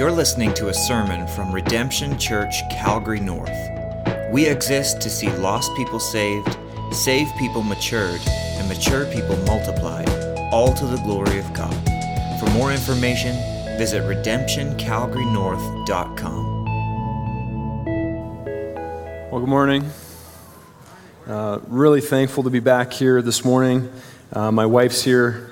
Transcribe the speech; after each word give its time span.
You're 0.00 0.08
listening 0.10 0.54
to 0.54 0.70
a 0.70 0.72
sermon 0.72 1.26
from 1.26 1.52
Redemption 1.52 2.18
Church, 2.18 2.66
Calgary 2.70 3.20
North. 3.20 3.52
We 4.32 4.46
exist 4.46 5.02
to 5.02 5.10
see 5.10 5.28
lost 5.28 5.76
people 5.76 6.00
saved, 6.00 6.56
saved 6.90 7.36
people 7.36 7.62
matured, 7.62 8.22
and 8.26 8.66
mature 8.66 9.04
people 9.12 9.36
multiplied, 9.44 10.08
all 10.54 10.72
to 10.72 10.86
the 10.86 10.96
glory 11.04 11.38
of 11.38 11.52
God. 11.52 11.74
For 12.40 12.48
more 12.52 12.72
information, 12.72 13.36
visit 13.76 14.02
redemptioncalgarynorth.com. 14.04 16.64
Well, 19.30 19.40
good 19.40 19.50
morning. 19.50 19.90
Uh, 21.26 21.58
really 21.68 22.00
thankful 22.00 22.44
to 22.44 22.50
be 22.50 22.60
back 22.60 22.94
here 22.94 23.20
this 23.20 23.44
morning. 23.44 23.92
Uh, 24.32 24.50
my 24.50 24.64
wife's 24.64 25.04
here, 25.04 25.49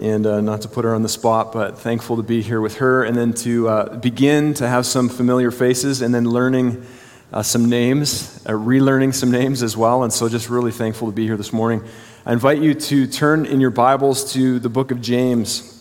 and 0.00 0.26
uh, 0.26 0.40
not 0.40 0.62
to 0.62 0.68
put 0.68 0.84
her 0.84 0.94
on 0.94 1.02
the 1.02 1.08
spot, 1.08 1.52
but 1.52 1.78
thankful 1.78 2.16
to 2.16 2.22
be 2.22 2.40
here 2.40 2.60
with 2.60 2.76
her 2.76 3.04
and 3.04 3.16
then 3.16 3.32
to 3.32 3.68
uh, 3.68 3.96
begin 3.96 4.54
to 4.54 4.68
have 4.68 4.86
some 4.86 5.08
familiar 5.08 5.50
faces 5.50 6.02
and 6.02 6.14
then 6.14 6.24
learning 6.24 6.84
uh, 7.32 7.42
some 7.42 7.68
names, 7.68 8.44
uh, 8.46 8.50
relearning 8.50 9.14
some 9.14 9.30
names 9.30 9.62
as 9.62 9.76
well. 9.76 10.02
And 10.04 10.12
so 10.12 10.28
just 10.28 10.48
really 10.48 10.72
thankful 10.72 11.08
to 11.08 11.12
be 11.12 11.24
here 11.24 11.36
this 11.36 11.52
morning. 11.52 11.82
I 12.24 12.32
invite 12.32 12.58
you 12.58 12.74
to 12.74 13.06
turn 13.06 13.44
in 13.46 13.60
your 13.60 13.70
Bibles 13.70 14.32
to 14.34 14.58
the 14.58 14.68
book 14.68 14.90
of 14.90 15.00
James. 15.00 15.74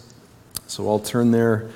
So 0.67 0.89
I'll 0.89 0.99
turn 0.99 1.31
there 1.31 1.69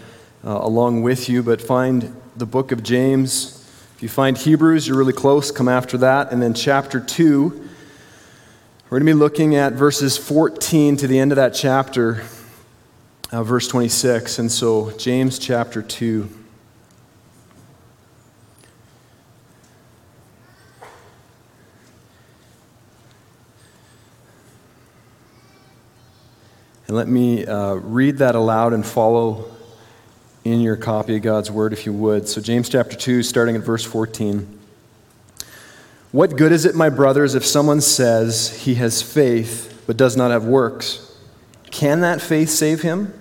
uh, 0.44 0.60
along 0.62 1.04
with 1.04 1.30
you, 1.30 1.44
but 1.44 1.62
find 1.62 2.16
the 2.36 2.46
book 2.46 2.72
of 2.72 2.82
James. 2.82 3.58
If 3.96 4.04
you 4.04 4.10
find 4.10 4.38
Hebrews, 4.38 4.88
you're 4.88 4.98
really 4.98 5.14
close, 5.14 5.52
come 5.52 5.68
after 5.70 5.98
that. 6.00 6.32
And 6.32 6.42
then 6.42 6.54
chapter 6.54 7.00
2 7.00 7.70
we're 8.92 9.00
going 9.00 9.08
to 9.08 9.14
be 9.14 9.20
looking 9.20 9.56
at 9.56 9.72
verses 9.72 10.18
14 10.18 10.98
to 10.98 11.08
the 11.08 11.18
end 11.18 11.32
of 11.32 11.38
that 11.38 11.54
chapter, 11.54 12.26
uh, 13.32 13.44
verse 13.44 13.68
26. 13.68 14.40
And 14.40 14.52
so, 14.52 14.92
James 14.98 15.40
chapter 15.40 15.82
2. 15.82 16.30
And 26.88 26.98
let 26.98 27.08
me 27.08 27.46
uh, 27.46 27.76
read 27.76 28.18
that 28.18 28.36
aloud 28.36 28.74
and 28.74 28.86
follow 28.86 29.50
in 30.44 30.60
your 30.60 30.76
copy 30.76 31.16
of 31.16 31.22
God's 31.22 31.50
word 31.50 31.72
if 31.72 31.86
you 31.86 31.94
would. 31.94 32.28
So, 32.28 32.42
James 32.42 32.68
chapter 32.68 32.98
2, 32.98 33.24
starting 33.24 33.56
at 33.56 33.62
verse 33.62 33.86
14. 33.86 34.60
What 36.12 36.36
good 36.36 36.52
is 36.52 36.66
it, 36.66 36.76
my 36.76 36.90
brothers, 36.90 37.36
if 37.36 37.46
someone 37.46 37.80
says 37.80 38.64
he 38.64 38.76
has 38.76 39.02
faith 39.02 39.84
but 39.88 39.96
does 39.96 40.18
not 40.18 40.32
have 40.32 40.44
works? 40.44 41.16
Can 41.72 42.02
that 42.02 42.22
faith 42.22 42.50
save 42.50 42.82
him? 42.82 43.21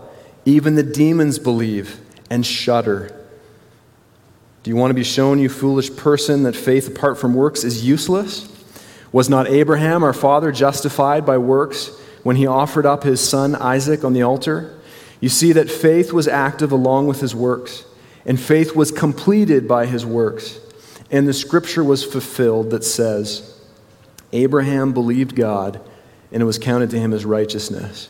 Even 0.45 0.75
the 0.75 0.83
demons 0.83 1.39
believe 1.39 1.99
and 2.29 2.45
shudder. 2.45 3.17
Do 4.63 4.69
you 4.69 4.75
want 4.75 4.91
to 4.91 4.95
be 4.95 5.03
shown, 5.03 5.39
you 5.39 5.49
foolish 5.49 5.95
person, 5.95 6.43
that 6.43 6.55
faith 6.55 6.87
apart 6.87 7.17
from 7.17 7.33
works 7.33 7.63
is 7.63 7.85
useless? 7.85 8.47
Was 9.11 9.29
not 9.29 9.47
Abraham, 9.47 10.03
our 10.03 10.13
father, 10.13 10.51
justified 10.51 11.25
by 11.25 11.37
works 11.37 11.91
when 12.23 12.35
he 12.35 12.47
offered 12.47 12.85
up 12.85 13.03
his 13.03 13.27
son 13.27 13.55
Isaac 13.55 14.03
on 14.03 14.13
the 14.13 14.21
altar? 14.21 14.79
You 15.19 15.29
see 15.29 15.51
that 15.53 15.69
faith 15.69 16.13
was 16.13 16.27
active 16.27 16.71
along 16.71 17.07
with 17.07 17.21
his 17.21 17.35
works, 17.35 17.83
and 18.25 18.39
faith 18.39 18.75
was 18.75 18.91
completed 18.91 19.67
by 19.67 19.85
his 19.85 20.05
works. 20.05 20.59
And 21.09 21.27
the 21.27 21.33
scripture 21.33 21.83
was 21.83 22.03
fulfilled 22.03 22.69
that 22.69 22.83
says, 22.83 23.59
Abraham 24.31 24.93
believed 24.93 25.35
God, 25.35 25.81
and 26.31 26.41
it 26.41 26.45
was 26.45 26.57
counted 26.57 26.89
to 26.91 26.99
him 26.99 27.13
as 27.13 27.25
righteousness. 27.25 28.09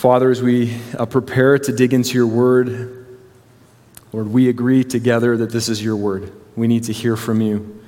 Father, 0.00 0.30
as 0.30 0.40
we 0.40 0.80
uh, 0.98 1.04
prepare 1.04 1.58
to 1.58 1.72
dig 1.72 1.92
into 1.92 2.14
your 2.14 2.26
word, 2.26 3.06
Lord, 4.14 4.28
we 4.28 4.48
agree 4.48 4.82
together 4.82 5.36
that 5.36 5.50
this 5.50 5.68
is 5.68 5.84
your 5.84 5.94
word. 5.94 6.32
We 6.56 6.68
need 6.68 6.84
to 6.84 6.92
hear 6.94 7.18
from 7.18 7.42
you. 7.42 7.82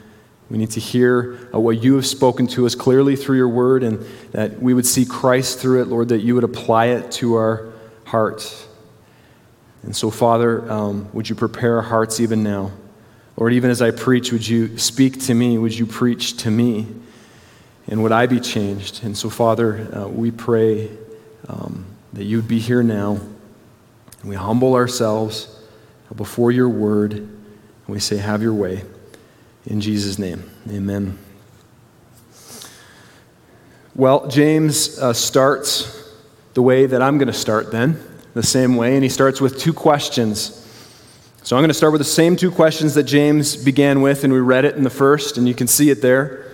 We 0.50 0.58
need 0.58 0.72
to 0.72 0.80
hear 0.80 1.38
uh, 1.54 1.58
what 1.58 1.82
you 1.82 1.94
have 1.94 2.04
spoken 2.04 2.46
to 2.48 2.66
us 2.66 2.74
clearly 2.74 3.16
through 3.16 3.38
your 3.38 3.48
word, 3.48 3.82
and 3.82 4.04
that 4.32 4.60
we 4.60 4.74
would 4.74 4.84
see 4.84 5.06
Christ 5.06 5.58
through 5.58 5.80
it, 5.80 5.86
Lord, 5.86 6.10
that 6.10 6.18
you 6.18 6.34
would 6.34 6.44
apply 6.44 6.88
it 6.88 7.12
to 7.12 7.36
our 7.36 7.72
hearts. 8.04 8.68
And 9.82 9.96
so, 9.96 10.10
Father, 10.10 10.70
um, 10.70 11.08
would 11.14 11.30
you 11.30 11.34
prepare 11.34 11.76
our 11.76 11.82
hearts 11.82 12.20
even 12.20 12.42
now? 12.42 12.72
Lord, 13.38 13.54
even 13.54 13.70
as 13.70 13.80
I 13.80 13.90
preach, 13.90 14.32
would 14.32 14.46
you 14.46 14.76
speak 14.76 15.18
to 15.22 15.34
me? 15.34 15.56
Would 15.56 15.78
you 15.78 15.86
preach 15.86 16.36
to 16.42 16.50
me? 16.50 16.88
And 17.88 18.02
would 18.02 18.12
I 18.12 18.26
be 18.26 18.38
changed? 18.38 19.02
And 19.02 19.16
so, 19.16 19.30
Father, 19.30 19.88
uh, 19.96 20.08
we 20.08 20.30
pray 20.30 20.90
um, 21.48 21.86
that 22.12 22.24
you 22.24 22.36
would 22.36 22.48
be 22.48 22.58
here 22.58 22.82
now. 22.82 23.18
And 24.20 24.30
we 24.30 24.36
humble 24.36 24.74
ourselves 24.74 25.58
before 26.14 26.50
your 26.50 26.68
word. 26.68 27.12
And 27.12 27.30
we 27.86 28.00
say, 28.00 28.16
Have 28.18 28.42
your 28.42 28.54
way. 28.54 28.84
In 29.66 29.80
Jesus' 29.80 30.18
name, 30.18 30.50
amen. 30.68 31.18
Well, 33.94 34.26
James 34.26 34.98
uh, 34.98 35.12
starts 35.12 36.10
the 36.54 36.62
way 36.62 36.86
that 36.86 37.02
I'm 37.02 37.18
going 37.18 37.28
to 37.28 37.32
start 37.32 37.70
then, 37.70 38.02
the 38.34 38.42
same 38.42 38.76
way. 38.76 38.94
And 38.94 39.02
he 39.02 39.08
starts 39.08 39.40
with 39.40 39.58
two 39.58 39.72
questions. 39.72 40.58
So 41.44 41.56
I'm 41.56 41.60
going 41.60 41.68
to 41.68 41.74
start 41.74 41.92
with 41.92 42.00
the 42.00 42.04
same 42.04 42.36
two 42.36 42.50
questions 42.50 42.94
that 42.94 43.04
James 43.04 43.56
began 43.56 44.00
with, 44.00 44.24
and 44.24 44.32
we 44.32 44.40
read 44.40 44.64
it 44.64 44.76
in 44.76 44.84
the 44.84 44.90
first, 44.90 45.38
and 45.38 45.46
you 45.46 45.54
can 45.54 45.66
see 45.66 45.90
it 45.90 46.00
there. 46.00 46.50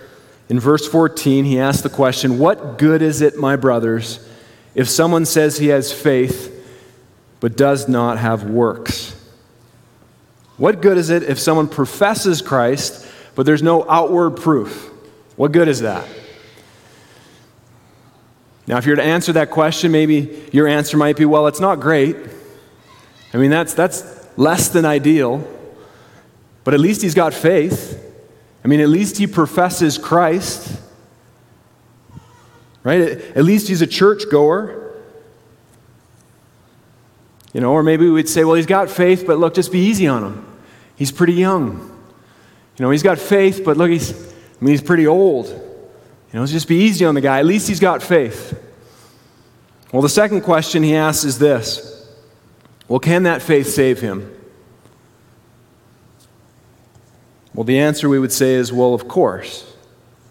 In 0.49 0.59
verse 0.59 0.87
14, 0.87 1.45
he 1.45 1.59
asks 1.59 1.81
the 1.81 1.89
question 1.89 2.39
What 2.39 2.77
good 2.77 3.01
is 3.01 3.21
it, 3.21 3.37
my 3.37 3.55
brothers, 3.55 4.27
if 4.75 4.89
someone 4.89 5.25
says 5.25 5.57
he 5.57 5.67
has 5.67 5.91
faith 5.91 6.55
but 7.39 7.57
does 7.57 7.87
not 7.87 8.17
have 8.17 8.43
works? 8.43 9.15
What 10.57 10.81
good 10.81 10.97
is 10.97 11.09
it 11.09 11.23
if 11.23 11.39
someone 11.39 11.67
professes 11.67 12.41
Christ 12.41 13.07
but 13.35 13.45
there's 13.45 13.63
no 13.63 13.89
outward 13.89 14.31
proof? 14.31 14.91
What 15.35 15.51
good 15.53 15.67
is 15.67 15.79
that? 15.79 16.05
Now, 18.67 18.77
if 18.77 18.85
you're 18.85 18.97
to 18.97 19.03
answer 19.03 19.33
that 19.33 19.49
question, 19.49 19.91
maybe 19.91 20.47
your 20.51 20.67
answer 20.67 20.95
might 20.95 21.17
be, 21.17 21.25
well, 21.25 21.47
it's 21.47 21.59
not 21.59 21.79
great. 21.79 22.15
I 23.33 23.37
mean, 23.37 23.49
that's, 23.49 23.73
that's 23.73 24.03
less 24.37 24.69
than 24.69 24.85
ideal, 24.85 25.47
but 26.63 26.75
at 26.75 26.79
least 26.79 27.01
he's 27.01 27.15
got 27.15 27.33
faith. 27.33 27.99
I 28.63 28.67
mean, 28.67 28.79
at 28.79 28.89
least 28.89 29.17
he 29.17 29.25
professes 29.25 29.97
Christ, 29.97 30.79
right? 32.83 33.01
At 33.01 33.43
least 33.43 33.67
he's 33.67 33.81
a 33.81 33.87
church 33.87 34.23
goer. 34.31 34.93
You 37.53 37.61
know, 37.61 37.71
or 37.71 37.83
maybe 37.83 38.09
we'd 38.09 38.29
say, 38.29 38.43
well, 38.43 38.55
he's 38.55 38.65
got 38.65 38.89
faith, 38.89 39.25
but 39.25 39.39
look, 39.39 39.55
just 39.55 39.71
be 39.71 39.79
easy 39.79 40.07
on 40.07 40.23
him. 40.23 40.45
He's 40.95 41.11
pretty 41.11 41.33
young. 41.33 41.79
You 42.77 42.85
know, 42.85 42.91
he's 42.91 43.03
got 43.03 43.17
faith, 43.17 43.63
but 43.65 43.75
look, 43.75 43.89
he's, 43.89 44.11
I 44.11 44.35
mean, 44.61 44.71
he's 44.71 44.81
pretty 44.81 45.07
old. 45.07 45.47
You 45.47 46.39
know, 46.39 46.45
just 46.45 46.67
be 46.67 46.77
easy 46.77 47.05
on 47.05 47.15
the 47.15 47.21
guy. 47.21 47.39
At 47.39 47.45
least 47.45 47.67
he's 47.67 47.79
got 47.79 48.03
faith. 48.03 48.57
Well, 49.91 50.01
the 50.03 50.09
second 50.09 50.41
question 50.41 50.83
he 50.83 50.95
asks 50.95 51.23
is 51.23 51.39
this 51.39 52.07
Well, 52.87 52.99
can 52.99 53.23
that 53.23 53.41
faith 53.41 53.67
save 53.67 53.99
him? 53.99 54.35
Well, 57.53 57.63
the 57.63 57.79
answer 57.79 58.07
we 58.07 58.19
would 58.19 58.31
say 58.31 58.53
is, 58.53 58.71
well, 58.71 58.93
of 58.93 59.07
course. 59.07 59.68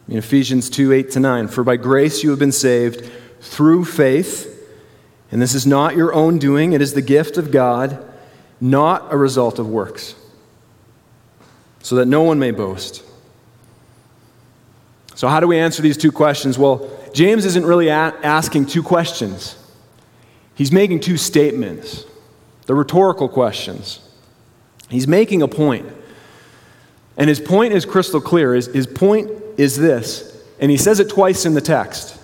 In 0.09 0.17
Ephesians 0.17 0.71
2 0.71 0.93
8 0.93 1.11
to 1.13 1.21
9. 1.21 1.49
For 1.49 1.63
by 1.63 1.77
grace 1.77 2.23
you 2.23 2.31
have 2.31 2.39
been 2.39 2.53
saved 2.53 3.11
through 3.41 3.85
faith, 3.85 4.55
and 5.31 5.41
this 5.41 5.55
is 5.55 5.67
not 5.67 5.97
your 5.97 6.13
own 6.15 6.39
doing, 6.39 6.73
it 6.73 6.81
is 6.81 6.95
the 6.95 7.03
gift 7.03 7.37
of 7.37 7.51
God, 7.51 8.05
not 8.61 9.13
a 9.13 9.17
result 9.17 9.59
of 9.59 9.69
works. 9.69 10.15
so 11.81 11.95
that 11.95 12.07
no 12.07 12.23
one 12.23 12.39
may 12.39 12.51
boast. 12.51 13.03
So, 15.15 15.29
how 15.29 15.41
do 15.41 15.47
we 15.47 15.59
answer 15.59 15.81
these 15.81 15.97
two 15.97 16.13
questions? 16.13 16.59
Well, 16.59 16.91
James 17.15 17.45
isn't 17.45 17.65
really 17.65 17.89
a- 17.89 18.15
asking 18.23 18.67
two 18.67 18.83
questions, 18.83 19.57
he's 20.55 20.73
making 20.73 21.01
two 21.01 21.17
statements. 21.17 22.05
The 22.67 22.75
rhetorical 22.75 23.31
questions. 23.31 24.01
He's 24.91 25.09
making 25.09 25.41
a 25.41 25.49
point. 25.49 25.87
And 27.17 27.29
his 27.29 27.41
point 27.41 27.73
is 27.73 27.87
crystal 27.87 28.21
clear. 28.21 28.55
His, 28.55 28.67
his 28.67 28.87
point 28.87 29.31
is 29.59 29.77
this, 29.77 30.43
and 30.59 30.71
he 30.71 30.79
says 30.79 31.01
it 31.01 31.11
twice 31.11 31.45
in 31.45 31.53
the 31.53 31.61
text 31.61 32.19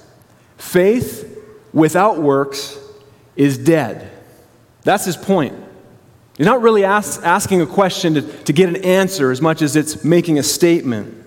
faith 0.56 1.30
without 1.74 2.18
works 2.18 2.78
is 3.36 3.58
dead. 3.58 4.10
That's 4.82 5.04
his 5.04 5.16
point. 5.16 5.54
He's 6.36 6.46
not 6.46 6.62
really 6.62 6.84
ask, 6.84 7.22
asking 7.22 7.60
a 7.60 7.66
question 7.66 8.14
to, 8.14 8.22
to 8.44 8.52
get 8.52 8.68
an 8.68 8.76
answer 8.76 9.30
as 9.30 9.40
much 9.40 9.62
as 9.62 9.76
it's 9.76 10.04
making 10.04 10.38
a 10.38 10.42
statement. 10.42 11.22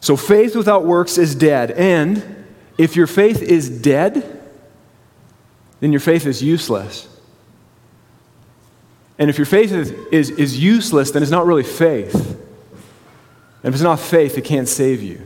So 0.00 0.16
faith 0.16 0.54
without 0.54 0.84
works 0.84 1.16
is 1.16 1.34
dead. 1.34 1.70
And 1.70 2.44
if 2.76 2.96
your 2.96 3.06
faith 3.06 3.40
is 3.40 3.70
dead, 3.70 4.42
then 5.80 5.92
your 5.92 6.00
faith 6.00 6.26
is 6.26 6.42
useless. 6.42 7.08
And 9.18 9.30
if 9.30 9.38
your 9.38 9.46
faith 9.46 9.72
is, 9.72 9.90
is, 10.12 10.30
is 10.30 10.58
useless, 10.58 11.10
then 11.10 11.22
it's 11.22 11.32
not 11.32 11.46
really 11.46 11.62
faith. 11.62 12.38
And 13.64 13.70
if 13.70 13.76
it's 13.76 13.82
not 13.82 13.98
faith, 13.98 14.36
it 14.36 14.44
can't 14.44 14.68
save 14.68 15.02
you. 15.02 15.22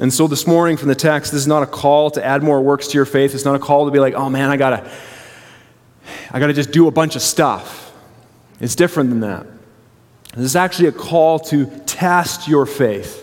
And 0.00 0.12
so 0.12 0.26
this 0.26 0.44
morning 0.44 0.76
from 0.76 0.88
the 0.88 0.96
text, 0.96 1.30
this 1.30 1.42
is 1.42 1.46
not 1.46 1.62
a 1.62 1.68
call 1.68 2.10
to 2.10 2.24
add 2.24 2.42
more 2.42 2.60
works 2.60 2.88
to 2.88 2.98
your 2.98 3.04
faith. 3.04 3.32
It's 3.32 3.44
not 3.44 3.54
a 3.54 3.60
call 3.60 3.84
to 3.84 3.92
be 3.92 4.00
like, 4.00 4.14
oh 4.14 4.28
man, 4.28 4.50
I 4.50 4.56
gotta, 4.56 4.90
I 6.32 6.40
gotta 6.40 6.52
just 6.52 6.72
do 6.72 6.88
a 6.88 6.90
bunch 6.90 7.14
of 7.14 7.22
stuff. 7.22 7.94
It's 8.58 8.74
different 8.74 9.10
than 9.10 9.20
that. 9.20 9.46
This 10.34 10.46
is 10.46 10.56
actually 10.56 10.88
a 10.88 10.92
call 10.92 11.38
to 11.38 11.66
test 11.86 12.48
your 12.48 12.66
faith 12.66 13.20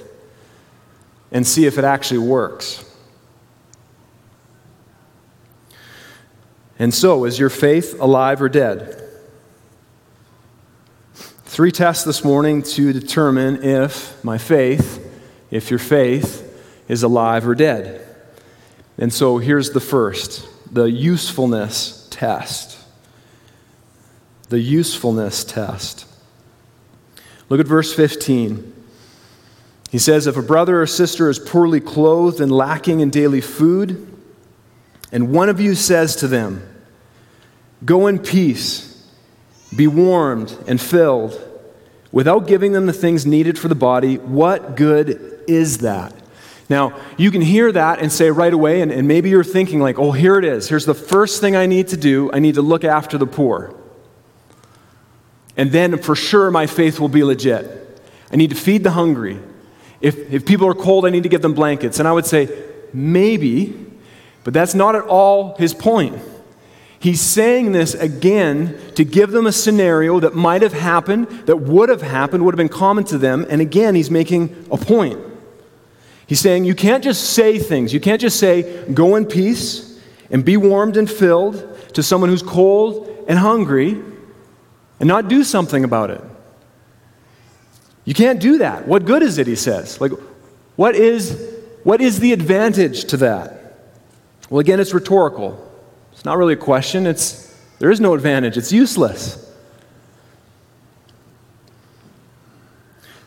and 1.29 1.45
see 1.45 1.65
if 1.65 1.77
it 1.77 1.83
actually 1.83 2.19
works. 2.19 2.85
And 6.79 6.93
so, 6.93 7.25
is 7.25 7.37
your 7.37 7.49
faith 7.49 7.99
alive 7.99 8.41
or 8.41 8.47
dead? 8.47 9.00
Three 11.51 11.73
tests 11.73 12.05
this 12.05 12.23
morning 12.23 12.63
to 12.63 12.93
determine 12.93 13.61
if 13.61 14.23
my 14.23 14.37
faith, 14.37 15.05
if 15.51 15.69
your 15.69 15.79
faith, 15.79 16.47
is 16.87 17.03
alive 17.03 17.45
or 17.45 17.55
dead. 17.55 18.07
And 18.97 19.11
so 19.11 19.37
here's 19.37 19.71
the 19.71 19.81
first 19.81 20.47
the 20.71 20.89
usefulness 20.89 22.07
test. 22.09 22.79
The 24.47 24.61
usefulness 24.61 25.43
test. 25.43 26.05
Look 27.49 27.59
at 27.59 27.67
verse 27.67 27.93
15. 27.93 28.73
He 29.89 29.99
says, 29.99 30.27
If 30.27 30.37
a 30.37 30.41
brother 30.41 30.81
or 30.81 30.87
sister 30.87 31.29
is 31.29 31.37
poorly 31.37 31.81
clothed 31.81 32.39
and 32.39 32.49
lacking 32.49 33.01
in 33.01 33.09
daily 33.09 33.41
food, 33.41 34.17
and 35.11 35.33
one 35.33 35.49
of 35.49 35.59
you 35.59 35.75
says 35.75 36.15
to 36.15 36.29
them, 36.29 36.65
Go 37.83 38.07
in 38.07 38.19
peace, 38.19 38.90
be 39.75 39.87
warmed 39.87 40.57
and 40.67 40.79
filled, 40.79 41.39
without 42.11 42.47
giving 42.47 42.73
them 42.73 42.85
the 42.85 42.93
things 42.93 43.25
needed 43.25 43.57
for 43.57 43.67
the 43.67 43.75
body, 43.75 44.17
what 44.17 44.75
good 44.75 45.41
is 45.47 45.79
that? 45.79 46.13
Now, 46.69 46.97
you 47.17 47.31
can 47.31 47.41
hear 47.41 47.71
that 47.71 47.99
and 47.99 48.11
say 48.11 48.31
right 48.31 48.53
away, 48.53 48.81
and, 48.81 48.91
and 48.91 49.07
maybe 49.07 49.29
you're 49.29 49.43
thinking, 49.43 49.81
like, 49.81 49.99
oh, 49.99 50.13
here 50.13 50.37
it 50.37 50.45
is. 50.45 50.69
Here's 50.69 50.85
the 50.85 50.93
first 50.93 51.41
thing 51.41 51.55
I 51.55 51.65
need 51.65 51.89
to 51.89 51.97
do 51.97 52.31
I 52.33 52.39
need 52.39 52.55
to 52.55 52.61
look 52.61 52.83
after 52.83 53.17
the 53.17 53.27
poor. 53.27 53.75
And 55.57 55.71
then 55.71 55.97
for 55.97 56.15
sure 56.15 56.49
my 56.49 56.67
faith 56.67 56.99
will 56.99 57.09
be 57.09 57.23
legit. 57.23 58.01
I 58.31 58.37
need 58.37 58.51
to 58.51 58.55
feed 58.55 58.83
the 58.83 58.91
hungry. 58.91 59.39
If, 59.99 60.31
if 60.31 60.45
people 60.45 60.67
are 60.67 60.73
cold, 60.73 61.05
I 61.05 61.09
need 61.09 61.23
to 61.23 61.29
give 61.29 61.41
them 61.41 61.53
blankets. 61.53 61.99
And 61.99 62.07
I 62.07 62.13
would 62.13 62.25
say, 62.25 62.49
maybe, 62.93 63.85
but 64.45 64.53
that's 64.53 64.73
not 64.73 64.95
at 64.95 65.03
all 65.03 65.55
his 65.57 65.73
point. 65.73 66.17
He's 66.99 67.19
saying 67.19 67.73
this 67.73 67.95
again 67.95 68.79
to 68.95 69.03
give 69.03 69.31
them 69.31 69.47
a 69.47 69.51
scenario 69.51 70.19
that 70.19 70.35
might 70.35 70.61
have 70.61 70.73
happened, 70.73 71.27
that 71.45 71.57
would 71.57 71.89
have 71.89 72.01
happened, 72.01 72.45
would 72.45 72.53
have 72.53 72.57
been 72.57 72.69
common 72.69 73.03
to 73.05 73.17
them. 73.17 73.45
And 73.49 73.61
again, 73.61 73.95
he's 73.95 74.11
making 74.11 74.65
a 74.71 74.77
point. 74.77 75.19
He's 76.27 76.39
saying 76.39 76.65
you 76.65 76.75
can't 76.75 77.03
just 77.03 77.31
say 77.31 77.59
things. 77.59 77.93
You 77.93 77.99
can't 77.99 78.21
just 78.21 78.39
say, 78.39 78.85
go 78.93 79.15
in 79.15 79.25
peace 79.25 79.99
and 80.29 80.45
be 80.45 80.57
warmed 80.57 80.97
and 80.97 81.09
filled 81.09 81.93
to 81.93 82.03
someone 82.03 82.29
who's 82.29 82.43
cold 82.43 83.25
and 83.27 83.37
hungry 83.37 84.01
and 84.99 85.07
not 85.07 85.27
do 85.27 85.43
something 85.43 85.83
about 85.83 86.09
it. 86.09 86.21
You 88.05 88.13
can't 88.13 88.39
do 88.39 88.59
that. 88.59 88.87
What 88.87 89.05
good 89.05 89.23
is 89.23 89.37
it, 89.37 89.47
he 89.47 89.55
says? 89.55 89.99
Like, 89.99 90.11
what 90.75 90.95
is, 90.95 91.53
what 91.83 92.01
is 92.01 92.19
the 92.19 92.33
advantage 92.33 93.05
to 93.05 93.17
that? 93.17 93.57
Well, 94.49 94.59
again, 94.59 94.79
it's 94.79 94.93
rhetorical. 94.93 95.67
It's 96.11 96.25
not 96.25 96.37
really 96.37 96.53
a 96.53 96.57
question. 96.57 97.07
It's, 97.07 97.50
there 97.81 97.89
is 97.89 97.99
no 97.99 98.13
advantage. 98.13 98.57
It's 98.57 98.71
useless. 98.71 99.43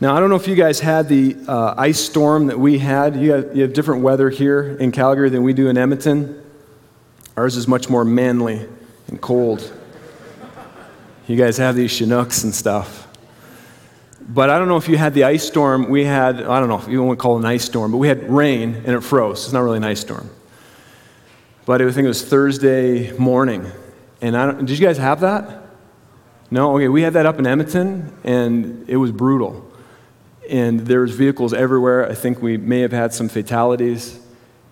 Now, 0.01 0.15
I 0.15 0.21
don't 0.21 0.31
know 0.31 0.37
if 0.37 0.47
you 0.47 0.55
guys 0.55 0.79
had 0.79 1.09
the 1.09 1.37
uh, 1.49 1.75
ice 1.77 1.99
storm 1.99 2.47
that 2.47 2.61
we 2.61 2.79
had. 2.79 3.17
You 3.17 3.33
have, 3.33 3.56
you 3.56 3.62
have 3.62 3.73
different 3.73 4.03
weather 4.03 4.31
here 4.31 4.77
in 4.77 4.93
Calgary 4.93 5.29
than 5.29 5.43
we 5.43 5.55
do 5.55 5.69
in 5.69 5.77
Edmonton. 5.77 6.41
Ours 7.37 7.56
is 7.56 7.67
much 7.67 7.91
more 7.91 8.05
manly 8.05 8.65
and 9.09 9.21
cold. 9.21 9.73
You 11.27 11.37
guys 11.37 11.57
have 11.57 11.75
these 11.75 11.93
Chinooks 11.93 12.45
and 12.45 12.55
stuff. 12.55 13.09
But 14.21 14.50
I 14.50 14.59
don't 14.61 14.69
know 14.69 14.77
if 14.77 14.89
you 14.89 14.97
had 14.97 15.15
the 15.15 15.25
ice 15.25 15.45
storm. 15.45 15.89
We 15.89 16.05
had, 16.05 16.41
I 16.41 16.61
don't 16.61 16.69
know 16.69 16.79
if 16.79 16.87
you 16.87 17.03
want 17.03 17.19
to 17.19 17.21
call 17.21 17.39
it 17.39 17.41
an 17.41 17.47
ice 17.47 17.65
storm, 17.65 17.91
but 17.91 17.99
we 17.99 18.07
had 18.07 18.31
rain 18.31 18.77
and 18.77 18.95
it 18.95 19.00
froze. 19.00 19.47
It's 19.47 19.53
not 19.53 19.65
really 19.65 19.79
an 19.79 19.85
ice 19.85 19.99
storm. 19.99 20.31
But 21.67 21.83
I 21.83 21.91
think 21.91 22.05
it 22.05 22.09
was 22.09 22.23
Thursday 22.23 23.11
morning. 23.19 23.73
And 24.20 24.37
I 24.37 24.46
don't, 24.46 24.66
did 24.66 24.78
you 24.78 24.87
guys 24.87 24.99
have 24.99 25.20
that? 25.20 25.62
No? 26.50 26.76
Okay, 26.76 26.88
we 26.88 27.02
had 27.02 27.14
that 27.14 27.26
up 27.26 27.38
in 27.38 27.46
Edmonton, 27.46 28.16
and 28.25 28.88
it 28.88 28.96
was 28.96 29.12
brutal. 29.12 29.70
And 30.49 30.81
there 30.81 31.00
was 31.00 31.12
vehicles 31.12 31.52
everywhere. 31.52 32.08
I 32.11 32.14
think 32.14 32.43
we 32.43 32.56
may 32.56 32.81
have 32.81 32.93
had 32.93 33.12
some 33.12 33.28
fatalities. 33.28 34.20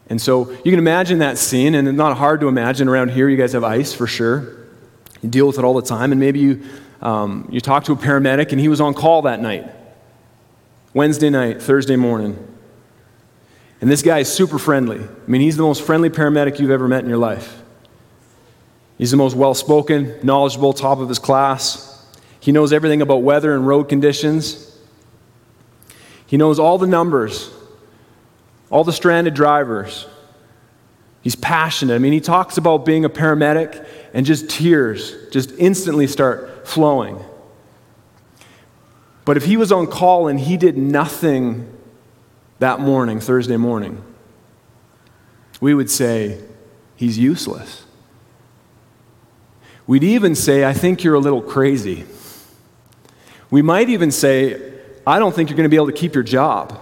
And 0.09 0.21
so 0.21 0.51
you 0.51 0.71
can 0.71 0.79
imagine 0.79 1.19
that 1.19 1.39
scene, 1.39 1.75
and 1.75 1.89
it's 1.89 1.97
not 1.97 2.17
hard 2.17 2.41
to 2.41 2.49
imagine 2.49 2.89
around 2.89 3.11
here. 3.11 3.29
You 3.29 3.37
guys 3.37 3.53
have 3.53 3.65
ice 3.65 3.95
for 3.95 4.07
sure. 4.07 4.59
You 5.23 5.29
deal 5.29 5.47
with 5.47 5.59
it 5.59 5.65
all 5.65 5.75
the 5.75 5.87
time, 5.87 6.13
and 6.13 6.21
maybe 6.21 6.41
you, 6.41 6.63
um, 7.01 7.49
you 7.51 7.61
talk 7.61 7.85
to 7.85 7.93
a 7.93 7.97
paramedic, 7.97 8.53
and 8.53 8.61
he 8.61 8.69
was 8.69 8.81
on 8.81 8.95
call 8.95 9.23
that 9.23 9.41
night. 9.41 9.71
Wednesday 10.95 11.31
night, 11.31 11.63
Thursday 11.63 11.97
morning. 11.97 12.37
And 13.81 13.91
this 13.91 14.03
guy 14.03 14.19
is 14.19 14.33
super 14.33 14.59
friendly. 14.59 15.01
I 15.01 15.31
mean, 15.31 15.41
he's 15.41 15.57
the 15.57 15.63
most 15.63 15.83
friendly 15.83 16.11
paramedic 16.11 16.61
you've 16.61 16.71
ever 16.71 16.87
met 16.87 17.03
in 17.03 17.09
your 17.09 17.19
life. 17.19 17.62
He's 19.03 19.11
the 19.11 19.17
most 19.17 19.35
well 19.35 19.53
spoken, 19.53 20.17
knowledgeable, 20.23 20.73
top 20.73 21.01
of 21.01 21.09
his 21.09 21.19
class. 21.19 22.07
He 22.39 22.53
knows 22.53 22.73
everything 22.73 23.03
about 23.03 23.23
weather 23.23 23.53
and 23.53 23.67
road 23.67 23.89
conditions. 23.89 24.79
He 26.25 26.37
knows 26.37 26.61
all 26.61 26.79
the 26.79 26.87
numbers, 26.87 27.51
all 28.71 28.85
the 28.85 28.93
stranded 28.93 29.35
drivers. 29.35 30.07
He's 31.21 31.35
passionate. 31.35 31.97
I 31.97 31.99
mean, 31.99 32.13
he 32.13 32.21
talks 32.21 32.59
about 32.59 32.85
being 32.85 33.05
a 33.05 33.11
paramedic, 33.11 33.85
and 34.15 34.25
just 34.25 34.49
tears 34.49 35.17
just 35.33 35.51
instantly 35.59 36.07
start 36.07 36.69
flowing. 36.69 37.19
But 39.25 39.37
if 39.37 39.47
he 39.47 39.57
was 39.57 39.73
on 39.73 39.89
call 39.89 40.29
and 40.29 40.39
he 40.39 40.57
did 40.57 40.79
nothing 40.79 41.77
that 42.61 42.79
morning, 42.79 43.19
Thursday 43.19 43.57
morning, 43.57 44.01
we 45.61 45.75
would 45.75 45.91
say, 45.91 46.41
he's 46.95 47.19
useless. 47.19 47.83
We'd 49.87 50.05
even 50.05 50.35
say, 50.35 50.65
I 50.65 50.73
think 50.73 51.03
you're 51.03 51.15
a 51.15 51.21
little 51.21 51.43
crazy. 51.43 52.05
We 53.51 53.63
might 53.63 53.89
even 53.89 54.11
say, 54.11 54.73
I 55.07 55.19
don't 55.19 55.35
think 55.35 55.51
you're 55.51 55.57
going 55.57 55.69
to 55.69 55.71
be 55.71 55.77
able 55.77 55.87
to 55.87 55.93
keep 55.93 56.15
your 56.15 56.23
job. 56.23 56.79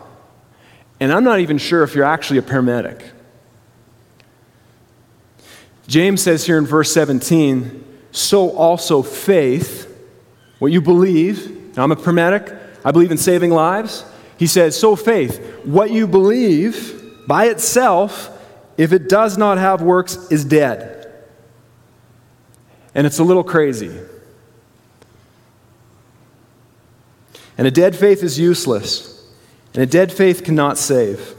And 1.00 1.12
I'm 1.12 1.24
not 1.24 1.40
even 1.40 1.58
sure 1.58 1.82
if 1.82 1.94
you're 1.94 2.04
actually 2.04 2.38
a 2.38 2.42
paramedic. 2.42 3.02
James 5.86 6.22
says 6.22 6.44
here 6.44 6.58
in 6.58 6.66
verse 6.66 6.92
17, 6.92 7.84
so 8.12 8.50
also 8.50 9.02
faith, 9.02 9.86
what 10.58 10.70
you 10.70 10.80
believe. 10.80 11.76
I'm 11.76 11.90
a 11.90 11.96
paramedic, 11.96 12.56
I 12.84 12.92
believe 12.92 13.10
in 13.10 13.18
saving 13.18 13.50
lives. 13.50 14.04
He 14.36 14.46
says, 14.46 14.78
So 14.78 14.94
faith, 14.94 15.64
what 15.64 15.90
you 15.90 16.06
believe 16.06 17.26
by 17.26 17.46
itself, 17.46 18.30
if 18.76 18.92
it 18.92 19.08
does 19.08 19.36
not 19.36 19.58
have 19.58 19.82
works, 19.82 20.30
is 20.30 20.44
dead. 20.44 20.99
And 22.94 23.06
it's 23.06 23.18
a 23.18 23.24
little 23.24 23.44
crazy. 23.44 23.96
And 27.56 27.66
a 27.66 27.70
dead 27.70 27.94
faith 27.94 28.22
is 28.22 28.38
useless, 28.38 29.22
and 29.74 29.82
a 29.82 29.86
dead 29.86 30.10
faith 30.10 30.44
cannot 30.44 30.78
save. 30.78 31.34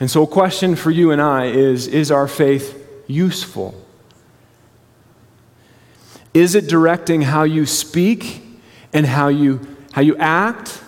And 0.00 0.10
so, 0.10 0.22
a 0.22 0.26
question 0.26 0.74
for 0.74 0.90
you 0.90 1.10
and 1.10 1.20
I 1.20 1.46
is 1.46 1.86
Is 1.86 2.10
our 2.10 2.26
faith 2.26 2.82
useful? 3.06 3.80
Is 6.34 6.54
it 6.54 6.66
directing 6.66 7.22
how 7.22 7.42
you 7.42 7.66
speak 7.66 8.42
and 8.92 9.04
how 9.04 9.28
you, 9.28 9.60
how 9.92 10.00
you 10.00 10.16
act, 10.16 10.82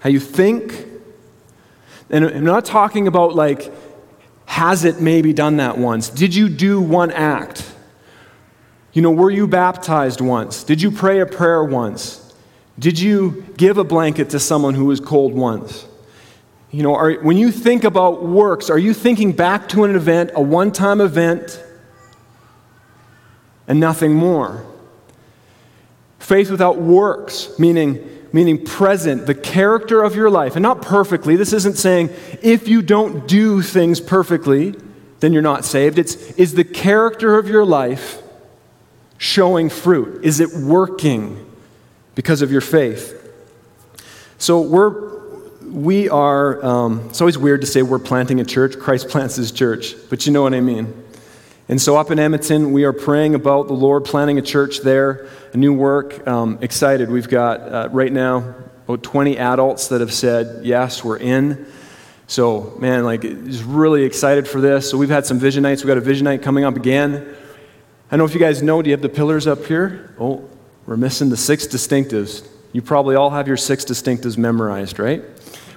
how 0.00 0.08
you 0.08 0.20
think? 0.20 0.86
And 2.08 2.24
I'm 2.24 2.44
not 2.44 2.64
talking 2.64 3.06
about 3.06 3.34
like, 3.34 3.70
has 4.54 4.84
it 4.84 5.00
maybe 5.00 5.32
done 5.32 5.56
that 5.56 5.78
once? 5.78 6.08
Did 6.08 6.32
you 6.32 6.48
do 6.48 6.80
one 6.80 7.10
act? 7.10 7.68
You 8.92 9.02
know, 9.02 9.10
were 9.10 9.28
you 9.28 9.48
baptized 9.48 10.20
once? 10.20 10.62
Did 10.62 10.80
you 10.80 10.92
pray 10.92 11.18
a 11.18 11.26
prayer 11.26 11.64
once? 11.64 12.32
Did 12.78 13.00
you 13.00 13.44
give 13.56 13.78
a 13.78 13.82
blanket 13.82 14.30
to 14.30 14.38
someone 14.38 14.74
who 14.74 14.84
was 14.84 15.00
cold 15.00 15.34
once? 15.34 15.84
You 16.70 16.84
know, 16.84 16.94
are, 16.94 17.14
when 17.14 17.36
you 17.36 17.50
think 17.50 17.82
about 17.82 18.22
works, 18.22 18.70
are 18.70 18.78
you 18.78 18.94
thinking 18.94 19.32
back 19.32 19.68
to 19.70 19.82
an 19.82 19.96
event, 19.96 20.30
a 20.36 20.40
one 20.40 20.70
time 20.70 21.00
event, 21.00 21.60
and 23.66 23.80
nothing 23.80 24.14
more? 24.14 24.64
Faith 26.20 26.48
without 26.48 26.78
works, 26.78 27.58
meaning, 27.58 28.08
meaning 28.34 28.64
present, 28.64 29.26
the 29.26 29.34
character 29.34 30.02
of 30.02 30.16
your 30.16 30.28
life, 30.28 30.56
and 30.56 30.62
not 30.64 30.82
perfectly. 30.82 31.36
This 31.36 31.52
isn't 31.52 31.76
saying 31.76 32.10
if 32.42 32.66
you 32.66 32.82
don't 32.82 33.28
do 33.28 33.62
things 33.62 34.00
perfectly, 34.00 34.74
then 35.20 35.32
you're 35.32 35.40
not 35.40 35.64
saved. 35.64 36.00
It's 36.00 36.16
is 36.32 36.54
the 36.54 36.64
character 36.64 37.38
of 37.38 37.48
your 37.48 37.64
life 37.64 38.20
showing 39.18 39.70
fruit? 39.70 40.24
Is 40.24 40.40
it 40.40 40.52
working 40.52 41.48
because 42.16 42.42
of 42.42 42.50
your 42.50 42.60
faith? 42.60 43.20
So 44.38 44.60
we're 44.62 45.14
we 45.62 46.08
are, 46.08 46.64
um, 46.64 47.06
it's 47.10 47.20
always 47.20 47.38
weird 47.38 47.60
to 47.60 47.68
say 47.68 47.82
we're 47.82 48.00
planting 48.00 48.40
a 48.40 48.44
church. 48.44 48.76
Christ 48.76 49.08
plants 49.10 49.36
his 49.36 49.52
church, 49.52 49.94
but 50.10 50.26
you 50.26 50.32
know 50.32 50.42
what 50.42 50.54
I 50.54 50.60
mean. 50.60 51.03
And 51.66 51.80
so 51.80 51.96
up 51.96 52.10
in 52.10 52.18
Edmonton, 52.18 52.72
we 52.72 52.84
are 52.84 52.92
praying 52.92 53.34
about 53.34 53.68
the 53.68 53.74
Lord 53.74 54.04
planting 54.04 54.36
a 54.38 54.42
church 54.42 54.80
there, 54.80 55.28
a 55.54 55.56
new 55.56 55.72
work. 55.72 56.26
Um, 56.28 56.58
excited. 56.60 57.10
We've 57.10 57.28
got 57.28 57.60
uh, 57.60 57.88
right 57.90 58.12
now 58.12 58.54
about 58.84 59.02
20 59.02 59.38
adults 59.38 59.88
that 59.88 60.02
have 60.02 60.12
said, 60.12 60.66
yes, 60.66 61.02
we're 61.02 61.16
in. 61.16 61.66
So, 62.26 62.76
man, 62.78 63.04
like, 63.04 63.22
just 63.22 63.64
really 63.64 64.04
excited 64.04 64.46
for 64.46 64.60
this. 64.60 64.90
So, 64.90 64.98
we've 64.98 65.08
had 65.08 65.24
some 65.24 65.38
vision 65.38 65.62
nights. 65.62 65.82
We've 65.82 65.88
got 65.88 65.96
a 65.96 66.02
vision 66.02 66.24
night 66.24 66.42
coming 66.42 66.64
up 66.64 66.76
again. 66.76 67.14
I 67.14 68.10
don't 68.10 68.18
know 68.18 68.24
if 68.26 68.34
you 68.34 68.40
guys 68.40 68.62
know, 68.62 68.82
do 68.82 68.90
you 68.90 68.94
have 68.94 69.02
the 69.02 69.08
pillars 69.08 69.46
up 69.46 69.64
here? 69.64 70.14
Oh, 70.20 70.48
we're 70.84 70.98
missing 70.98 71.30
the 71.30 71.36
six 71.36 71.66
distinctives. 71.66 72.46
You 72.72 72.82
probably 72.82 73.16
all 73.16 73.30
have 73.30 73.48
your 73.48 73.56
six 73.56 73.86
distinctives 73.86 74.36
memorized, 74.36 74.98
right? 74.98 75.24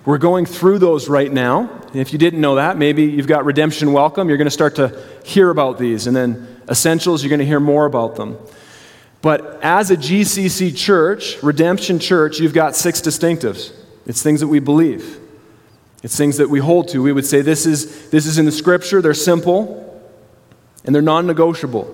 We're 0.08 0.18
going 0.18 0.46
through 0.46 0.80
those 0.80 1.10
right 1.10 1.30
now. 1.30 1.82
if 1.94 2.14
you 2.14 2.18
didn't 2.18 2.40
know 2.40 2.56
that, 2.56 2.78
maybe 2.78 3.04
you've 3.04 3.28
got 3.28 3.44
Redemption 3.44 3.92
Welcome. 3.92 4.30
You're 4.30 4.38
going 4.38 4.46
to 4.46 4.52
start 4.52 4.76
to 4.76 4.98
hear 5.26 5.50
about 5.50 5.78
these. 5.78 6.08
And 6.08 6.16
then 6.16 6.62
Essentials, 6.70 7.22
you're 7.22 7.30
going 7.30 7.42
to 7.42 7.46
hear 7.46 7.60
more 7.60 7.86
about 7.86 8.16
them. 8.16 8.38
But 9.22 9.62
as 9.62 9.92
a 9.92 9.98
GCC 9.98 10.78
church, 10.78 11.44
Redemption 11.44 12.00
Church, 12.00 12.40
you've 12.40 12.54
got 12.54 12.74
six 12.74 13.02
distinctives. 13.02 13.74
It's 14.06 14.24
things 14.24 14.40
that 14.40 14.48
we 14.48 14.60
believe, 14.60 15.20
it's 16.02 16.16
things 16.16 16.38
that 16.38 16.50
we 16.50 16.60
hold 16.60 16.88
to. 16.90 17.04
We 17.04 17.12
would 17.12 17.26
say 17.26 17.42
this 17.42 17.66
is, 17.66 18.10
this 18.10 18.26
is 18.26 18.38
in 18.38 18.46
the 18.46 18.52
scripture, 18.54 19.02
they're 19.02 19.14
simple, 19.14 20.02
and 20.86 20.96
they're 20.96 21.02
non 21.02 21.28
negotiable. 21.28 21.94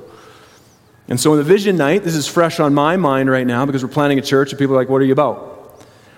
And 1.07 1.19
so 1.19 1.31
in 1.31 1.39
the 1.39 1.43
vision 1.43 1.77
night, 1.77 2.03
this 2.03 2.13
is 2.13 2.27
fresh 2.27 2.59
on 2.59 2.75
my 2.75 2.95
mind 2.95 3.31
right 3.31 3.47
now 3.47 3.65
because 3.65 3.83
we're 3.83 3.89
planting 3.89 4.19
a 4.19 4.21
church 4.21 4.51
and 4.51 4.59
people 4.59 4.75
are 4.75 4.79
like, 4.79 4.89
what 4.89 5.01
are 5.01 5.05
you 5.05 5.13
about? 5.13 5.52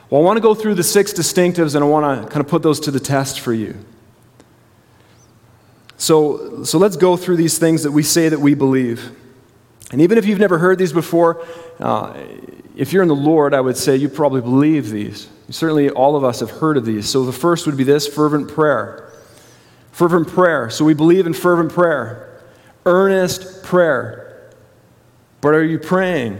Well, 0.10 0.22
I 0.22 0.24
want 0.24 0.38
to 0.38 0.42
go 0.42 0.54
through 0.54 0.76
the 0.76 0.84
six 0.84 1.14
distinctives 1.14 1.76
and 1.76 1.84
I 1.84 1.88
want 1.88 2.24
to 2.24 2.30
kind 2.30 2.44
of 2.44 2.48
put 2.48 2.62
those 2.62 2.80
to 2.82 2.92
the 2.92 3.00
test 3.00 3.40
for 3.40 3.54
you. 3.54 3.76
So, 5.98 6.64
so 6.64 6.78
let's 6.78 6.98
go 6.98 7.18
through 7.18 7.38
these 7.38 7.58
things 7.58 7.84
that 7.84 7.92
we 7.92 8.04
say 8.04 8.30
that 8.30 8.40
we 8.40 8.54
believe. 8.54 9.12
And 9.92 10.02
even 10.02 10.18
if 10.18 10.26
you've 10.26 10.40
never 10.40 10.58
heard 10.58 10.78
these 10.78 10.94
before, 10.94 11.46
uh, 11.80 12.14
if 12.76 12.92
you're 12.92 13.02
in 13.02 13.08
the 13.08 13.16
Lord, 13.16 13.54
I 13.54 13.62
would 13.62 13.78
say 13.78 13.96
you 13.96 14.10
probably 14.10 14.42
believe 14.42 14.90
these. 14.90 15.30
Certainly, 15.50 15.92
all 15.92 16.16
of 16.16 16.24
us 16.24 16.40
have 16.40 16.50
heard 16.50 16.76
of 16.76 16.86
these. 16.86 17.08
So 17.08 17.24
the 17.24 17.32
first 17.32 17.66
would 17.66 17.78
be 17.78 17.84
this 17.84 18.08
fervent 18.08 18.50
prayer. 18.50 19.12
Fervent 19.92 20.28
prayer. 20.28 20.70
So 20.70 20.84
we 20.84 20.94
believe 20.94 21.26
in 21.26 21.34
fervent 21.34 21.72
prayer, 21.72 22.42
earnest 22.86 23.64
prayer. 23.64 24.52
But 25.40 25.54
are 25.54 25.64
you 25.64 25.80
praying? 25.80 26.40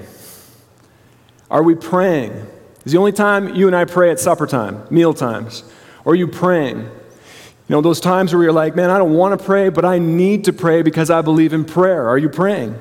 Are 1.50 1.64
we 1.64 1.76
praying? 1.76 2.48
Is 2.86 2.92
the 2.92 3.00
only 3.00 3.12
time 3.12 3.56
you 3.56 3.68
and 3.68 3.76
I 3.76 3.86
pray 3.86 4.12
at 4.12 4.20
supper 4.20 4.46
time, 4.46 4.86
meal 4.90 5.14
times? 5.14 5.64
Or 6.04 6.14
are 6.14 6.16
you 6.16 6.28
praying? 6.28 6.78
You 6.78 7.74
know, 7.76 7.82
those 7.82 8.00
times 8.00 8.32
where 8.32 8.44
you're 8.44 8.54
like, 8.54 8.76
man, 8.76 8.92
I 8.92 9.00
don't 9.00 9.16
want 9.16 9.38
to 9.38 9.44
pray, 9.44 9.70
but 9.70 9.84
I 9.84 9.98
need 9.98 10.46
to 10.46 10.54
pray 10.54 10.84
because 10.84 11.10
I 11.10 11.22
believe 11.22 11.52
in 11.52 11.66
prayer. 11.66 12.08
Are 12.08 12.18
you 12.18 12.30
praying? 12.30 12.78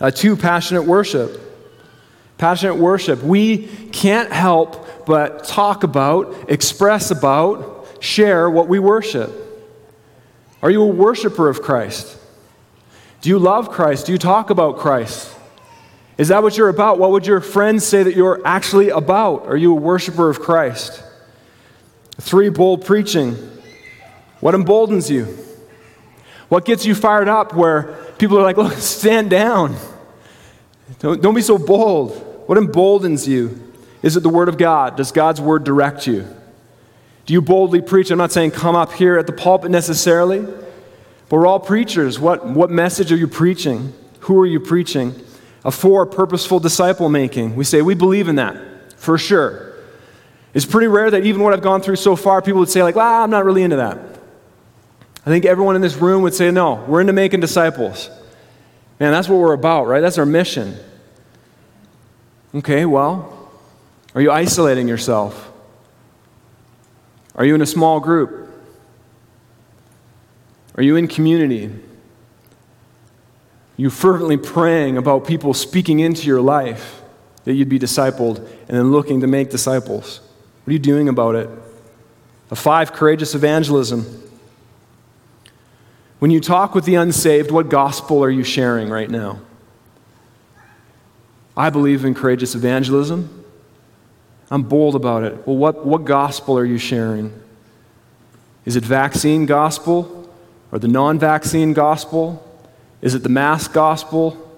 Uh, 0.00 0.12
two, 0.12 0.36
passionate 0.36 0.84
worship. 0.84 1.40
Passionate 2.38 2.76
worship. 2.76 3.22
We 3.22 3.66
can't 3.88 4.30
help 4.30 5.04
but 5.04 5.42
talk 5.44 5.82
about, 5.82 6.48
express 6.48 7.10
about, 7.10 7.88
share 7.98 8.48
what 8.48 8.68
we 8.68 8.78
worship. 8.78 9.32
Are 10.62 10.70
you 10.70 10.82
a 10.82 10.86
worshiper 10.86 11.48
of 11.48 11.60
Christ? 11.60 12.18
Do 13.20 13.28
you 13.28 13.38
love 13.38 13.70
Christ? 13.70 14.06
Do 14.06 14.12
you 14.12 14.18
talk 14.18 14.50
about 14.50 14.78
Christ? 14.78 15.34
Is 16.20 16.28
that 16.28 16.42
what 16.42 16.58
you're 16.58 16.68
about? 16.68 16.98
What 16.98 17.12
would 17.12 17.26
your 17.26 17.40
friends 17.40 17.82
say 17.82 18.02
that 18.02 18.14
you're 18.14 18.42
actually 18.44 18.90
about? 18.90 19.46
Are 19.46 19.56
you 19.56 19.72
a 19.72 19.74
worshiper 19.74 20.28
of 20.28 20.38
Christ? 20.38 21.02
Three, 22.20 22.50
bold 22.50 22.84
preaching. 22.84 23.36
What 24.40 24.54
emboldens 24.54 25.10
you? 25.10 25.24
What 26.50 26.66
gets 26.66 26.84
you 26.84 26.94
fired 26.94 27.28
up 27.28 27.54
where 27.54 27.94
people 28.18 28.38
are 28.38 28.42
like, 28.42 28.58
look, 28.58 28.74
stand 28.74 29.30
down. 29.30 29.76
Don't, 30.98 31.22
don't 31.22 31.34
be 31.34 31.40
so 31.40 31.56
bold. 31.56 32.12
What 32.46 32.58
emboldens 32.58 33.26
you? 33.26 33.72
Is 34.02 34.14
it 34.14 34.22
the 34.22 34.28
Word 34.28 34.50
of 34.50 34.58
God? 34.58 34.96
Does 34.98 35.12
God's 35.12 35.40
Word 35.40 35.64
direct 35.64 36.06
you? 36.06 36.26
Do 37.24 37.32
you 37.32 37.40
boldly 37.40 37.80
preach? 37.80 38.10
I'm 38.10 38.18
not 38.18 38.30
saying 38.30 38.50
come 38.50 38.76
up 38.76 38.92
here 38.92 39.16
at 39.16 39.26
the 39.26 39.32
pulpit 39.32 39.70
necessarily, 39.70 40.40
but 40.42 41.30
we're 41.30 41.46
all 41.46 41.60
preachers. 41.60 42.20
What, 42.20 42.44
what 42.44 42.68
message 42.68 43.10
are 43.10 43.16
you 43.16 43.26
preaching? 43.26 43.94
Who 44.20 44.38
are 44.38 44.46
you 44.46 44.60
preaching? 44.60 45.14
A 45.64 45.70
four, 45.70 46.06
purposeful 46.06 46.60
disciple 46.60 47.08
making. 47.08 47.54
We 47.54 47.64
say 47.64 47.82
we 47.82 47.94
believe 47.94 48.28
in 48.28 48.36
that, 48.36 48.56
for 48.96 49.18
sure. 49.18 49.74
It's 50.54 50.64
pretty 50.64 50.86
rare 50.86 51.10
that 51.10 51.24
even 51.24 51.42
what 51.42 51.52
I've 51.52 51.62
gone 51.62 51.82
through 51.82 51.96
so 51.96 52.16
far, 52.16 52.42
people 52.42 52.60
would 52.60 52.68
say, 52.68 52.82
like, 52.82 52.96
well, 52.96 53.22
I'm 53.22 53.30
not 53.30 53.44
really 53.44 53.62
into 53.62 53.76
that. 53.76 53.98
I 55.24 55.30
think 55.30 55.44
everyone 55.44 55.76
in 55.76 55.82
this 55.82 55.96
room 55.96 56.22
would 56.22 56.34
say, 56.34 56.50
no, 56.50 56.76
we're 56.88 57.00
into 57.02 57.12
making 57.12 57.40
disciples. 57.40 58.08
Man, 58.98 59.12
that's 59.12 59.28
what 59.28 59.38
we're 59.38 59.52
about, 59.52 59.86
right? 59.86 60.00
That's 60.00 60.18
our 60.18 60.26
mission. 60.26 60.76
Okay, 62.54 62.84
well, 62.84 63.50
are 64.14 64.20
you 64.20 64.30
isolating 64.30 64.88
yourself? 64.88 65.52
Are 67.36 67.44
you 67.44 67.54
in 67.54 67.62
a 67.62 67.66
small 67.66 68.00
group? 68.00 68.50
Are 70.74 70.82
you 70.82 70.96
in 70.96 71.06
community? 71.06 71.70
You 73.80 73.88
fervently 73.88 74.36
praying 74.36 74.98
about 74.98 75.26
people 75.26 75.54
speaking 75.54 76.00
into 76.00 76.26
your 76.26 76.42
life 76.42 77.00
that 77.44 77.54
you'd 77.54 77.70
be 77.70 77.78
discipled 77.78 78.36
and 78.36 78.76
then 78.76 78.92
looking 78.92 79.22
to 79.22 79.26
make 79.26 79.48
disciples? 79.48 80.20
What 80.62 80.70
are 80.70 80.72
you 80.74 80.78
doing 80.78 81.08
about 81.08 81.34
it? 81.34 81.48
A 82.50 82.56
five, 82.56 82.92
courageous 82.92 83.34
evangelism. 83.34 84.04
When 86.18 86.30
you 86.30 86.40
talk 86.40 86.74
with 86.74 86.84
the 86.84 86.96
unsaved, 86.96 87.50
what 87.50 87.70
gospel 87.70 88.22
are 88.22 88.28
you 88.28 88.44
sharing 88.44 88.90
right 88.90 89.08
now? 89.08 89.40
I 91.56 91.70
believe 91.70 92.04
in 92.04 92.14
courageous 92.14 92.54
evangelism. 92.54 93.44
I'm 94.50 94.64
bold 94.64 94.94
about 94.94 95.24
it. 95.24 95.46
Well, 95.46 95.56
what, 95.56 95.86
what 95.86 96.04
gospel 96.04 96.58
are 96.58 96.66
you 96.66 96.76
sharing? 96.76 97.32
Is 98.66 98.76
it 98.76 98.84
vaccine 98.84 99.46
gospel 99.46 100.30
or 100.70 100.78
the 100.78 100.88
non 100.88 101.18
vaccine 101.18 101.72
gospel? 101.72 102.46
Is 103.02 103.14
it 103.14 103.22
the 103.22 103.28
mass 103.28 103.68
gospel 103.68 104.50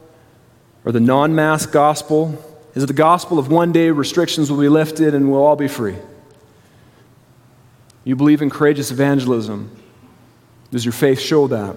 or 0.84 0.92
the 0.92 1.00
non 1.00 1.34
mass 1.34 1.66
gospel? 1.66 2.42
Is 2.74 2.82
it 2.82 2.86
the 2.86 2.92
gospel 2.92 3.38
of 3.38 3.50
one 3.50 3.72
day 3.72 3.90
restrictions 3.90 4.50
will 4.50 4.60
be 4.60 4.68
lifted 4.68 5.14
and 5.14 5.30
we'll 5.30 5.44
all 5.44 5.56
be 5.56 5.68
free? 5.68 5.96
You 8.04 8.16
believe 8.16 8.42
in 8.42 8.50
courageous 8.50 8.90
evangelism. 8.90 9.70
Does 10.70 10.84
your 10.84 10.92
faith 10.92 11.20
show 11.20 11.46
that? 11.48 11.76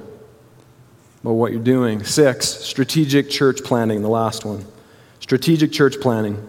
About 1.22 1.34
what 1.34 1.52
you're 1.52 1.62
doing? 1.62 2.04
Six, 2.04 2.48
strategic 2.48 3.30
church 3.30 3.64
planting, 3.64 4.02
the 4.02 4.10
last 4.10 4.46
one. 4.46 4.66
Strategic 5.20 5.72
church 5.72 6.00
planting. 6.00 6.48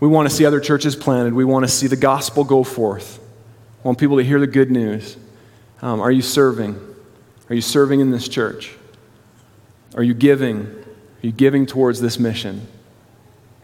We 0.00 0.08
want 0.08 0.28
to 0.28 0.34
see 0.34 0.44
other 0.44 0.60
churches 0.60 0.94
planted. 0.94 1.34
We 1.34 1.44
want 1.44 1.64
to 1.64 1.68
see 1.70 1.86
the 1.86 1.96
gospel 1.96 2.44
go 2.44 2.62
forth. 2.62 3.18
We 3.82 3.88
want 3.88 3.98
people 3.98 4.18
to 4.18 4.22
hear 4.22 4.38
the 4.38 4.46
good 4.46 4.70
news. 4.70 5.16
Um, 5.82 6.00
are 6.00 6.12
you 6.12 6.22
serving? 6.22 6.78
Are 7.48 7.54
you 7.54 7.60
serving 7.60 8.00
in 8.00 8.10
this 8.10 8.28
church? 8.28 8.74
Are 9.94 10.02
you 10.02 10.14
giving? 10.14 10.66
Are 10.66 11.26
you 11.26 11.32
giving 11.32 11.66
towards 11.66 12.00
this 12.00 12.18
mission? 12.18 12.66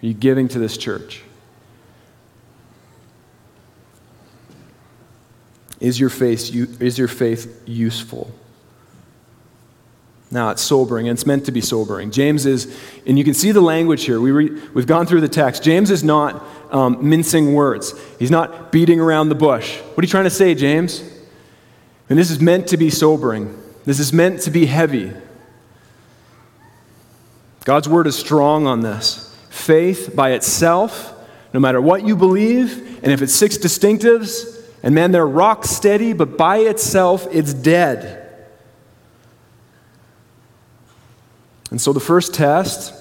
Are 0.02 0.06
you 0.06 0.14
giving 0.14 0.48
to 0.48 0.58
this 0.58 0.76
church? 0.76 1.22
Is 5.80 5.98
your 5.98 6.10
faith, 6.10 6.54
is 6.80 6.96
your 6.96 7.08
faith 7.08 7.62
useful? 7.66 8.30
Now, 10.30 10.48
it's 10.48 10.62
sobering, 10.62 11.08
and 11.08 11.16
it's 11.16 11.26
meant 11.26 11.44
to 11.44 11.52
be 11.52 11.60
sobering. 11.60 12.10
James 12.10 12.46
is, 12.46 12.74
and 13.06 13.18
you 13.18 13.24
can 13.24 13.34
see 13.34 13.52
the 13.52 13.60
language 13.60 14.04
here. 14.04 14.18
We 14.18 14.30
re, 14.30 14.62
we've 14.72 14.86
gone 14.86 15.06
through 15.06 15.20
the 15.20 15.28
text. 15.28 15.62
James 15.62 15.90
is 15.90 16.02
not 16.02 16.42
um, 16.70 17.06
mincing 17.06 17.52
words, 17.52 17.94
he's 18.18 18.30
not 18.30 18.72
beating 18.72 18.98
around 18.98 19.28
the 19.28 19.34
bush. 19.34 19.78
What 19.78 19.98
are 19.98 20.02
you 20.02 20.10
trying 20.10 20.24
to 20.24 20.30
say, 20.30 20.54
James? 20.54 21.02
And 22.08 22.18
this 22.18 22.30
is 22.30 22.40
meant 22.40 22.68
to 22.68 22.76
be 22.76 22.88
sobering, 22.88 23.61
this 23.84 23.98
is 23.98 24.12
meant 24.12 24.40
to 24.42 24.50
be 24.50 24.66
heavy. 24.66 25.12
God's 27.64 27.88
word 27.88 28.06
is 28.06 28.16
strong 28.16 28.66
on 28.66 28.80
this. 28.80 29.36
Faith 29.50 30.12
by 30.14 30.32
itself, 30.32 31.14
no 31.52 31.60
matter 31.60 31.80
what 31.80 32.04
you 32.06 32.16
believe, 32.16 33.00
and 33.02 33.12
if 33.12 33.22
it's 33.22 33.34
six 33.34 33.56
distinctives, 33.58 34.60
and 34.82 34.94
man, 34.94 35.12
they're 35.12 35.26
rock 35.26 35.64
steady, 35.64 36.12
but 36.12 36.36
by 36.36 36.58
itself, 36.58 37.26
it's 37.30 37.54
dead. 37.54 38.18
And 41.70 41.80
so 41.80 41.92
the 41.92 42.00
first 42.00 42.34
test 42.34 42.92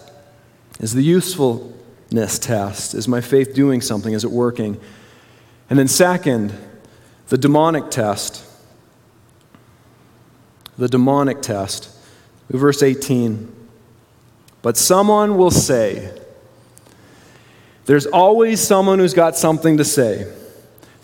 is 0.80 0.94
the 0.94 1.02
usefulness 1.02 2.40
test. 2.40 2.94
Is 2.94 3.08
my 3.08 3.20
faith 3.20 3.54
doing 3.54 3.82
something? 3.82 4.14
Is 4.14 4.24
it 4.24 4.32
working? 4.32 4.80
And 5.70 5.78
then, 5.78 5.88
second, 5.88 6.54
the 7.30 7.38
demonic 7.38 7.90
test. 7.90 8.46
The 10.82 10.88
demonic 10.88 11.44
test. 11.44 11.96
Verse 12.50 12.82
18. 12.82 13.56
But 14.64 14.78
someone 14.78 15.38
will 15.38 15.52
say, 15.52 16.12
there's 17.86 18.08
always 18.08 18.60
someone 18.60 18.98
who's 18.98 19.14
got 19.14 19.38
something 19.38 19.78
to 19.78 19.86
say. 19.86 20.26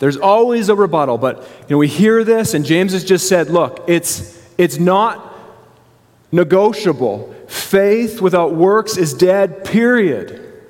There's 0.00 0.16
always 0.16 0.68
a 0.68 0.74
rebuttal, 0.74 1.16
but 1.16 1.42
you 1.42 1.76
know, 1.76 1.78
we 1.78 1.86
hear 1.86 2.24
this, 2.24 2.54
and 2.54 2.64
James 2.64 2.90
has 2.90 3.04
just 3.04 3.28
said, 3.28 3.50
look, 3.50 3.84
it's, 3.86 4.44
it's 4.58 4.78
not 4.78 5.32
negotiable. 6.32 7.32
Faith 7.46 8.20
without 8.20 8.56
works 8.56 8.96
is 8.96 9.14
dead, 9.14 9.64
period. 9.64 10.60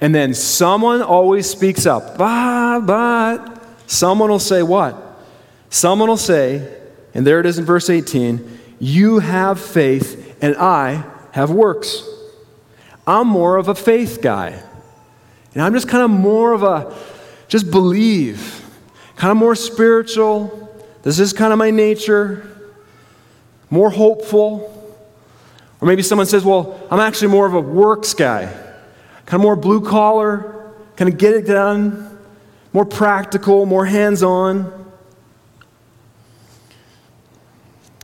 And 0.00 0.14
then 0.14 0.34
someone 0.34 1.02
always 1.02 1.50
speaks 1.50 1.84
up, 1.84 2.16
but, 2.16 2.82
but, 2.82 3.60
someone 3.88 4.30
will 4.30 4.38
say 4.38 4.62
what? 4.62 4.96
Someone 5.68 6.08
will 6.08 6.16
say, 6.16 6.85
and 7.16 7.26
there 7.26 7.40
it 7.40 7.46
is 7.46 7.58
in 7.58 7.64
verse 7.64 7.88
18, 7.88 8.58
you 8.78 9.20
have 9.20 9.58
faith 9.58 10.36
and 10.42 10.54
I 10.54 11.02
have 11.32 11.50
works. 11.50 12.06
I'm 13.06 13.26
more 13.26 13.56
of 13.56 13.68
a 13.68 13.74
faith 13.74 14.18
guy. 14.20 14.62
And 15.54 15.62
I'm 15.62 15.72
just 15.72 15.88
kind 15.88 16.04
of 16.04 16.10
more 16.10 16.52
of 16.52 16.62
a 16.62 16.94
just 17.48 17.70
believe, 17.70 18.62
kind 19.16 19.30
of 19.30 19.38
more 19.38 19.54
spiritual. 19.54 20.84
This 21.04 21.18
is 21.18 21.32
kind 21.32 21.54
of 21.54 21.58
my 21.58 21.70
nature, 21.70 22.46
more 23.70 23.88
hopeful. 23.88 24.70
Or 25.80 25.88
maybe 25.88 26.02
someone 26.02 26.26
says, 26.26 26.44
Well, 26.44 26.78
I'm 26.90 27.00
actually 27.00 27.28
more 27.28 27.46
of 27.46 27.54
a 27.54 27.60
works 27.60 28.12
guy, 28.12 28.44
kind 29.24 29.40
of 29.40 29.40
more 29.40 29.56
blue 29.56 29.80
collar, 29.80 30.70
kind 30.96 31.10
of 31.10 31.16
get 31.16 31.32
it 31.32 31.46
done, 31.46 32.18
more 32.74 32.84
practical, 32.84 33.64
more 33.64 33.86
hands 33.86 34.22
on. 34.22 34.85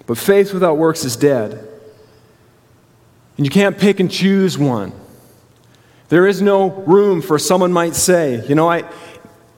But 0.06 0.18
faith 0.18 0.52
without 0.52 0.76
works 0.76 1.04
is 1.04 1.16
dead. 1.16 1.52
And 3.36 3.46
you 3.46 3.50
can't 3.50 3.78
pick 3.78 4.00
and 4.00 4.10
choose 4.10 4.58
one. 4.58 4.92
There 6.08 6.26
is 6.26 6.42
no 6.42 6.70
room 6.70 7.22
for 7.22 7.38
someone 7.38 7.72
might 7.72 7.94
say, 7.94 8.46
you 8.46 8.54
know, 8.54 8.68
I, 8.68 8.82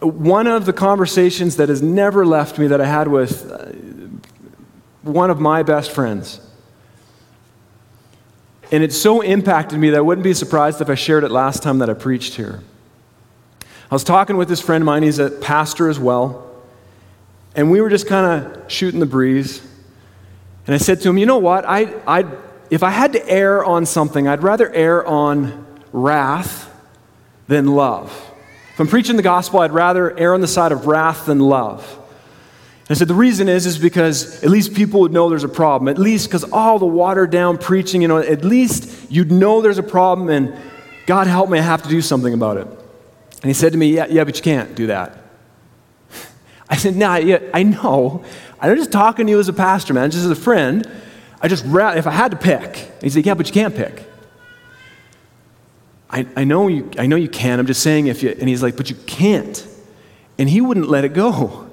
one 0.00 0.46
of 0.46 0.66
the 0.66 0.72
conversations 0.72 1.56
that 1.56 1.68
has 1.68 1.82
never 1.82 2.24
left 2.24 2.58
me 2.58 2.68
that 2.68 2.80
I 2.80 2.86
had 2.86 3.08
with 3.08 3.50
uh, 3.50 3.66
one 5.02 5.30
of 5.30 5.40
my 5.40 5.62
best 5.62 5.90
friends. 5.90 6.40
And 8.70 8.82
it 8.82 8.92
so 8.92 9.20
impacted 9.20 9.78
me 9.78 9.90
that 9.90 9.98
I 9.98 10.00
wouldn't 10.00 10.24
be 10.24 10.35
surprised 10.35 10.80
if 10.80 10.88
I 10.88 10.94
shared 10.94 11.24
it 11.24 11.30
last 11.30 11.62
time 11.62 11.78
that 11.78 11.90
I 11.90 11.94
preached 11.94 12.35
here. 12.35 12.62
I 13.90 13.94
was 13.94 14.04
talking 14.04 14.37
with 14.37 14.48
this 14.48 14.61
friend 14.61 14.83
of 14.83 14.87
mine, 14.87 15.02
he's 15.02 15.18
a 15.18 15.30
pastor 15.30 15.88
as 15.88 15.98
well. 15.98 16.50
And 17.54 17.70
we 17.70 17.80
were 17.80 17.90
just 17.90 18.07
kind 18.07 18.46
of 18.46 18.70
shooting 18.70 19.00
the 19.00 19.07
breeze. 19.07 19.66
And 20.66 20.74
I 20.74 20.79
said 20.79 21.00
to 21.03 21.11
him, 21.11 21.18
You 21.18 21.27
know 21.27 21.38
what? 21.38 21.64
I, 21.64 21.94
I, 22.07 22.27
if 22.70 22.83
I 22.83 22.90
had 22.90 23.12
to 23.12 23.29
err 23.29 23.64
on 23.64 23.87
something, 23.87 24.27
I'd 24.27 24.42
rather 24.42 24.72
err 24.72 25.07
on 25.07 25.66
wrath 25.92 26.70
than 27.46 27.74
love. 27.74 28.11
If 28.72 28.81
I'm 28.81 28.88
preaching 28.88 29.16
the 29.16 29.22
gospel, 29.22 29.61
I'd 29.61 29.72
rather 29.72 30.18
err 30.18 30.35
on 30.35 30.40
the 30.40 30.48
side 30.48 30.72
of 30.72 30.87
wrath 30.87 31.27
than 31.27 31.38
love. 31.38 32.00
And 32.88 32.96
I 32.96 32.98
said 32.98 33.09
the 33.09 33.14
reason 33.14 33.48
is 33.48 33.64
is 33.64 33.79
because 33.79 34.42
at 34.42 34.50
least 34.50 34.74
people 34.74 35.00
would 35.00 35.12
know 35.12 35.31
there's 35.31 35.44
a 35.44 35.48
problem. 35.48 35.88
At 35.88 35.98
least 35.98 36.29
because 36.29 36.44
all 36.44 36.79
the 36.79 36.87
watered 36.87 37.31
down 37.31 37.57
preaching, 37.57 38.03
you 38.03 38.09
know, 38.09 38.18
at 38.18 38.44
least 38.44 39.11
you'd 39.11 39.31
know 39.31 39.62
there's 39.62 39.79
a 39.79 39.83
problem 39.83 40.29
and 40.29 40.55
God 41.07 41.27
help 41.27 41.48
me, 41.48 41.59
I 41.59 41.62
have 41.62 41.83
to 41.83 41.88
do 41.88 42.03
something 42.03 42.35
about 42.35 42.57
it. 42.57 42.66
And 42.66 43.44
he 43.44 43.55
said 43.55 43.72
to 43.72 43.79
me, 43.79 43.94
Yeah, 43.94 44.07
yeah, 44.09 44.24
but 44.24 44.37
you 44.37 44.42
can't 44.42 44.74
do 44.74 44.88
that. 44.88 45.18
I 46.68 46.77
said, 46.77 46.96
Nah, 46.96 47.16
yeah, 47.16 47.38
I 47.55 47.62
know. 47.62 48.24
I'm 48.61 48.77
just 48.77 48.93
talking 48.93 49.27
to 49.27 49.31
you 49.33 49.38
as 49.38 49.49
a 49.49 49.53
pastor, 49.53 49.95
man, 49.95 50.11
just 50.11 50.25
as 50.25 50.31
a 50.31 50.37
friend. 50.37 50.90
I 51.40 51.49
just, 51.49 51.64
if 51.67 52.07
I 52.07 52.11
had 52.11 52.31
to 52.31 52.37
pick. 52.37 52.90
And 52.95 53.03
he 53.03 53.11
said, 53.11 53.27
Yeah, 53.27 53.35
but 53.35 53.47
you 53.47 53.53
can't 53.53 53.75
pick. 53.75 54.05
I, 56.14 56.27
I, 56.37 56.45
know 56.45 56.69
you, 56.69 56.90
I 56.97 57.07
know 57.07 57.17
you 57.17 57.29
can. 57.29 57.59
I'm 57.59 57.67
just 57.67 57.83
saying 57.83 58.07
if 58.07 58.23
you, 58.23 58.31
and 58.31 58.49
he's 58.49 58.62
like, 58.62 58.77
but 58.77 58.88
you 58.88 58.95
can't. 59.07 59.67
And 60.38 60.49
he 60.49 60.61
wouldn't 60.61 60.88
let 60.88 61.05
it 61.05 61.12
go. 61.12 61.69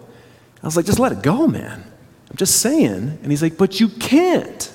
I 0.64 0.66
was 0.66 0.76
like, 0.76 0.88
just 0.88 0.98
let 0.98 1.12
it 1.12 1.22
go, 1.22 1.46
man. 1.46 1.84
I'm 2.28 2.38
just 2.38 2.60
saying. 2.60 3.20
And 3.22 3.32
he's 3.32 3.44
like, 3.44 3.58
but 3.58 3.80
you 3.80 3.88
can't. 3.88 4.74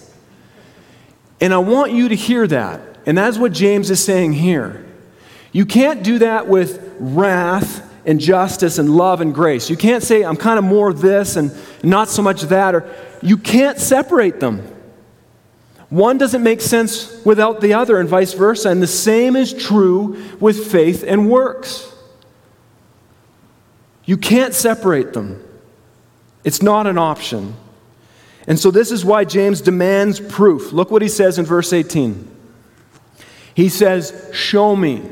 And 1.41 1.53
I 1.53 1.59
want 1.59 1.91
you 1.91 2.09
to 2.09 2.15
hear 2.15 2.47
that. 2.47 2.81
And 3.07 3.19
that's 3.19 3.39
what 3.39 3.53
James 3.53 3.91
is 3.91 4.03
saying 4.05 4.35
here. 4.35 4.87
You 5.51 5.67
can't 5.67 6.05
do 6.05 6.21
that 6.21 6.47
with 6.47 6.95
wrath 7.01 7.83
and 8.07 8.21
justice 8.21 8.79
and 8.79 8.97
love 8.97 9.21
and 9.21 9.35
grace. 9.35 9.69
You 9.69 9.77
can't 9.77 10.03
say, 10.03 10.23
I'm 10.23 10.37
kind 10.37 10.59
of 10.59 10.65
more 10.65 10.93
this 10.93 11.37
and 11.37 11.53
not 11.83 12.09
so 12.09 12.23
much 12.23 12.43
that, 12.43 12.75
or 12.75 12.95
you 13.21 13.37
can't 13.37 13.79
separate 13.79 14.41
them. 14.41 14.73
One 15.89 16.17
doesn't 16.17 16.43
make 16.43 16.61
sense 16.61 17.25
without 17.25 17.61
the 17.61 17.75
other, 17.75 17.99
and 17.99 18.09
vice 18.09 18.33
versa. 18.33 18.71
And 18.71 18.83
the 18.83 18.87
same 18.87 19.37
is 19.37 19.53
true 19.53 20.23
with 20.41 20.71
faith 20.71 21.05
and 21.07 21.31
works. 21.31 21.93
You 24.05 24.17
can't 24.17 24.55
separate 24.55 25.13
them, 25.13 25.43
it's 26.45 26.63
not 26.63 26.87
an 26.87 26.99
option. 26.99 27.55
And 28.49 28.61
so, 28.61 28.71
this 28.71 28.93
is 28.93 29.05
why 29.05 29.25
James 29.25 29.61
demands 29.61 30.21
proof. 30.21 30.73
Look 30.73 30.93
what 30.93 31.03
he 31.03 31.09
says 31.09 31.37
in 31.37 31.45
verse 31.45 31.73
18. 31.73 32.31
He 33.55 33.69
says, 33.69 34.31
Show 34.33 34.77
me. 34.77 35.03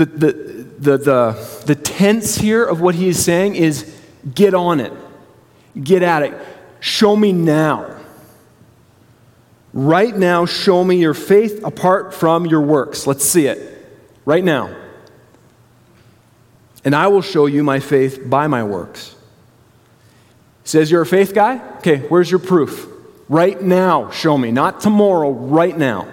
The, 0.00 0.06
the, 0.06 0.32
the, 0.78 0.96
the, 0.96 1.62
the 1.66 1.74
tense 1.74 2.36
here 2.36 2.64
of 2.64 2.80
what 2.80 2.94
he 2.94 3.08
is 3.08 3.22
saying 3.22 3.56
is 3.56 3.94
get 4.34 4.54
on 4.54 4.80
it, 4.80 4.92
get 5.82 6.02
at 6.02 6.22
it 6.22 6.34
Show 6.80 7.14
me 7.14 7.32
now. 7.32 7.96
Right 9.72 10.16
now, 10.16 10.46
show 10.46 10.82
me 10.82 10.96
your 10.96 11.14
faith 11.14 11.62
apart 11.62 12.12
from 12.14 12.46
your 12.46 12.62
works. 12.62 13.06
Let's 13.06 13.24
see 13.24 13.46
it. 13.46 13.86
Right 14.24 14.42
now. 14.42 14.74
And 16.84 16.94
I 16.94 17.08
will 17.08 17.22
show 17.22 17.46
you 17.46 17.62
my 17.62 17.78
faith 17.78 18.22
by 18.24 18.46
my 18.46 18.64
works. 18.64 19.14
says 20.64 20.90
you're 20.90 21.02
a 21.02 21.06
faith 21.06 21.34
guy? 21.34 21.60
Okay, 21.76 21.98
where's 22.08 22.30
your 22.30 22.40
proof? 22.40 22.88
Right 23.28 23.60
now, 23.60 24.10
show 24.10 24.36
me. 24.36 24.50
Not 24.50 24.80
tomorrow, 24.80 25.30
right 25.30 25.76
now. 25.76 26.08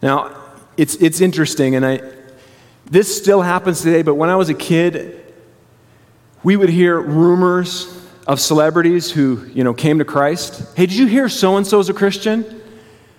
Now, 0.00 0.43
it's, 0.76 0.94
it's 0.96 1.20
interesting, 1.20 1.74
and 1.74 1.84
I, 1.84 2.00
this 2.86 3.16
still 3.16 3.42
happens 3.42 3.80
today, 3.82 4.02
but 4.02 4.14
when 4.14 4.30
I 4.30 4.36
was 4.36 4.48
a 4.48 4.54
kid, 4.54 5.20
we 6.42 6.56
would 6.56 6.68
hear 6.68 7.00
rumors 7.00 8.00
of 8.26 8.40
celebrities 8.40 9.10
who, 9.10 9.46
you 9.52 9.64
know, 9.64 9.74
came 9.74 9.98
to 9.98 10.04
Christ. 10.04 10.76
Hey, 10.76 10.86
did 10.86 10.96
you 10.96 11.06
hear 11.06 11.28
so 11.28 11.56
and 11.56 11.66
so 11.66 11.78
is 11.78 11.88
a 11.88 11.94
Christian? 11.94 12.62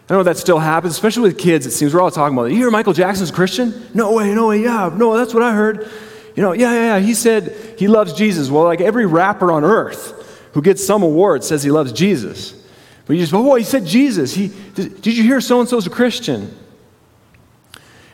I 0.09 0.13
know 0.13 0.23
that 0.23 0.37
still 0.37 0.59
happens, 0.59 0.93
especially 0.93 1.23
with 1.23 1.37
kids. 1.37 1.65
It 1.65 1.71
seems 1.71 1.93
we're 1.93 2.01
all 2.01 2.11
talking 2.11 2.37
about. 2.37 2.45
You 2.45 2.57
hear 2.57 2.69
Michael 2.69 2.93
Jackson's 2.93 3.31
a 3.31 3.33
Christian? 3.33 3.87
No 3.93 4.13
way, 4.13 4.35
no 4.35 4.47
way, 4.49 4.61
yeah, 4.61 4.91
no, 4.93 5.17
that's 5.17 5.33
what 5.33 5.41
I 5.41 5.53
heard. 5.53 5.89
You 6.35 6.43
know, 6.43 6.51
yeah, 6.51 6.73
yeah, 6.73 6.97
yeah. 6.97 6.99
He 6.99 7.13
said 7.13 7.55
he 7.79 7.87
loves 7.87 8.13
Jesus. 8.13 8.49
Well, 8.49 8.65
like 8.65 8.81
every 8.81 9.05
rapper 9.05 9.51
on 9.51 9.63
earth 9.63 10.49
who 10.53 10.61
gets 10.61 10.85
some 10.85 11.01
award 11.01 11.43
says 11.43 11.63
he 11.63 11.71
loves 11.71 11.91
Jesus. 11.91 12.61
But 13.05 13.13
you 13.13 13.21
just, 13.21 13.33
oh, 13.33 13.55
he 13.55 13.63
said 13.63 13.85
Jesus. 13.85 14.33
He, 14.33 14.51
did, 14.73 15.01
did 15.01 15.17
you 15.17 15.23
hear 15.23 15.39
so 15.39 15.59
and 15.59 15.69
so 15.69 15.77
is 15.77 15.87
a 15.87 15.91
Christian? 15.91 16.55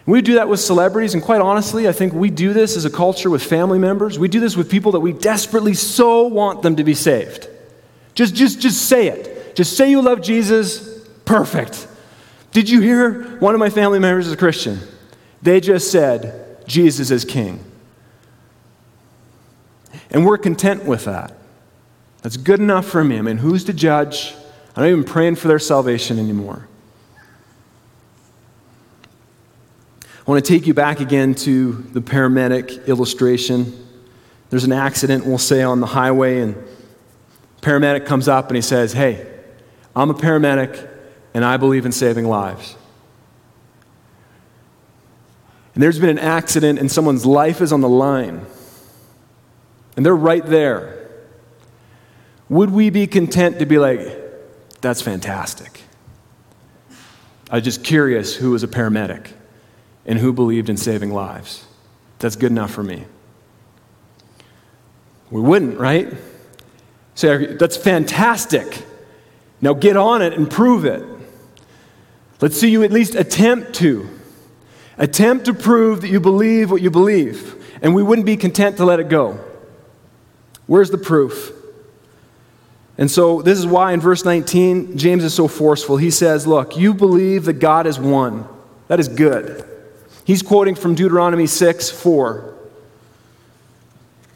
We 0.06 0.22
do 0.22 0.36
that 0.36 0.50
with 0.50 0.60
celebrities, 0.60 1.14
and 1.14 1.22
quite 1.22 1.42
honestly, 1.42 1.88
I 1.88 1.92
think 1.92 2.14
we 2.14 2.30
do 2.30 2.54
this 2.54 2.76
as 2.76 2.86
a 2.86 2.90
culture 2.90 3.30
with 3.30 3.44
family 3.44 3.78
members. 3.78 4.18
We 4.18 4.28
do 4.28 4.40
this 4.40 4.58
with 4.58 4.70
people 4.70 4.94
that 4.94 5.00
we 5.00 5.14
desperately 5.14 5.74
so 5.74 6.28
want 6.28 6.64
them 6.64 6.76
to 6.78 6.84
be 6.84 6.96
saved. 6.96 7.48
Just, 8.16 8.34
just, 8.34 8.60
just 8.60 8.88
say 8.88 9.08
it. 9.08 9.56
Just 9.56 9.78
say 9.78 9.90
you 9.90 10.02
love 10.02 10.22
Jesus. 10.22 11.06
Perfect. 11.26 11.88
Did 12.52 12.70
you 12.70 12.82
hear 12.82 13.38
one 13.38 13.54
of 13.54 13.60
my 13.60 13.70
family 13.70 14.00
members 14.00 14.28
is 14.28 14.34
a 14.34 14.38
Christian? 14.38 14.80
They 15.42 15.60
just 15.60 15.92
said, 15.92 16.66
Jesus 16.68 17.12
is 17.12 17.24
king. 17.24 17.64
And 20.10 20.26
we're 20.26 20.38
content 20.38 20.84
with 20.84 21.06
that. 21.06 21.34
That's 22.22 22.38
good 22.38 22.60
enough 22.60 22.86
for 22.86 23.04
me. 23.04 23.18
I 23.18 23.22
mean, 23.22 23.38
who's 23.38 23.64
to 23.66 23.74
judge? 23.74 24.36
I'm 24.76 24.84
not 24.84 24.90
even 24.90 25.04
praying 25.04 25.36
for 25.36 25.48
their 25.48 25.60
salvation 25.60 26.20
anymore. 26.20 26.68
I 30.26 30.30
want 30.30 30.46
to 30.46 30.54
take 30.54 30.68
you 30.68 30.76
back 30.76 31.00
again 31.00 31.34
to 31.34 31.72
the 31.72 32.00
paramedic 32.00 32.86
illustration. 32.86 33.88
There's 34.52 34.66
an 34.66 34.72
accident, 34.72 35.26
we'll 35.26 35.40
say, 35.40 35.64
on 35.64 35.80
the 35.80 35.88
highway, 35.88 36.42
and 36.42 36.56
paramedic 37.62 38.06
comes 38.06 38.28
up 38.28 38.48
and 38.48 38.56
he 38.56 38.62
says, 38.62 38.94
Hey, 38.94 39.28
I'm 39.96 40.12
a 40.12 40.14
paramedic 40.14 40.90
and 41.34 41.44
I 41.44 41.58
believe 41.58 41.88
in 41.88 41.92
saving 41.92 42.28
lives. 42.28 42.76
And 45.74 45.82
there's 45.82 45.98
been 45.98 46.10
an 46.10 46.20
accident 46.20 46.78
and 46.78 46.92
someone's 46.92 47.26
life 47.26 47.60
is 47.60 47.74
on 47.74 47.82
the 47.82 47.90
line. 47.90 48.46
And 49.96 50.06
they're 50.06 50.16
right 50.16 50.46
there. 50.46 51.10
Would 52.48 52.70
we 52.70 52.92
be 52.92 53.08
content 53.08 53.60
to 53.60 53.66
be 53.66 53.80
like, 53.80 54.00
that's 54.82 55.02
fantastic? 55.02 55.82
I'm 57.50 57.64
just 57.64 57.84
curious 57.84 58.36
who 58.36 58.52
was 58.52 58.62
a 58.64 58.68
paramedic 58.68 59.32
and 60.06 60.20
who 60.20 60.34
believed 60.34 60.70
in 60.70 60.78
saving 60.78 61.12
lives. 61.12 61.66
That's 62.20 62.36
good 62.36 62.52
enough 62.52 62.72
for 62.72 62.84
me. 62.84 63.06
We 65.30 65.42
wouldn't, 65.42 65.80
right? 65.80 66.14
Say, 67.16 67.56
that's 67.56 67.78
fantastic. 67.78 68.86
Now 69.62 69.74
get 69.74 69.96
on 69.96 70.22
it 70.22 70.34
and 70.34 70.50
prove 70.50 70.86
it. 70.86 71.06
Let's 72.42 72.60
see 72.60 72.70
you 72.70 72.84
at 72.84 72.92
least 72.92 73.16
attempt 73.16 73.74
to. 73.76 74.10
Attempt 74.98 75.46
to 75.46 75.54
prove 75.54 76.02
that 76.02 76.10
you 76.10 76.20
believe 76.20 76.72
what 76.72 76.82
you 76.82 76.92
believe. 76.92 77.56
And 77.82 77.96
we 77.96 78.04
wouldn't 78.04 78.26
be 78.26 78.38
content 78.38 78.78
to 78.78 78.86
let 78.86 79.00
it 79.00 79.10
go. 79.10 79.40
Where's 80.68 80.92
the 80.92 80.98
proof? 80.98 81.52
And 82.98 83.10
so, 83.10 83.42
this 83.42 83.58
is 83.58 83.66
why 83.66 83.94
in 83.94 84.00
verse 84.00 84.26
19, 84.26 84.98
James 84.98 85.24
is 85.24 85.34
so 85.34 85.48
forceful. 85.48 85.98
He 85.98 86.12
says, 86.12 86.46
Look, 86.46 86.78
you 86.78 86.94
believe 86.94 87.46
that 87.46 87.54
God 87.54 87.88
is 87.88 87.98
one. 87.98 88.46
That 88.90 89.00
is 89.00 89.08
good. 89.08 89.68
He's 90.26 90.42
quoting 90.42 90.76
from 90.76 90.96
Deuteronomy 90.96 91.48
6 91.48 91.90
4. 91.90 92.56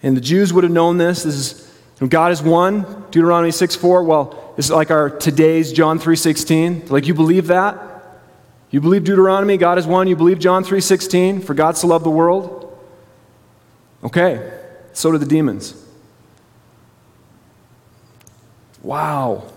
And 0.04 0.16
the 0.16 0.22
Jews 0.22 0.54
would 0.54 0.64
have 0.64 0.74
known 0.74 0.98
this. 0.98 1.24
This 1.24 1.36
is 1.36 1.66
God 2.10 2.32
is 2.32 2.42
one, 2.42 2.82
Deuteronomy 3.12 3.52
6 3.52 3.76
4. 3.76 4.04
Well, 4.04 4.54
it's 4.58 4.70
like 4.70 4.92
our 4.92 5.10
today's 5.10 5.72
John 5.72 6.00
3 6.00 6.16
16. 6.16 6.88
Like, 6.88 7.08
you 7.08 7.14
believe 7.14 7.48
that? 7.48 7.80
You 8.70 8.82
believe 8.82 9.04
Deuteronomy, 9.04 9.58
God 9.58 9.78
is 9.78 9.88
one. 9.88 10.08
You 10.08 10.16
believe 10.16 10.40
John 10.40 10.64
3 10.64 10.82
16, 10.82 11.42
for 11.42 11.54
God 11.54 11.76
to 11.78 11.88
love 11.88 12.04
the 12.04 12.10
world? 12.10 12.62
Okay, 14.04 14.52
so 14.94 15.12
do 15.12 15.18
the 15.18 15.26
demons. 15.26 15.82
Wow. 18.84 19.52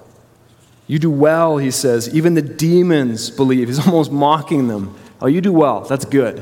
You 0.86 0.98
do 0.98 1.10
well, 1.10 1.58
he 1.58 1.70
says. 1.70 2.14
Even 2.14 2.34
the 2.34 2.42
demons 2.42 3.28
believe. 3.28 3.68
He's 3.68 3.78
almost 3.86 4.10
mocking 4.10 4.68
them. 4.68 4.96
Oh, 5.20 5.26
you 5.26 5.40
do 5.40 5.52
well. 5.52 5.80
That's 5.82 6.04
good. 6.04 6.38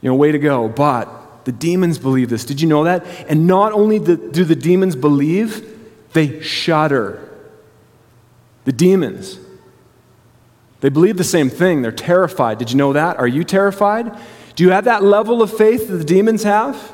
You 0.00 0.10
know, 0.10 0.14
way 0.14 0.32
to 0.32 0.38
go. 0.38 0.68
But 0.68 1.44
the 1.44 1.52
demons 1.52 1.98
believe 1.98 2.30
this. 2.30 2.44
Did 2.44 2.60
you 2.60 2.68
know 2.68 2.84
that? 2.84 3.06
And 3.28 3.46
not 3.46 3.72
only 3.72 3.98
do 3.98 4.44
the 4.44 4.56
demons 4.56 4.96
believe, 4.96 5.78
they 6.12 6.40
shudder. 6.40 7.22
The 8.64 8.72
demons. 8.72 9.38
They 10.80 10.88
believe 10.88 11.16
the 11.16 11.24
same 11.24 11.50
thing. 11.50 11.82
They're 11.82 11.92
terrified. 11.92 12.58
Did 12.58 12.70
you 12.70 12.76
know 12.76 12.92
that? 12.92 13.18
Are 13.18 13.26
you 13.26 13.44
terrified? 13.44 14.16
Do 14.54 14.64
you 14.64 14.70
have 14.70 14.84
that 14.84 15.02
level 15.02 15.42
of 15.42 15.56
faith 15.56 15.88
that 15.88 15.96
the 15.96 16.04
demons 16.04 16.42
have? 16.42 16.92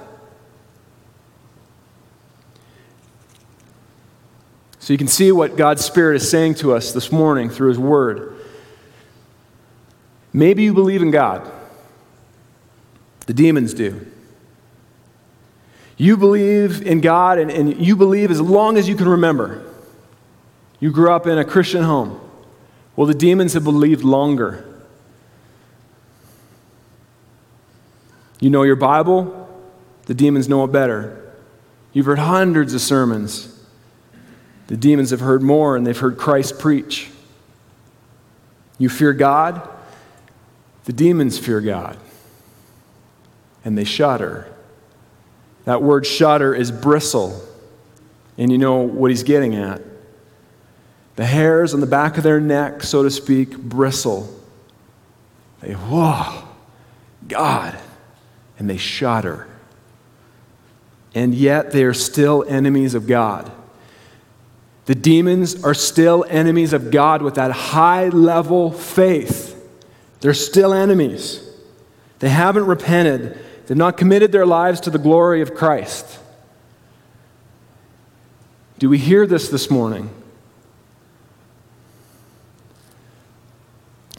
So 4.79 4.93
you 4.93 4.99
can 4.99 5.09
see 5.09 5.31
what 5.31 5.57
God's 5.57 5.85
Spirit 5.85 6.17
is 6.17 6.29
saying 6.29 6.57
to 6.57 6.75
us 6.75 6.93
this 6.93 7.13
morning 7.13 7.51
through 7.51 7.69
His 7.69 7.79
Word. 7.79 8.37
Maybe 10.33 10.63
you 10.63 10.73
believe 10.73 11.03
in 11.03 11.11
God. 11.11 11.51
The 13.27 13.35
demons 13.35 13.75
do. 13.75 14.07
You 15.97 16.17
believe 16.17 16.85
in 16.87 17.01
God, 17.01 17.39
and, 17.39 17.51
and 17.51 17.81
you 17.81 17.97
believe 17.97 18.31
as 18.31 18.41
long 18.41 18.77
as 18.77 18.89
you 18.89 18.97
can 18.97 19.09
remember. 19.09 19.65
You 20.81 20.91
grew 20.91 21.13
up 21.13 21.27
in 21.27 21.39
a 21.39 21.45
Christian 21.45 21.85
home. 21.85 22.19
Well, 22.97 23.07
the 23.07 23.15
demons 23.15 23.53
have 23.53 23.65
believed 23.65 24.03
longer. 24.03 24.65
You 28.41 28.51
know 28.51 28.65
your 28.65 28.77
Bible, 28.77 29.49
the 30.07 30.15
demons 30.15 30.49
know 30.49 30.65
it 30.65 30.73
better. 30.73 31.33
You've 31.93 32.07
heard 32.07 32.19
hundreds 32.19 32.75
of 32.75 32.81
sermons. 32.81 33.49
The 34.67 34.77
demons 34.77 35.11
have 35.11 35.21
heard 35.21 35.43
more 35.43 35.77
and 35.77 35.87
they've 35.87 35.97
heard 35.97 36.17
Christ 36.17 36.59
preach. 36.59 37.11
You 38.79 38.89
fear 38.89 39.13
God, 39.13 39.69
the 40.85 40.93
demons 40.93 41.39
fear 41.39 41.61
God, 41.61 41.97
and 43.65 43.77
they 43.77 43.85
shudder. 43.85 44.53
That 45.65 45.83
word 45.83 46.07
shudder 46.07 46.55
is 46.55 46.73
bristle, 46.73 47.41
and 48.37 48.51
you 48.51 48.59
know 48.59 48.79
what 48.79 49.11
he's 49.11 49.23
getting 49.23 49.55
at. 49.55 49.81
The 51.17 51.27
hairs 51.27 51.75
on 51.75 51.81
the 51.81 51.87
back 51.87 52.17
of 52.17 52.25
their 52.25 52.41
neck, 52.41 52.83
so 52.83 53.03
to 53.03 53.11
speak, 53.11 53.57
bristle. 53.57 54.35
They, 55.61 55.75
whoa, 55.75 56.45
God, 57.29 57.79
and 58.59 58.69
they 58.69 58.79
shudder. 58.79 59.47
And 61.15 61.35
yet 61.35 61.73
they 61.73 61.85
are 61.85 61.95
still 61.95 62.45
enemies 62.49 62.95
of 62.95 63.07
God. 63.07 63.53
The 64.87 64.95
demons 64.95 65.63
are 65.63 65.75
still 65.75 66.25
enemies 66.29 66.73
of 66.73 66.91
God 66.91 67.23
with 67.23 67.35
that 67.35 67.53
high 67.53 68.09
level 68.09 68.73
faith. 68.73 69.52
They're 70.23 70.35
still 70.35 70.73
enemies. 70.73 71.43
They 72.21 72.29
haven't 72.29 72.67
repented, 72.67 73.39
they've 73.67 73.77
not 73.77 73.97
committed 73.97 74.31
their 74.31 74.47
lives 74.47 74.81
to 74.83 74.91
the 74.91 74.99
glory 74.99 75.43
of 75.43 75.55
Christ. 75.55 76.21
Do 78.79 78.89
we 78.89 78.99
hear 78.99 79.27
this 79.27 79.49
this 79.49 79.69
morning? 79.69 80.11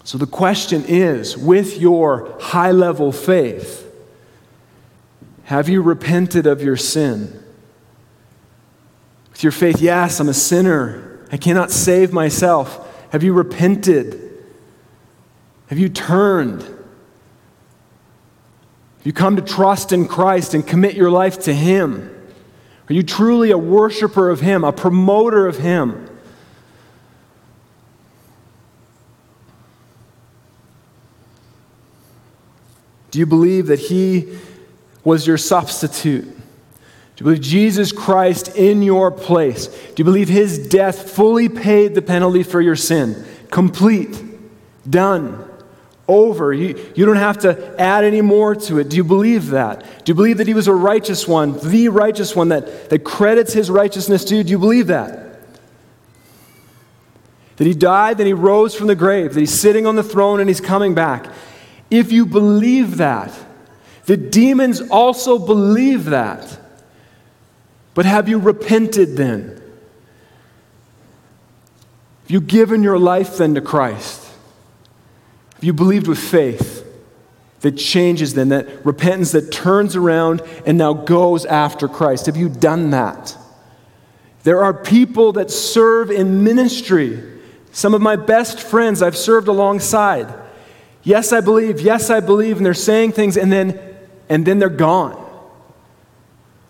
So 0.04 0.18
the 0.18 0.28
question 0.28 0.84
is 0.86 1.38
with 1.38 1.80
your 1.80 2.38
high 2.40 2.72
level 2.72 3.14
faith, 3.14 3.90
have 5.46 5.70
you 5.70 5.82
repented 5.82 6.46
of 6.46 6.62
your 6.62 6.76
sin? 6.76 7.42
With 9.32 9.42
your 9.42 9.54
faith, 9.54 9.82
yes, 9.82 10.20
I'm 10.20 10.28
a 10.28 10.34
sinner. 10.34 11.26
I 11.32 11.38
cannot 11.38 11.72
save 11.72 12.12
myself. 12.12 13.10
Have 13.14 13.24
you 13.24 13.32
repented? 13.32 14.23
Have 15.68 15.80
you 15.80 15.90
turned? 15.90 16.62
Have 16.62 19.08
you 19.08 19.14
come 19.14 19.36
to 19.36 19.42
trust 19.42 19.92
in 19.92 20.08
Christ 20.08 20.54
and 20.54 20.66
commit 20.66 20.96
your 20.96 21.10
life 21.10 21.44
to 21.44 21.54
Him? 21.54 22.10
Are 22.90 22.94
you 22.94 23.04
truly 23.04 23.52
a 23.52 23.58
worshiper 23.58 24.30
of 24.30 24.42
Him, 24.42 24.64
a 24.64 24.72
promoter 24.72 25.48
of 25.48 25.58
Him? 25.58 26.10
Do 33.12 33.20
you 33.20 33.26
believe 33.26 33.68
that 33.68 33.80
He 33.80 34.38
was 35.04 35.28
your 35.28 35.38
substitute? 35.38 36.26
Do 36.26 36.32
you 37.18 37.24
believe 37.26 37.42
Jesus 37.42 37.92
Christ 37.92 38.56
in 38.56 38.82
your 38.82 39.12
place? 39.12 39.68
Do 39.68 39.94
you 39.98 40.04
believe 40.04 40.30
His 40.30 40.68
death 40.68 41.12
fully 41.12 41.48
paid 41.48 41.94
the 41.94 42.02
penalty 42.02 42.44
for 42.44 42.60
your 42.60 42.76
sin? 42.76 43.24
Complete, 43.50 44.22
done 44.90 45.53
over. 46.08 46.52
You, 46.54 46.92
you 46.96 47.06
don't 47.06 47.16
have 47.18 47.40
to 47.40 47.80
add 47.80 48.04
any 48.04 48.22
more 48.22 48.56
to 48.56 48.80
it. 48.80 48.90
Do 48.90 48.98
you 48.98 49.04
believe 49.04 49.52
that? 49.52 50.04
Do 50.04 50.12
you 50.12 50.16
believe 50.16 50.38
that 50.38 50.48
he 50.48 50.54
was 50.54 50.68
a 50.68 50.74
righteous 50.74 51.28
one, 51.28 51.58
the 51.60 51.90
righteous 51.90 52.36
one 52.36 52.50
that, 52.50 52.90
that 52.90 53.04
credits 53.04 53.54
his 53.54 53.70
righteousness 53.70 54.26
to 54.26 54.36
you? 54.36 54.44
Do 54.44 54.52
you 54.52 54.60
believe 54.60 54.88
that? 54.88 55.40
That 57.58 57.68
he 57.68 57.74
died, 57.74 58.18
that 58.18 58.28
he 58.28 58.34
rose 58.34 58.76
from 58.76 58.88
the 58.88 58.96
grave, 58.96 59.34
that 59.34 59.40
he's 59.40 59.58
sitting 59.58 59.86
on 59.86 59.96
the 59.96 60.04
throne 60.04 60.40
and 60.40 60.50
he's 60.50 60.62
coming 60.62 60.94
back. 60.94 61.28
If 61.90 62.12
you 62.12 62.26
believe 62.26 62.98
that, 62.98 63.32
the 64.06 64.18
demons 64.18 64.82
also 64.82 65.40
believe 65.40 66.06
that. 66.06 66.60
But 67.94 68.06
have 68.06 68.28
you 68.28 68.40
repented 68.40 69.16
then? 69.16 69.62
Have 72.24 72.32
you 72.32 72.42
given 72.42 72.84
your 72.84 72.98
life 72.98 73.38
then 73.38 73.54
to 73.56 73.62
Christ? 73.62 74.23
You 75.64 75.74
believed 75.74 76.08
with 76.08 76.20
faith 76.20 76.86
that 77.62 77.78
changes 77.78 78.34
then, 78.34 78.50
that 78.50 78.86
repentance 78.86 79.32
that 79.32 79.52
turns 79.52 79.96
around 79.96 80.42
and 80.66 80.78
now 80.78 80.94
goes 80.94 81.46
after 81.46 81.88
Christ? 81.88 82.26
Have 82.26 82.38
you 82.38 82.50
done 82.50 82.90
that? 82.92 83.38
There 84.44 84.62
are 84.62 84.74
people 84.74 85.34
that 85.34 85.50
serve 85.50 86.12
in 86.12 86.44
ministry. 86.44 87.24
Some 87.72 87.94
of 87.94 88.02
my 88.02 88.18
best 88.18 88.60
friends 88.60 89.02
I've 89.02 89.16
served 89.16 89.48
alongside. 89.48 90.34
Yes, 91.04 91.32
I 91.32 91.42
believe. 91.42 91.80
Yes, 91.80 92.10
I 92.10 92.20
believe. 92.20 92.58
And 92.58 92.66
they're 92.66 92.74
saying 92.74 93.14
things 93.14 93.38
and 93.38 93.52
then, 93.52 93.80
and 94.30 94.46
then 94.46 94.60
they're 94.60 94.70
gone. 94.70 95.20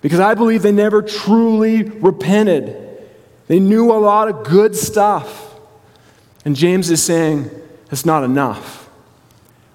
Because 0.02 0.20
I 0.20 0.36
believe 0.36 0.62
they 0.62 0.72
never 0.72 1.02
truly 1.02 1.84
repented. 1.84 2.78
They 3.48 3.60
knew 3.60 3.92
a 3.92 3.98
lot 3.98 4.28
of 4.28 4.44
good 4.44 4.76
stuff. 4.76 5.56
And 6.46 6.56
James 6.56 6.92
is 6.92 7.02
saying, 7.02 7.50
it's 7.90 8.06
not 8.06 8.24
enough. 8.24 8.83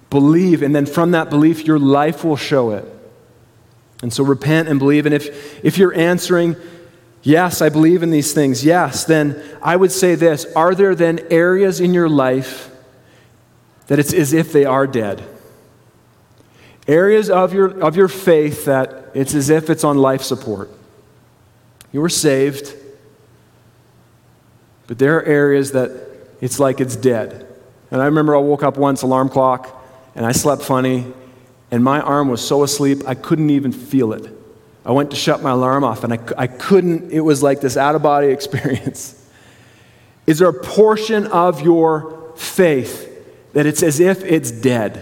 Believe, 0.09 0.63
and 0.63 0.75
then 0.75 0.85
from 0.85 1.11
that 1.11 1.29
belief, 1.29 1.65
your 1.65 1.79
life 1.79 2.23
will 2.23 2.37
show 2.37 2.71
it. 2.71 2.85
And 4.01 4.11
so 4.11 4.23
repent 4.23 4.69
and 4.69 4.79
believe. 4.79 5.05
And 5.05 5.13
if, 5.13 5.63
if 5.63 5.77
you're 5.77 5.93
answering, 5.93 6.55
yes, 7.21 7.61
I 7.61 7.69
believe 7.69 8.01
in 8.01 8.11
these 8.11 8.33
things, 8.33 8.63
yes, 8.63 9.03
then 9.03 9.41
I 9.61 9.75
would 9.75 9.91
say 9.91 10.15
this 10.15 10.45
Are 10.55 10.73
there 10.73 10.95
then 10.95 11.19
areas 11.29 11.79
in 11.79 11.93
your 11.93 12.09
life 12.09 12.71
that 13.87 13.99
it's 13.99 14.13
as 14.13 14.33
if 14.33 14.51
they 14.51 14.65
are 14.65 14.87
dead? 14.87 15.23
Areas 16.87 17.29
of 17.29 17.53
your, 17.53 17.79
of 17.83 17.95
your 17.95 18.07
faith 18.07 18.65
that 18.65 19.11
it's 19.13 19.35
as 19.35 19.49
if 19.49 19.69
it's 19.69 19.83
on 19.83 19.97
life 19.97 20.23
support. 20.23 20.71
You 21.91 22.01
were 22.01 22.09
saved, 22.09 22.75
but 24.87 24.97
there 24.97 25.17
are 25.17 25.23
areas 25.23 25.73
that 25.73 25.91
it's 26.41 26.59
like 26.59 26.79
it's 26.79 26.95
dead. 26.95 27.45
And 27.91 28.01
I 28.01 28.05
remember 28.05 28.35
I 28.35 28.39
woke 28.39 28.63
up 28.63 28.77
once, 28.77 29.01
alarm 29.01 29.29
clock, 29.29 29.78
and 30.15 30.25
I 30.25 30.31
slept 30.31 30.61
funny, 30.61 31.05
and 31.71 31.83
my 31.83 32.01
arm 32.01 32.29
was 32.29 32.45
so 32.45 32.63
asleep 32.63 33.03
I 33.07 33.15
couldn't 33.15 33.49
even 33.49 33.71
feel 33.71 34.13
it. 34.13 34.29
I 34.85 34.91
went 34.91 35.11
to 35.11 35.17
shut 35.17 35.41
my 35.41 35.51
alarm 35.51 35.83
off, 35.83 36.03
and 36.03 36.13
I, 36.13 36.19
I 36.37 36.47
couldn't, 36.47 37.11
it 37.11 37.19
was 37.19 37.43
like 37.43 37.61
this 37.61 37.77
out 37.77 37.95
of 37.95 38.01
body 38.01 38.27
experience. 38.31 39.15
Is 40.25 40.39
there 40.39 40.49
a 40.49 40.53
portion 40.53 41.27
of 41.27 41.61
your 41.61 42.33
faith 42.35 43.07
that 43.53 43.65
it's 43.65 43.83
as 43.83 43.99
if 43.99 44.23
it's 44.23 44.51
dead? 44.51 44.97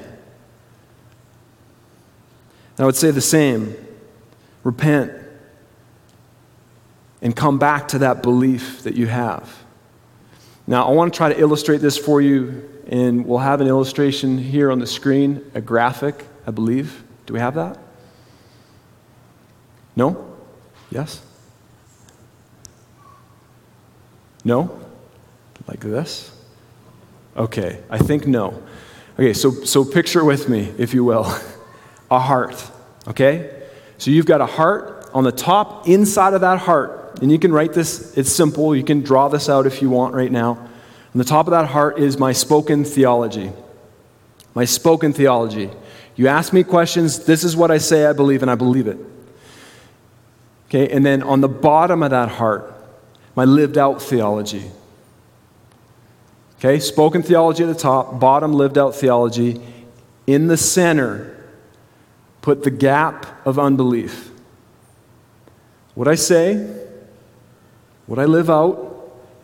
And 2.78 2.84
I 2.84 2.86
would 2.86 2.96
say 2.96 3.12
the 3.12 3.22
same 3.22 3.76
repent 4.64 5.12
and 7.22 7.36
come 7.36 7.58
back 7.58 7.88
to 7.90 8.00
that 8.00 8.22
belief 8.22 8.84
that 8.84 8.96
you 8.96 9.08
have. 9.08 9.64
Now, 10.68 10.88
I 10.88 10.92
want 10.92 11.14
to 11.14 11.18
try 11.18 11.34
to 11.34 11.40
illustrate 11.40 11.80
this 11.80 11.98
for 11.98 12.22
you, 12.22 12.70
and 12.88 13.26
we'll 13.26 13.40
have 13.40 13.60
an 13.62 13.68
illustration 13.68 14.38
here 14.38 14.72
on 14.72 14.80
the 14.80 14.88
screen, 14.88 15.50
a 15.54 15.62
graphic, 15.62 16.26
I 16.46 16.52
believe. 16.52 17.04
Do 17.26 17.34
we 17.34 17.40
have 17.40 17.56
that? 17.56 17.78
No? 19.96 20.36
Yes? 20.90 21.22
No? 24.46 24.80
Like 25.68 25.82
this? 25.82 26.32
Okay, 27.36 27.84
I 27.90 27.98
think 27.98 28.26
no. 28.26 28.64
Okay, 29.20 29.34
so, 29.34 29.52
so 29.52 29.84
picture 29.84 30.24
with 30.24 30.48
me, 30.48 30.74
if 30.78 30.94
you 30.94 31.04
will, 31.04 31.26
a 32.12 32.20
heart, 32.20 32.72
okay? 33.08 33.64
So 33.98 34.12
you've 34.12 34.26
got 34.26 34.40
a 34.40 34.46
heart 34.46 35.10
on 35.14 35.24
the 35.24 35.32
top, 35.32 35.88
inside 35.88 36.34
of 36.34 36.42
that 36.42 36.60
heart, 36.60 37.20
and 37.22 37.32
you 37.32 37.40
can 37.40 37.52
write 37.52 37.74
this, 37.74 38.16
it's 38.18 38.32
simple. 38.32 38.76
You 38.76 38.84
can 38.84 39.02
draw 39.02 39.28
this 39.28 39.50
out 39.50 39.66
if 39.66 39.82
you 39.82 39.90
want 39.90 40.14
right 40.14 40.32
now. 40.32 40.70
On 41.18 41.20
the 41.20 41.26
top 41.26 41.48
of 41.48 41.52
that 41.52 41.66
heart 41.70 41.98
is 41.98 42.20
my 42.20 42.32
spoken 42.32 42.84
theology. 42.84 43.52
My 44.54 44.66
spoken 44.66 45.14
theology. 45.14 45.72
You 46.16 46.28
ask 46.28 46.54
me 46.54 46.64
questions, 46.64 47.26
this 47.26 47.44
is 47.44 47.56
what 47.56 47.72
I 47.72 47.80
say 47.80 48.06
I 48.06 48.14
believe, 48.14 48.44
and 48.44 48.52
I 48.52 48.54
believe 48.54 48.86
it. 48.86 49.00
Okay, 50.68 50.88
and 50.90 51.04
then 51.04 51.24
on 51.24 51.42
the 51.42 51.48
bottom 51.48 52.04
of 52.04 52.12
that 52.12 52.30
heart, 52.30 52.72
my 53.36 53.46
lived 53.46 53.80
out 53.80 54.00
theology. 54.00 54.70
Okay, 56.60 56.80
spoken 56.80 57.24
theology 57.24 57.64
at 57.64 57.68
the 57.70 57.82
top, 57.82 58.20
bottom 58.20 58.54
lived 58.54 58.78
out 58.78 58.94
theology. 58.94 59.60
In 60.28 60.46
the 60.46 60.56
center, 60.56 61.36
put 62.44 62.64
the 62.64 62.70
gap 62.70 63.26
of 63.44 63.58
unbelief. 63.58 64.30
What 65.96 66.08
I 66.08 66.14
say, 66.14 66.58
what 68.06 68.20
I 68.20 68.26
live 68.26 68.52
out, 68.52 68.87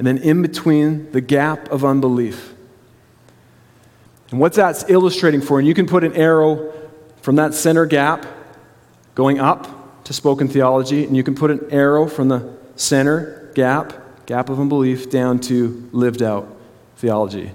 and 0.04 0.18
then 0.20 0.30
in 0.30 0.42
between 0.42 1.10
the 1.14 1.22
gap 1.22 1.72
of 1.72 1.86
unbelief. 1.86 2.54
And 4.32 4.40
what 4.42 4.52
that's 4.52 4.90
illustrating 4.90 5.40
for, 5.40 5.60
and 5.60 5.66
you 5.66 5.74
can 5.74 5.86
put 5.86 6.04
an 6.04 6.14
arrow 6.18 6.74
from 7.22 7.38
that 7.38 7.54
center 7.54 7.86
gap 7.86 8.26
going 9.16 9.40
up 9.40 10.04
to 10.04 10.12
spoken 10.12 10.50
theology, 10.50 11.06
and 11.06 11.16
you 11.16 11.24
can 11.24 11.36
put 11.36 11.52
an 11.52 11.66
arrow 11.72 12.06
from 12.06 12.28
the 12.28 12.54
center 12.76 13.50
gap, 13.56 14.26
gap 14.26 14.50
of 14.50 14.60
unbelief, 14.60 15.10
down 15.10 15.40
to 15.40 15.90
lived 15.94 16.22
out 16.22 16.54
theology. 16.98 17.54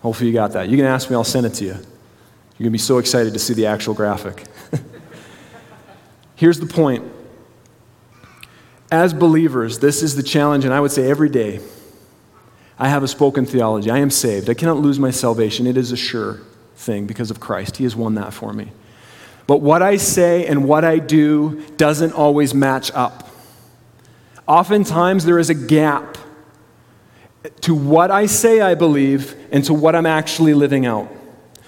Hopefully, 0.00 0.28
you 0.28 0.32
got 0.32 0.52
that. 0.52 0.70
You 0.70 0.78
can 0.78 0.86
ask 0.86 1.10
me, 1.10 1.16
I'll 1.16 1.22
send 1.22 1.44
it 1.44 1.52
to 1.56 1.64
you. 1.64 1.72
You're 1.72 2.60
going 2.60 2.64
to 2.64 2.70
be 2.70 2.78
so 2.78 2.96
excited 2.96 3.34
to 3.34 3.38
see 3.38 3.52
the 3.52 3.66
actual 3.66 3.92
graphic. 3.92 4.42
Here's 6.34 6.58
the 6.58 6.66
point 6.66 7.04
as 8.94 9.12
believers, 9.12 9.80
this 9.80 10.02
is 10.02 10.16
the 10.16 10.22
challenge, 10.22 10.64
and 10.64 10.72
I 10.72 10.80
would 10.80 10.92
say 10.92 11.10
every 11.10 11.28
day, 11.28 11.60
I 12.78 12.88
have 12.88 13.02
a 13.02 13.08
spoken 13.08 13.46
theology. 13.46 13.90
I 13.90 13.98
am 13.98 14.10
saved. 14.10 14.48
I 14.48 14.54
cannot 14.54 14.78
lose 14.78 14.98
my 14.98 15.10
salvation. 15.10 15.66
It 15.66 15.76
is 15.76 15.92
a 15.92 15.96
sure 15.96 16.40
thing 16.76 17.06
because 17.06 17.30
of 17.30 17.40
Christ. 17.40 17.76
He 17.76 17.84
has 17.84 17.94
won 17.94 18.14
that 18.14 18.32
for 18.32 18.52
me. 18.52 18.72
But 19.46 19.60
what 19.60 19.82
I 19.82 19.96
say 19.96 20.46
and 20.46 20.66
what 20.66 20.84
I 20.84 20.98
do 20.98 21.62
doesn't 21.76 22.12
always 22.12 22.54
match 22.54 22.90
up. 22.92 23.28
Oftentimes, 24.46 25.24
there 25.24 25.38
is 25.38 25.50
a 25.50 25.54
gap 25.54 26.18
to 27.60 27.74
what 27.74 28.10
I 28.10 28.26
say 28.26 28.60
I 28.60 28.74
believe 28.74 29.36
and 29.52 29.64
to 29.64 29.74
what 29.74 29.94
I'm 29.94 30.06
actually 30.06 30.54
living 30.54 30.86
out. 30.86 31.10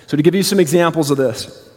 So, 0.06 0.16
to 0.16 0.22
give 0.22 0.34
you 0.34 0.42
some 0.42 0.60
examples 0.60 1.10
of 1.10 1.16
this, 1.16 1.70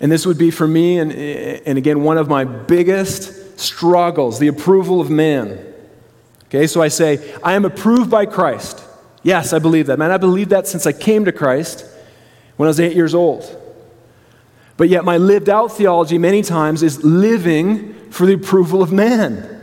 and 0.00 0.12
this 0.12 0.26
would 0.26 0.38
be 0.38 0.50
for 0.50 0.66
me, 0.66 0.98
and, 0.98 1.12
and 1.12 1.78
again, 1.78 2.02
one 2.02 2.18
of 2.18 2.28
my 2.28 2.44
biggest 2.44 3.37
struggles, 3.58 4.38
the 4.38 4.48
approval 4.48 5.00
of 5.00 5.10
man. 5.10 5.64
Okay, 6.46 6.66
so 6.66 6.80
I 6.80 6.88
say, 6.88 7.34
I 7.42 7.54
am 7.54 7.64
approved 7.64 8.10
by 8.10 8.24
Christ. 8.24 8.82
Yes, 9.22 9.52
I 9.52 9.58
believe 9.58 9.86
that. 9.88 9.98
Man, 9.98 10.10
I 10.10 10.16
believe 10.16 10.48
that 10.50 10.66
since 10.66 10.86
I 10.86 10.92
came 10.92 11.24
to 11.24 11.32
Christ 11.32 11.84
when 12.56 12.66
I 12.66 12.70
was 12.70 12.80
eight 12.80 12.96
years 12.96 13.14
old. 13.14 13.54
But 14.76 14.88
yet, 14.88 15.04
my 15.04 15.16
lived 15.16 15.48
out 15.48 15.72
theology 15.76 16.18
many 16.18 16.40
times 16.40 16.82
is 16.82 17.02
living 17.04 17.94
for 18.10 18.26
the 18.26 18.34
approval 18.34 18.80
of 18.80 18.92
man. 18.92 19.56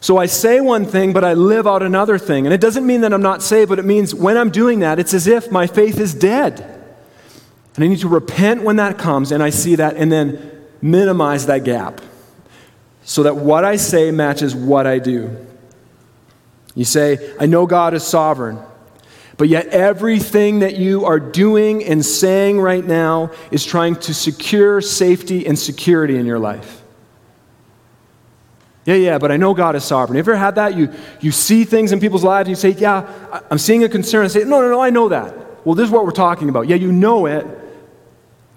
So 0.00 0.16
I 0.16 0.26
say 0.26 0.60
one 0.60 0.86
thing, 0.86 1.12
but 1.12 1.22
I 1.22 1.34
live 1.34 1.66
out 1.66 1.82
another 1.82 2.18
thing. 2.18 2.46
And 2.46 2.52
it 2.52 2.60
doesn't 2.60 2.84
mean 2.84 3.02
that 3.02 3.12
I'm 3.12 3.22
not 3.22 3.42
saved, 3.42 3.68
but 3.68 3.78
it 3.78 3.84
means 3.84 4.14
when 4.14 4.36
I'm 4.36 4.50
doing 4.50 4.80
that, 4.80 4.98
it's 4.98 5.14
as 5.14 5.26
if 5.26 5.52
my 5.52 5.66
faith 5.66 6.00
is 6.00 6.14
dead. 6.14 6.60
And 7.76 7.84
I 7.84 7.86
need 7.86 8.00
to 8.00 8.08
repent 8.08 8.62
when 8.62 8.76
that 8.76 8.98
comes, 8.98 9.30
and 9.30 9.42
I 9.42 9.50
see 9.50 9.76
that, 9.76 9.96
and 9.96 10.10
then 10.10 10.66
minimize 10.80 11.46
that 11.46 11.62
gap 11.62 12.00
so 13.04 13.24
that 13.24 13.36
what 13.36 13.64
I 13.64 13.76
say 13.76 14.10
matches 14.10 14.54
what 14.54 14.86
I 14.86 14.98
do. 14.98 15.46
You 16.74 16.84
say, 16.84 17.34
I 17.38 17.46
know 17.46 17.66
God 17.66 17.94
is 17.94 18.02
sovereign, 18.02 18.58
but 19.36 19.48
yet 19.48 19.66
everything 19.68 20.60
that 20.60 20.76
you 20.76 21.04
are 21.04 21.20
doing 21.20 21.84
and 21.84 22.04
saying 22.04 22.60
right 22.60 22.84
now 22.84 23.30
is 23.50 23.64
trying 23.64 23.96
to 23.96 24.14
secure 24.14 24.80
safety 24.80 25.46
and 25.46 25.58
security 25.58 26.16
in 26.16 26.26
your 26.26 26.38
life. 26.38 26.82
Yeah, 28.84 28.94
yeah, 28.94 29.18
but 29.18 29.30
I 29.30 29.36
know 29.36 29.54
God 29.54 29.76
is 29.76 29.84
sovereign. 29.84 30.16
You 30.16 30.20
ever 30.20 30.34
had 30.34 30.56
that? 30.56 30.76
You, 30.76 30.92
you 31.20 31.30
see 31.30 31.64
things 31.64 31.92
in 31.92 32.00
people's 32.00 32.24
lives 32.24 32.48
and 32.48 32.56
you 32.56 32.56
say, 32.56 32.70
Yeah, 32.70 33.40
I'm 33.50 33.58
seeing 33.58 33.84
a 33.84 33.88
concern. 33.88 34.24
I 34.24 34.28
say, 34.28 34.40
No, 34.40 34.60
no, 34.60 34.70
no, 34.70 34.80
I 34.80 34.90
know 34.90 35.08
that. 35.10 35.64
Well, 35.64 35.76
this 35.76 35.84
is 35.84 35.92
what 35.92 36.04
we're 36.04 36.10
talking 36.10 36.48
about. 36.48 36.66
Yeah, 36.66 36.76
you 36.76 36.90
know 36.90 37.26
it, 37.26 37.46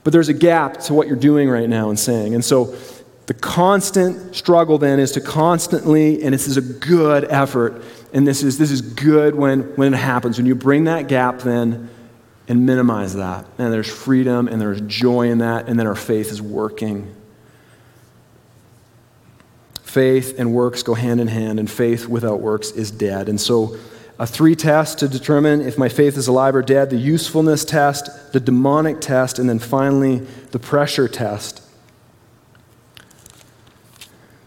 but 0.04 0.14
there's 0.14 0.30
a 0.30 0.34
gap 0.34 0.80
to 0.82 0.94
what 0.96 1.08
you're 1.08 1.16
doing 1.16 1.48
right 1.48 1.70
now 1.70 1.90
and 1.90 2.00
saying. 2.00 2.34
And 2.34 2.44
so 2.44 2.76
the 3.26 3.34
constant 3.34 4.36
struggle 4.36 4.78
then 4.78 5.00
is 5.00 5.14
to 5.14 5.22
constantly, 5.22 6.22
and 6.22 6.34
this 6.34 6.48
is 6.48 6.58
a 6.58 6.62
good 6.62 7.26
effort, 7.26 7.84
and 8.14 8.28
this 8.28 8.44
is, 8.44 8.58
this 8.58 8.70
is 8.70 8.82
good 8.82 9.36
when, 9.36 9.62
when 9.76 9.94
it 9.94 9.98
happens. 9.98 10.38
When 10.38 10.46
you 10.46 10.56
bring 10.56 10.84
that 10.84 11.08
gap 11.08 11.40
then 11.40 11.90
and 12.48 12.66
minimize 12.66 13.16
that, 13.16 13.48
and 13.58 13.74
there's 13.74 13.92
freedom 13.92 14.48
and 14.48 14.62
there's 14.62 14.82
joy 14.82 15.30
in 15.30 15.40
that, 15.40 15.68
and 15.68 15.80
then 15.80 15.88
our 15.88 15.96
faith 15.96 16.32
is 16.32 16.42
working. 16.42 17.16
Faith 19.82 20.36
and 20.38 20.54
works 20.54 20.84
go 20.84 20.94
hand 20.94 21.20
in 21.20 21.28
hand, 21.28 21.60
and 21.60 21.72
faith 21.72 22.08
without 22.08 22.42
works 22.42 22.72
is 22.72 22.92
dead. 22.92 23.28
And 23.28 23.42
so, 23.42 23.76
a 24.18 24.26
three 24.26 24.56
test 24.56 25.00
to 25.00 25.10
determine 25.10 25.60
if 25.60 25.78
my 25.78 25.90
faith 25.90 26.16
is 26.16 26.28
alive 26.28 26.56
or 26.56 26.62
dead 26.62 26.90
the 26.90 26.96
usefulness 26.96 27.66
test, 27.66 28.32
the 28.32 28.40
demonic 28.40 29.02
test, 29.02 29.40
and 29.40 29.50
then 29.50 29.60
finally 29.60 30.20
the 30.52 30.60
pressure 30.60 31.10
test 31.10 31.65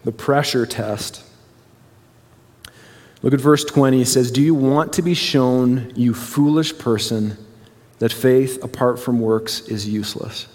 the 0.09 0.15
pressure 0.17 0.65
test. 0.65 1.23
Look 3.21 3.31
at 3.31 3.39
verse 3.39 3.63
20. 3.63 3.99
He 3.99 4.05
says, 4.05 4.31
Do 4.31 4.41
you 4.41 4.55
want 4.55 4.93
to 4.93 5.03
be 5.03 5.13
shown, 5.13 5.93
you 5.95 6.15
foolish 6.15 6.75
person, 6.79 7.37
that 7.99 8.11
faith 8.11 8.63
apart 8.63 8.99
from 8.99 9.19
works 9.19 9.61
is 9.67 9.87
useless? 9.87 10.47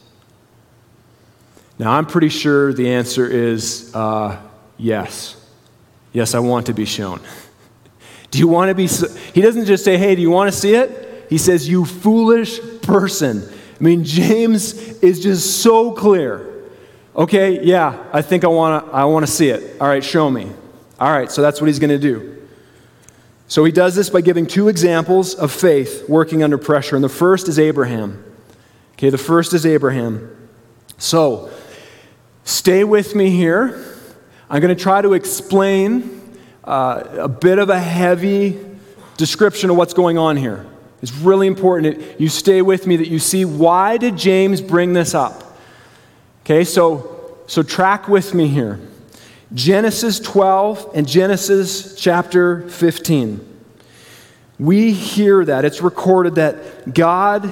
Now, 1.78 1.92
I'm 1.92 2.04
pretty 2.04 2.30
sure 2.30 2.72
the 2.72 2.94
answer 2.94 3.28
is 3.28 3.94
uh, 3.94 4.40
yes. 4.76 5.36
Yes, 6.12 6.34
I 6.34 6.40
want 6.40 6.66
to 6.66 6.74
be 6.74 6.84
shown. 6.84 7.20
Do 8.32 8.40
you 8.40 8.48
want 8.48 8.70
to 8.70 8.74
be? 8.74 8.88
So- 8.88 9.14
he 9.34 9.40
doesn't 9.40 9.66
just 9.66 9.84
say, 9.84 9.96
Hey, 9.96 10.16
do 10.16 10.22
you 10.22 10.30
want 10.30 10.52
to 10.52 10.58
see 10.58 10.74
it? 10.74 11.26
He 11.30 11.38
says, 11.38 11.68
You 11.68 11.84
foolish 11.84 12.58
person. 12.82 13.48
I 13.48 13.82
mean, 13.84 14.02
James 14.02 14.72
is 14.98 15.22
just 15.22 15.62
so 15.62 15.92
clear. 15.92 16.53
Okay, 17.16 17.64
yeah, 17.64 18.02
I 18.12 18.22
think 18.22 18.42
I 18.42 18.48
want 18.48 18.84
to 18.84 18.92
I 18.92 19.04
want 19.04 19.24
to 19.24 19.30
see 19.30 19.48
it. 19.48 19.80
All 19.80 19.86
right, 19.86 20.02
show 20.02 20.28
me. 20.28 20.50
All 20.98 21.12
right, 21.12 21.30
so 21.30 21.42
that's 21.42 21.60
what 21.60 21.68
he's 21.68 21.78
going 21.78 21.90
to 21.90 21.98
do. 21.98 22.34
So 23.46 23.64
he 23.64 23.70
does 23.70 23.94
this 23.94 24.10
by 24.10 24.20
giving 24.20 24.46
two 24.46 24.68
examples 24.68 25.34
of 25.34 25.52
faith 25.52 26.08
working 26.08 26.42
under 26.42 26.58
pressure. 26.58 26.96
And 26.96 27.04
the 27.04 27.08
first 27.08 27.46
is 27.46 27.58
Abraham. 27.58 28.24
Okay, 28.94 29.10
the 29.10 29.18
first 29.18 29.52
is 29.54 29.64
Abraham. 29.64 30.48
So 30.98 31.50
stay 32.42 32.82
with 32.84 33.14
me 33.14 33.30
here. 33.30 33.84
I'm 34.50 34.60
going 34.60 34.74
to 34.74 34.82
try 34.82 35.02
to 35.02 35.12
explain 35.12 36.36
uh, 36.64 37.04
a 37.12 37.28
bit 37.28 37.58
of 37.58 37.70
a 37.70 37.78
heavy 37.78 38.58
description 39.16 39.70
of 39.70 39.76
what's 39.76 39.94
going 39.94 40.18
on 40.18 40.36
here. 40.36 40.66
It's 41.02 41.12
really 41.12 41.46
important 41.46 41.98
that 41.98 42.20
you 42.20 42.28
stay 42.28 42.62
with 42.62 42.86
me, 42.86 42.96
that 42.96 43.08
you 43.08 43.18
see 43.18 43.44
why 43.44 43.98
did 43.98 44.16
James 44.16 44.60
bring 44.60 44.94
this 44.94 45.14
up? 45.14 45.43
Okay, 46.44 46.64
so, 46.64 47.38
so 47.46 47.62
track 47.62 48.06
with 48.06 48.34
me 48.34 48.48
here. 48.48 48.78
Genesis 49.54 50.20
12 50.20 50.90
and 50.94 51.08
Genesis 51.08 51.94
chapter 51.94 52.68
15. 52.68 53.40
We 54.58 54.92
hear 54.92 55.42
that. 55.46 55.64
It's 55.64 55.80
recorded 55.80 56.34
that 56.34 56.92
God 56.92 57.50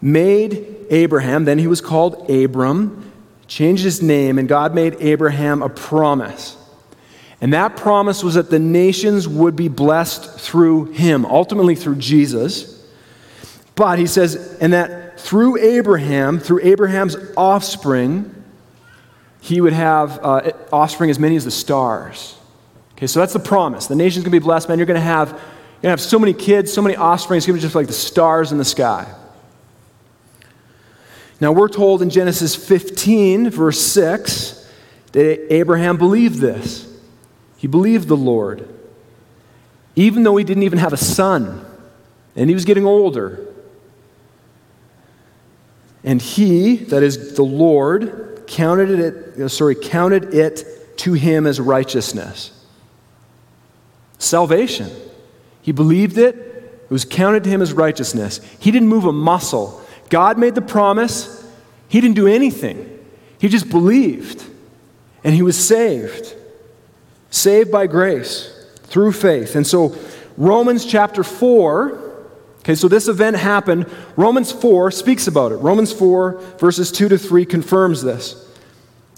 made 0.00 0.76
Abraham, 0.88 1.44
then 1.44 1.58
he 1.58 1.66
was 1.66 1.82
called 1.82 2.30
Abram, 2.30 3.12
changed 3.48 3.84
his 3.84 4.00
name, 4.00 4.38
and 4.38 4.48
God 4.48 4.74
made 4.74 4.96
Abraham 5.00 5.60
a 5.60 5.68
promise. 5.68 6.56
And 7.42 7.52
that 7.52 7.76
promise 7.76 8.24
was 8.24 8.36
that 8.36 8.48
the 8.48 8.58
nations 8.58 9.28
would 9.28 9.56
be 9.56 9.68
blessed 9.68 10.40
through 10.40 10.92
him, 10.92 11.26
ultimately 11.26 11.74
through 11.74 11.96
Jesus. 11.96 12.81
But 13.82 13.98
he 13.98 14.06
says, 14.06 14.56
and 14.60 14.74
that 14.74 15.18
through 15.18 15.58
Abraham, 15.58 16.38
through 16.38 16.60
Abraham's 16.62 17.16
offspring, 17.36 18.32
he 19.40 19.60
would 19.60 19.72
have 19.72 20.20
uh, 20.22 20.52
offspring 20.72 21.10
as 21.10 21.18
many 21.18 21.34
as 21.34 21.44
the 21.44 21.50
stars. 21.50 22.36
Okay, 22.92 23.08
so 23.08 23.18
that's 23.18 23.32
the 23.32 23.40
promise. 23.40 23.88
The 23.88 23.96
nation's 23.96 24.24
going 24.24 24.30
to 24.30 24.38
be 24.38 24.44
blessed, 24.44 24.68
man. 24.68 24.78
You're 24.78 24.86
going 24.86 25.00
to 25.00 25.04
have, 25.04 25.30
you're 25.30 25.36
going 25.36 25.82
to 25.82 25.88
have 25.88 26.00
so 26.00 26.20
many 26.20 26.32
kids, 26.32 26.72
so 26.72 26.80
many 26.80 26.94
offspring. 26.94 27.38
It's 27.38 27.46
going 27.48 27.56
to 27.56 27.60
be 27.60 27.62
just 27.62 27.74
like 27.74 27.88
the 27.88 27.92
stars 27.92 28.52
in 28.52 28.58
the 28.58 28.64
sky. 28.64 29.12
Now, 31.40 31.50
we're 31.50 31.66
told 31.66 32.02
in 32.02 32.10
Genesis 32.10 32.54
15, 32.54 33.50
verse 33.50 33.80
6, 33.80 34.64
that 35.10 35.52
Abraham 35.52 35.96
believed 35.96 36.38
this. 36.38 36.88
He 37.56 37.66
believed 37.66 38.06
the 38.06 38.16
Lord, 38.16 38.72
even 39.96 40.22
though 40.22 40.36
he 40.36 40.44
didn't 40.44 40.62
even 40.62 40.78
have 40.78 40.92
a 40.92 40.96
son, 40.96 41.66
and 42.36 42.48
he 42.48 42.54
was 42.54 42.64
getting 42.64 42.86
older. 42.86 43.48
And 46.04 46.20
he, 46.20 46.76
that 46.76 47.02
is 47.02 47.34
the 47.34 47.42
Lord, 47.42 48.44
counted 48.46 48.98
it, 48.98 49.40
uh, 49.40 49.48
sorry, 49.48 49.74
counted 49.74 50.34
it 50.34 50.98
to 50.98 51.12
him 51.12 51.46
as 51.46 51.60
righteousness. 51.60 52.50
Salvation. 54.18 54.90
He 55.62 55.72
believed 55.72 56.18
it, 56.18 56.34
it 56.36 56.90
was 56.90 57.04
counted 57.04 57.44
to 57.44 57.50
him 57.50 57.62
as 57.62 57.72
righteousness. 57.72 58.40
He 58.58 58.70
didn't 58.70 58.88
move 58.88 59.04
a 59.04 59.12
muscle. 59.12 59.80
God 60.08 60.38
made 60.38 60.54
the 60.54 60.62
promise, 60.62 61.46
he 61.88 62.00
didn't 62.00 62.16
do 62.16 62.26
anything. 62.26 62.88
He 63.38 63.48
just 63.48 63.70
believed, 63.70 64.44
and 65.24 65.34
he 65.34 65.42
was 65.42 65.56
saved 65.58 66.36
saved 67.32 67.72
by 67.72 67.86
grace 67.86 68.54
through 68.84 69.10
faith. 69.10 69.56
And 69.56 69.66
so, 69.66 69.96
Romans 70.36 70.84
chapter 70.84 71.24
4, 71.24 72.01
okay, 72.62 72.74
so 72.74 72.88
this 72.88 73.08
event 73.08 73.36
happened. 73.36 73.86
Romans 74.16 74.50
4 74.50 74.90
speaks 74.90 75.26
about 75.26 75.52
it. 75.52 75.56
Romans 75.56 75.92
4, 75.92 76.40
verses 76.58 76.90
2 76.90 77.08
to 77.10 77.18
3 77.18 77.44
confirms 77.44 78.02
this. 78.02 78.48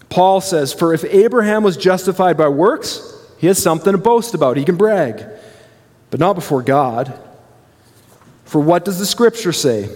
Paul 0.09 0.41
says, 0.41 0.73
For 0.73 0.95
if 0.95 1.05
Abraham 1.05 1.63
was 1.63 1.77
justified 1.77 2.37
by 2.37 2.49
works, 2.49 3.13
he 3.39 3.47
has 3.49 3.63
something 3.63 3.93
to 3.93 3.99
boast 3.99 4.35
about. 4.35 4.57
He 4.57 4.65
can 4.65 4.77
brag, 4.77 5.25
but 6.11 6.21
not 6.21 6.35
before 6.35 6.63
God. 6.63 7.19
For 8.45 8.61
what 8.61 8.85
does 8.85 8.99
the 8.99 9.07
scripture 9.07 9.53
say? 9.53 9.89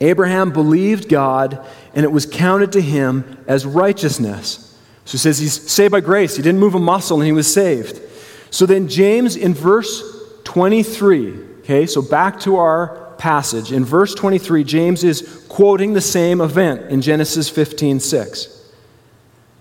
Abraham 0.00 0.52
believed 0.52 1.08
God, 1.08 1.64
and 1.94 2.04
it 2.04 2.12
was 2.12 2.26
counted 2.26 2.72
to 2.72 2.80
him 2.80 3.38
as 3.46 3.64
righteousness. 3.64 4.78
So 5.04 5.12
he 5.12 5.18
says 5.18 5.38
he's 5.38 5.70
saved 5.70 5.92
by 5.92 6.00
grace. 6.00 6.36
He 6.36 6.42
didn't 6.42 6.60
move 6.60 6.74
a 6.74 6.80
muscle 6.80 7.18
and 7.18 7.26
he 7.26 7.32
was 7.32 7.52
saved. 7.52 8.00
So 8.50 8.66
then, 8.66 8.88
James 8.88 9.36
in 9.36 9.54
verse 9.54 10.02
23, 10.44 11.34
okay, 11.64 11.86
so 11.86 12.02
back 12.02 12.38
to 12.40 12.56
our 12.56 13.14
passage. 13.18 13.72
In 13.72 13.84
verse 13.84 14.14
23, 14.14 14.64
James 14.64 15.02
is 15.02 15.46
quoting 15.48 15.94
the 15.94 16.00
same 16.00 16.40
event 16.40 16.90
in 16.90 17.00
Genesis 17.00 17.48
15 17.48 18.00
6. 18.00 18.50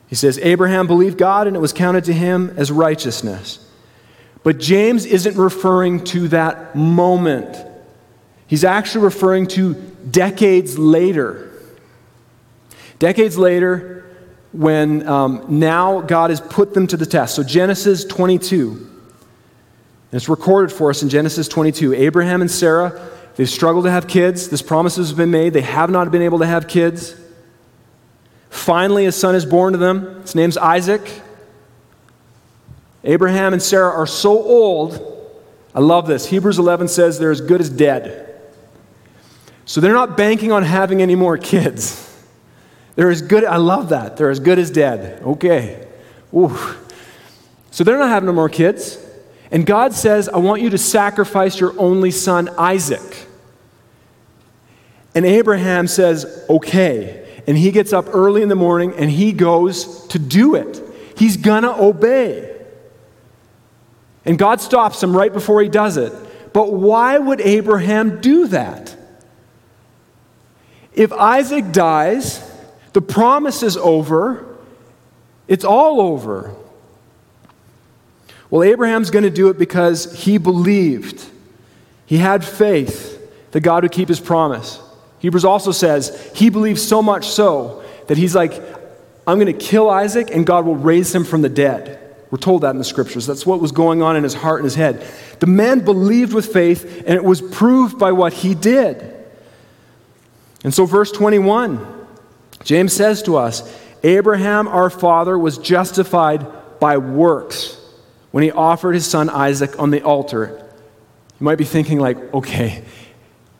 He 0.07 0.15
says, 0.15 0.37
Abraham 0.39 0.85
believed 0.85 1.17
God 1.17 1.47
and 1.47 1.55
it 1.55 1.59
was 1.59 1.73
counted 1.73 2.03
to 2.03 2.13
him 2.13 2.53
as 2.57 2.71
righteousness. 2.71 3.59
But 4.43 4.59
James 4.59 5.05
isn't 5.05 5.37
referring 5.37 6.03
to 6.05 6.27
that 6.27 6.75
moment. 6.75 7.57
He's 8.45 8.63
actually 8.63 9.05
referring 9.05 9.47
to 9.47 9.73
decades 9.73 10.77
later. 10.77 11.51
Decades 12.99 13.37
later, 13.37 14.05
when 14.51 15.07
um, 15.07 15.45
now 15.47 16.01
God 16.01 16.29
has 16.29 16.41
put 16.41 16.73
them 16.73 16.85
to 16.87 16.97
the 16.97 17.05
test. 17.05 17.35
So, 17.35 17.43
Genesis 17.43 18.05
22. 18.05 18.92
It's 20.13 20.29
recorded 20.29 20.71
for 20.71 20.91
us 20.91 21.01
in 21.01 21.09
Genesis 21.09 21.47
22. 21.47 21.93
Abraham 21.93 22.41
and 22.41 22.51
Sarah, 22.51 23.09
they've 23.35 23.49
struggled 23.49 23.85
to 23.85 23.91
have 23.91 24.07
kids. 24.07 24.47
This 24.47 24.61
promise 24.61 24.95
has 24.97 25.11
been 25.11 25.31
made. 25.31 25.53
They 25.53 25.61
have 25.61 25.89
not 25.89 26.11
been 26.11 26.21
able 26.21 26.39
to 26.39 26.45
have 26.45 26.67
kids. 26.67 27.15
Finally, 28.51 29.07
a 29.07 29.11
son 29.11 29.33
is 29.33 29.43
born 29.43 29.73
to 29.73 29.79
them. 29.79 30.21
His 30.21 30.35
name's 30.35 30.55
Isaac. 30.55 31.01
Abraham 33.03 33.53
and 33.53 33.61
Sarah 33.61 33.91
are 33.91 34.05
so 34.05 34.31
old. 34.31 35.09
I 35.73 35.79
love 35.79 36.05
this. 36.05 36.27
Hebrews 36.27 36.59
11 36.59 36.89
says 36.89 37.17
they're 37.17 37.31
as 37.31 37.41
good 37.41 37.59
as 37.59 37.71
dead. 37.71 38.39
So 39.65 39.81
they're 39.81 39.93
not 39.93 40.15
banking 40.15 40.51
on 40.51 40.61
having 40.61 41.01
any 41.01 41.15
more 41.15 41.39
kids. 41.39 42.09
They're 42.95 43.09
as 43.09 43.23
good, 43.23 43.43
I 43.43 43.57
love 43.57 43.89
that. 43.89 44.17
They're 44.17 44.29
as 44.29 44.39
good 44.39 44.59
as 44.59 44.69
dead. 44.69 45.23
Okay. 45.23 45.87
Ooh. 46.35 46.55
So 47.71 47.83
they're 47.83 47.97
not 47.97 48.09
having 48.09 48.27
no 48.27 48.33
more 48.33 48.49
kids. 48.49 49.02
And 49.53 49.67
God 49.67 49.93
says, 49.93 50.27
I 50.27 50.37
want 50.37 50.63
you 50.63 50.71
to 50.71 50.79
sacrifice 50.79 51.59
your 51.59 51.79
only 51.79 52.09
son, 52.09 52.49
Isaac. 52.57 53.27
And 55.13 55.27
Abraham 55.27 55.85
says, 55.85 56.43
okay. 56.49 57.41
And 57.45 57.55
he 57.55 57.69
gets 57.69 57.93
up 57.93 58.07
early 58.15 58.41
in 58.41 58.49
the 58.49 58.55
morning 58.55 58.95
and 58.97 59.11
he 59.11 59.31
goes 59.31 60.07
to 60.07 60.17
do 60.17 60.55
it. 60.55 60.81
He's 61.15 61.37
gonna 61.37 61.71
obey. 61.71 62.49
And 64.25 64.39
God 64.39 64.59
stops 64.59 65.03
him 65.03 65.15
right 65.15 65.31
before 65.31 65.61
he 65.61 65.69
does 65.69 65.97
it. 65.97 66.11
But 66.51 66.73
why 66.73 67.19
would 67.19 67.39
Abraham 67.39 68.21
do 68.21 68.47
that? 68.47 68.95
If 70.93 71.13
Isaac 71.13 71.71
dies, 71.71 72.41
the 72.93 73.01
promise 73.01 73.61
is 73.61 73.77
over, 73.77 74.57
it's 75.47 75.65
all 75.65 76.01
over. 76.01 76.55
Well, 78.53 78.61
Abraham's 78.61 79.09
going 79.09 79.23
to 79.23 79.31
do 79.31 79.49
it 79.49 79.57
because 79.57 80.13
he 80.13 80.37
believed. 80.37 81.25
He 82.05 82.17
had 82.17 82.45
faith 82.45 83.19
that 83.49 83.61
God 83.61 83.81
would 83.81 83.91
keep 83.91 84.07
his 84.07 84.19
promise. 84.19 84.79
Hebrews 85.17 85.43
also 85.43 85.71
says 85.71 86.31
he 86.35 86.51
believed 86.51 86.77
so 86.77 87.01
much 87.01 87.25
so 87.25 87.83
that 88.05 88.15
he's 88.15 88.35
like, 88.35 88.53
I'm 89.25 89.39
going 89.39 89.47
to 89.47 89.53
kill 89.53 89.89
Isaac 89.89 90.29
and 90.31 90.45
God 90.45 90.67
will 90.67 90.75
raise 90.75 91.15
him 91.15 91.23
from 91.23 91.41
the 91.41 91.49
dead. 91.49 91.99
We're 92.29 92.37
told 92.37 92.61
that 92.61 92.69
in 92.69 92.77
the 92.77 92.83
scriptures. 92.83 93.25
That's 93.25 93.43
what 93.43 93.59
was 93.59 93.71
going 93.71 94.03
on 94.03 94.15
in 94.15 94.21
his 94.21 94.35
heart 94.35 94.59
and 94.59 94.65
his 94.65 94.75
head. 94.75 95.03
The 95.39 95.47
man 95.47 95.79
believed 95.79 96.33
with 96.33 96.53
faith 96.53 97.05
and 97.07 97.15
it 97.15 97.23
was 97.23 97.41
proved 97.41 97.97
by 97.97 98.11
what 98.11 98.33
he 98.33 98.53
did. 98.53 99.15
And 100.63 100.71
so, 100.71 100.85
verse 100.85 101.11
21 101.11 101.83
James 102.63 102.93
says 102.93 103.23
to 103.23 103.35
us 103.35 103.75
Abraham, 104.03 104.67
our 104.67 104.91
father, 104.91 105.39
was 105.39 105.57
justified 105.57 106.45
by 106.79 106.97
works 106.97 107.79
when 108.33 108.41
he 108.41 108.49
offered 108.49 108.93
his 108.93 109.05
son 109.05 109.29
Isaac 109.29 109.77
on 109.77 109.91
the 109.91 110.01
altar. 110.01 110.57
You 111.39 111.43
might 111.43 111.59
be 111.59 111.65
thinking, 111.65 111.99
like, 111.99 112.17
okay, 112.33 112.83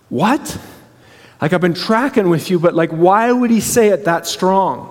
what? 0.10 0.58
Like, 1.40 1.54
I've 1.54 1.62
been 1.62 1.76
tracking 1.76 2.28
with 2.28 2.50
you, 2.50 2.58
but 2.58 2.74
like, 2.74 2.90
why 2.90 3.32
would 3.32 3.52
he 3.52 3.60
say 3.60 3.90
it 3.90 4.06
that 4.06 4.26
strong? 4.26 4.90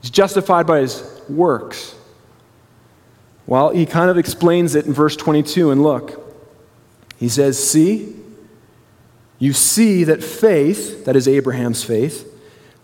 He's 0.00 0.12
justified 0.12 0.68
by 0.68 0.78
his 0.78 1.02
works. 1.28 1.96
Well, 3.48 3.70
he 3.70 3.84
kind 3.84 4.10
of 4.10 4.16
explains 4.16 4.76
it 4.76 4.86
in 4.86 4.92
verse 4.92 5.16
22, 5.16 5.72
and 5.72 5.82
look. 5.82 6.22
He 7.16 7.28
says, 7.28 7.58
See, 7.58 8.14
you 9.40 9.52
see 9.52 10.04
that 10.04 10.22
faith, 10.22 11.04
that 11.04 11.16
is 11.16 11.26
Abraham's 11.26 11.82
faith, 11.82 12.32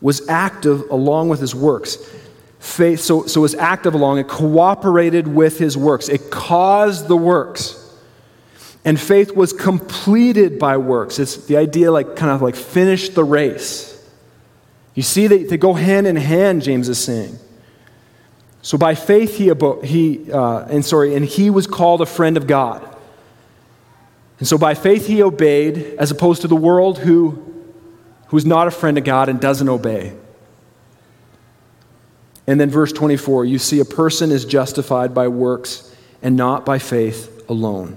was 0.01 0.29
active 0.29 0.91
along 0.91 1.29
with 1.29 1.39
his 1.39 1.55
works. 1.55 1.99
Faith, 2.63 3.01
so, 3.01 3.27
so 3.27 3.41
was 3.41 3.57
active 3.57 3.93
along, 3.93 4.19
it 4.19 4.29
cooperated 4.29 5.27
with 5.27 5.59
his 5.59 5.77
works, 5.77 6.09
it 6.09 6.31
caused 6.31 7.09
the 7.09 7.17
works. 7.17 7.77
And 8.85 9.01
faith 9.01 9.35
was 9.35 9.53
completed 9.53 10.61
by 10.61 10.77
works. 10.77 11.19
It's 11.19 11.47
the 11.47 11.57
idea, 11.57 11.91
like, 11.91 12.15
kind 12.15 12.31
of 12.31 12.41
like 12.41 12.55
finish 12.55 13.09
the 13.09 13.25
race. 13.25 13.89
You 14.95 15.03
see, 15.03 15.27
they, 15.27 15.43
they 15.43 15.57
go 15.57 15.73
hand 15.73 16.07
in 16.07 16.15
hand, 16.15 16.63
James 16.63 16.89
is 16.89 16.99
saying. 16.99 17.37
So 18.63 18.79
by 18.79 18.95
faith 18.95 19.37
he, 19.37 19.53
he 19.85 20.31
uh, 20.33 20.59
and 20.67 20.85
sorry, 20.85 21.17
and 21.17 21.25
he 21.25 21.51
was 21.51 21.67
called 21.67 22.01
a 22.01 22.07
friend 22.07 22.37
of 22.37 22.47
God. 22.47 22.89
And 24.39 24.47
so 24.47 24.57
by 24.57 24.75
faith 24.75 25.09
he 25.09 25.21
obeyed, 25.21 25.97
as 25.99 26.13
opposed 26.13 26.43
to 26.43 26.49
the 26.49 26.57
world 26.57 27.01
who 27.01 27.43
who's 28.29 28.47
not 28.47 28.69
a 28.69 28.71
friend 28.71 28.99
of 28.99 29.05
God 29.05 29.29
and 29.29 29.41
doesn't 29.41 29.69
obey. 29.69 30.17
And 32.47 32.61
then 32.61 32.71
verse 32.71 32.93
24, 32.93 33.45
you 33.45 33.59
see 33.59 33.81
a 33.81 33.85
person 33.85 34.31
is 34.31 34.45
justified 34.45 35.15
by 35.15 35.29
works 35.29 35.95
and 36.23 36.37
not 36.37 36.65
by 36.65 36.79
faith 36.79 37.45
alone. 37.49 37.97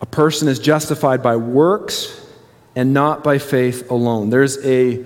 A 0.00 0.06
person 0.06 0.48
is 0.48 0.58
justified 0.58 1.22
by 1.22 1.36
works 1.36 2.26
and 2.76 2.94
not 2.94 3.24
by 3.24 3.38
faith 3.38 3.90
alone. 3.90 4.30
There's 4.30 4.64
a 4.64 5.04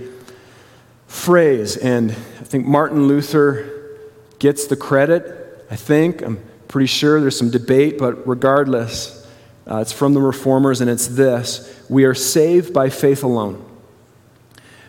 phrase, 1.06 1.76
and 1.76 2.10
I 2.10 2.44
think 2.44 2.66
Martin 2.66 3.06
Luther 3.06 3.98
gets 4.38 4.66
the 4.66 4.76
credit, 4.76 5.66
I 5.70 5.76
think. 5.76 6.20
I'm 6.22 6.42
pretty 6.68 6.86
sure 6.86 7.20
there's 7.20 7.38
some 7.38 7.50
debate, 7.50 7.98
but 7.98 8.26
regardless, 8.26 9.26
uh, 9.70 9.78
it's 9.78 9.92
from 9.92 10.14
the 10.14 10.20
Reformers, 10.20 10.80
and 10.80 10.90
it's 10.90 11.06
this 11.06 11.82
We 11.88 12.04
are 12.04 12.14
saved 12.14 12.74
by 12.74 12.90
faith 12.90 13.22
alone. 13.22 13.64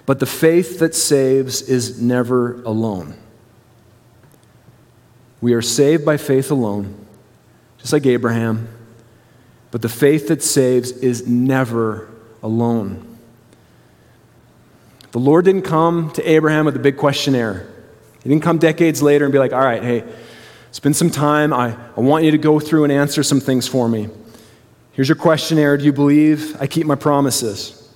But 0.06 0.20
the 0.20 0.26
faith 0.26 0.80
that 0.80 0.96
saves 0.96 1.62
is 1.62 2.02
never 2.02 2.62
alone. 2.64 3.16
We 5.40 5.54
are 5.54 5.62
saved 5.62 6.06
by 6.06 6.18
faith 6.18 6.52
alone, 6.52 7.06
just 7.78 7.94
like 7.94 8.06
Abraham. 8.06 8.68
But 9.72 9.82
the 9.82 9.90
faith 9.90 10.28
that 10.28 10.44
saves 10.44 10.92
is 10.92 11.28
never 11.28 12.10
alone. 12.42 13.18
The 15.12 15.20
Lord 15.20 15.46
didn't 15.46 15.64
come 15.64 16.12
to 16.12 16.30
Abraham 16.30 16.66
with 16.66 16.76
a 16.76 16.80
big 16.80 16.98
questionnaire. 16.98 17.68
He 18.24 18.30
didn't 18.30 18.44
come 18.44 18.58
decades 18.58 19.02
later 19.02 19.26
and 19.26 19.32
be 19.32 19.38
like, 19.38 19.54
all 19.54 19.60
right, 19.60 19.84
hey, 19.84 20.04
spend 20.72 20.96
some 20.96 21.10
time. 21.10 21.54
I, 21.54 21.76
I 21.96 22.00
want 22.00 22.24
you 22.24 22.32
to 22.32 22.38
go 22.38 22.60
through 22.60 22.84
and 22.84 22.92
answer 22.92 23.22
some 23.22 23.40
things 23.40 23.68
for 23.68 23.88
me. 23.88 24.10
Here's 24.94 25.10
your 25.10 25.16
questionnaire. 25.16 25.78
Do 25.78 25.86
you 25.86 25.94
believe 25.94 26.60
I 26.62 26.68
keep 26.68 26.88
my 26.88 26.96
promises? 26.96 27.94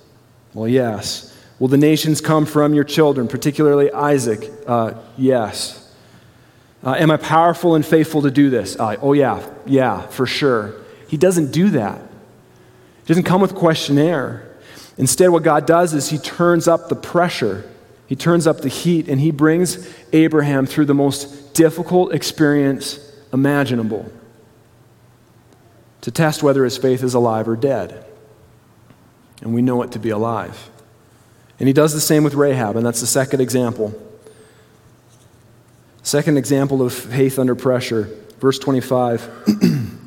Well, 0.52 0.68
yes. 0.68 1.27
Will 1.58 1.68
the 1.68 1.76
nations 1.76 2.20
come 2.20 2.46
from 2.46 2.74
your 2.74 2.84
children, 2.84 3.28
particularly 3.28 3.90
Isaac? 3.90 4.50
Uh, 4.66 4.94
yes. 5.16 5.92
Uh, 6.84 6.94
am 6.98 7.10
I 7.10 7.16
powerful 7.16 7.74
and 7.74 7.84
faithful 7.84 8.22
to 8.22 8.30
do 8.30 8.50
this? 8.50 8.78
Uh, 8.78 8.96
oh, 9.02 9.12
yeah, 9.12 9.44
yeah, 9.66 10.06
for 10.06 10.26
sure. 10.26 10.74
He 11.08 11.16
doesn't 11.16 11.50
do 11.50 11.70
that. 11.70 12.00
He 12.00 13.08
doesn't 13.08 13.24
come 13.24 13.40
with 13.40 13.52
a 13.52 13.56
questionnaire. 13.56 14.44
Instead, 14.96 15.28
what 15.28 15.42
God 15.42 15.66
does 15.66 15.94
is 15.94 16.10
He 16.10 16.18
turns 16.18 16.68
up 16.68 16.88
the 16.88 16.96
pressure, 16.96 17.68
He 18.06 18.14
turns 18.14 18.46
up 18.46 18.60
the 18.60 18.68
heat, 18.68 19.08
and 19.08 19.20
He 19.20 19.32
brings 19.32 19.92
Abraham 20.12 20.66
through 20.66 20.84
the 20.84 20.94
most 20.94 21.54
difficult 21.54 22.12
experience 22.12 23.00
imaginable 23.32 24.10
to 26.00 26.10
test 26.10 26.42
whether 26.42 26.64
his 26.64 26.78
faith 26.78 27.02
is 27.02 27.14
alive 27.14 27.48
or 27.48 27.56
dead. 27.56 28.04
And 29.42 29.54
we 29.54 29.62
know 29.62 29.82
it 29.82 29.92
to 29.92 29.98
be 29.98 30.10
alive. 30.10 30.70
And 31.58 31.66
he 31.66 31.72
does 31.72 31.92
the 31.92 32.00
same 32.00 32.22
with 32.24 32.34
Rahab, 32.34 32.76
and 32.76 32.86
that's 32.86 33.00
the 33.00 33.06
second 33.06 33.40
example. 33.40 33.92
Second 36.02 36.36
example 36.36 36.82
of 36.82 36.92
faith 36.92 37.38
under 37.38 37.54
pressure, 37.54 38.08
verse 38.38 38.58
25. 38.58 39.28
and 39.62 39.98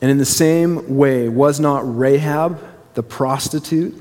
in 0.00 0.18
the 0.18 0.24
same 0.24 0.96
way, 0.96 1.28
was 1.28 1.58
not 1.58 1.82
Rahab 1.98 2.60
the 2.94 3.02
prostitute, 3.02 3.94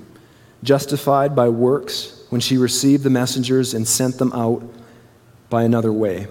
justified 0.64 1.36
by 1.36 1.50
works 1.50 2.24
when 2.30 2.42
she 2.42 2.58
received 2.58 3.04
the 3.04 3.10
messengers 3.10 3.74
and 3.74 3.88
sent 3.88 4.18
them 4.18 4.32
out 4.34 4.64
by 5.50 5.64
another 5.64 5.92
way. 5.92 6.28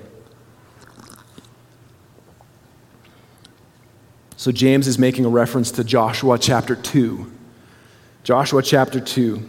So, 4.36 4.52
James 4.52 4.86
is 4.86 5.00
making 5.00 5.24
a 5.24 5.28
reference 5.28 5.72
to 5.72 5.82
Joshua 5.82 6.38
chapter 6.38 6.76
2. 6.76 7.37
Joshua 8.28 8.62
chapter 8.62 9.00
2. 9.00 9.42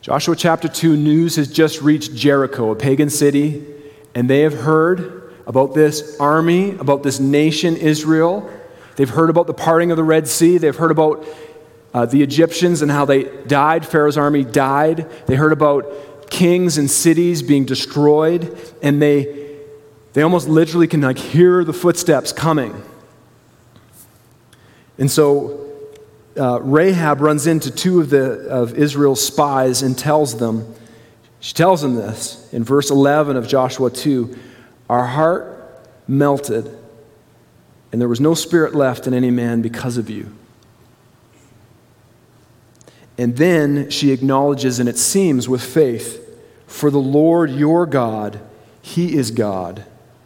Joshua 0.00 0.36
chapter 0.36 0.68
2 0.68 0.96
news 0.96 1.34
has 1.34 1.50
just 1.50 1.82
reached 1.82 2.14
Jericho, 2.14 2.70
a 2.70 2.76
pagan 2.76 3.10
city, 3.10 3.66
and 4.14 4.30
they 4.30 4.42
have 4.42 4.54
heard 4.54 5.34
about 5.48 5.74
this 5.74 6.16
army, 6.20 6.76
about 6.76 7.02
this 7.02 7.18
nation, 7.18 7.76
Israel. 7.76 8.48
They've 8.94 9.10
heard 9.10 9.30
about 9.30 9.48
the 9.48 9.52
parting 9.52 9.90
of 9.90 9.96
the 9.96 10.04
Red 10.04 10.28
Sea. 10.28 10.58
They've 10.58 10.76
heard 10.76 10.92
about 10.92 11.26
uh, 11.92 12.06
the 12.06 12.22
Egyptians 12.22 12.82
and 12.82 12.90
how 12.92 13.04
they 13.04 13.24
died. 13.48 13.84
Pharaoh's 13.84 14.16
army 14.16 14.44
died. 14.44 15.10
They 15.26 15.34
heard 15.34 15.50
about 15.50 16.30
kings 16.30 16.78
and 16.78 16.88
cities 16.88 17.42
being 17.42 17.64
destroyed, 17.64 18.56
and 18.80 19.02
they, 19.02 19.56
they 20.12 20.22
almost 20.22 20.46
literally 20.46 20.86
can 20.86 21.00
like 21.00 21.18
hear 21.18 21.64
the 21.64 21.72
footsteps 21.72 22.32
coming. 22.32 22.80
And 24.98 25.10
so 25.10 25.63
uh, 26.38 26.60
Rahab 26.60 27.20
runs 27.20 27.46
into 27.46 27.70
two 27.70 28.00
of, 28.00 28.10
the, 28.10 28.48
of 28.48 28.74
Israel's 28.74 29.24
spies 29.24 29.82
and 29.82 29.96
tells 29.96 30.38
them, 30.38 30.74
she 31.40 31.54
tells 31.54 31.82
them 31.82 31.94
this 31.94 32.52
in 32.52 32.64
verse 32.64 32.90
11 32.90 33.36
of 33.36 33.46
Joshua 33.46 33.90
2 33.90 34.36
Our 34.88 35.06
heart 35.06 35.82
melted, 36.08 36.76
and 37.92 38.00
there 38.00 38.08
was 38.08 38.20
no 38.20 38.34
spirit 38.34 38.74
left 38.74 39.06
in 39.06 39.14
any 39.14 39.30
man 39.30 39.62
because 39.62 39.96
of 39.96 40.10
you. 40.10 40.34
And 43.16 43.36
then 43.36 43.90
she 43.90 44.10
acknowledges, 44.10 44.80
and 44.80 44.88
it 44.88 44.98
seems 44.98 45.48
with 45.48 45.62
faith, 45.62 46.20
for 46.66 46.90
the 46.90 46.98
Lord 46.98 47.50
your 47.50 47.86
God, 47.86 48.40
He 48.82 49.16
is 49.16 49.30
God 49.30 49.84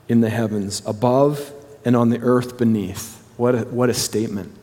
in 0.08 0.22
the 0.22 0.30
heavens, 0.30 0.82
above 0.86 1.52
and 1.84 1.94
on 1.94 2.08
the 2.08 2.20
earth 2.20 2.56
beneath. 2.56 3.22
What 3.36 3.54
a, 3.54 3.58
what 3.64 3.90
a 3.90 3.94
statement. 3.94 4.57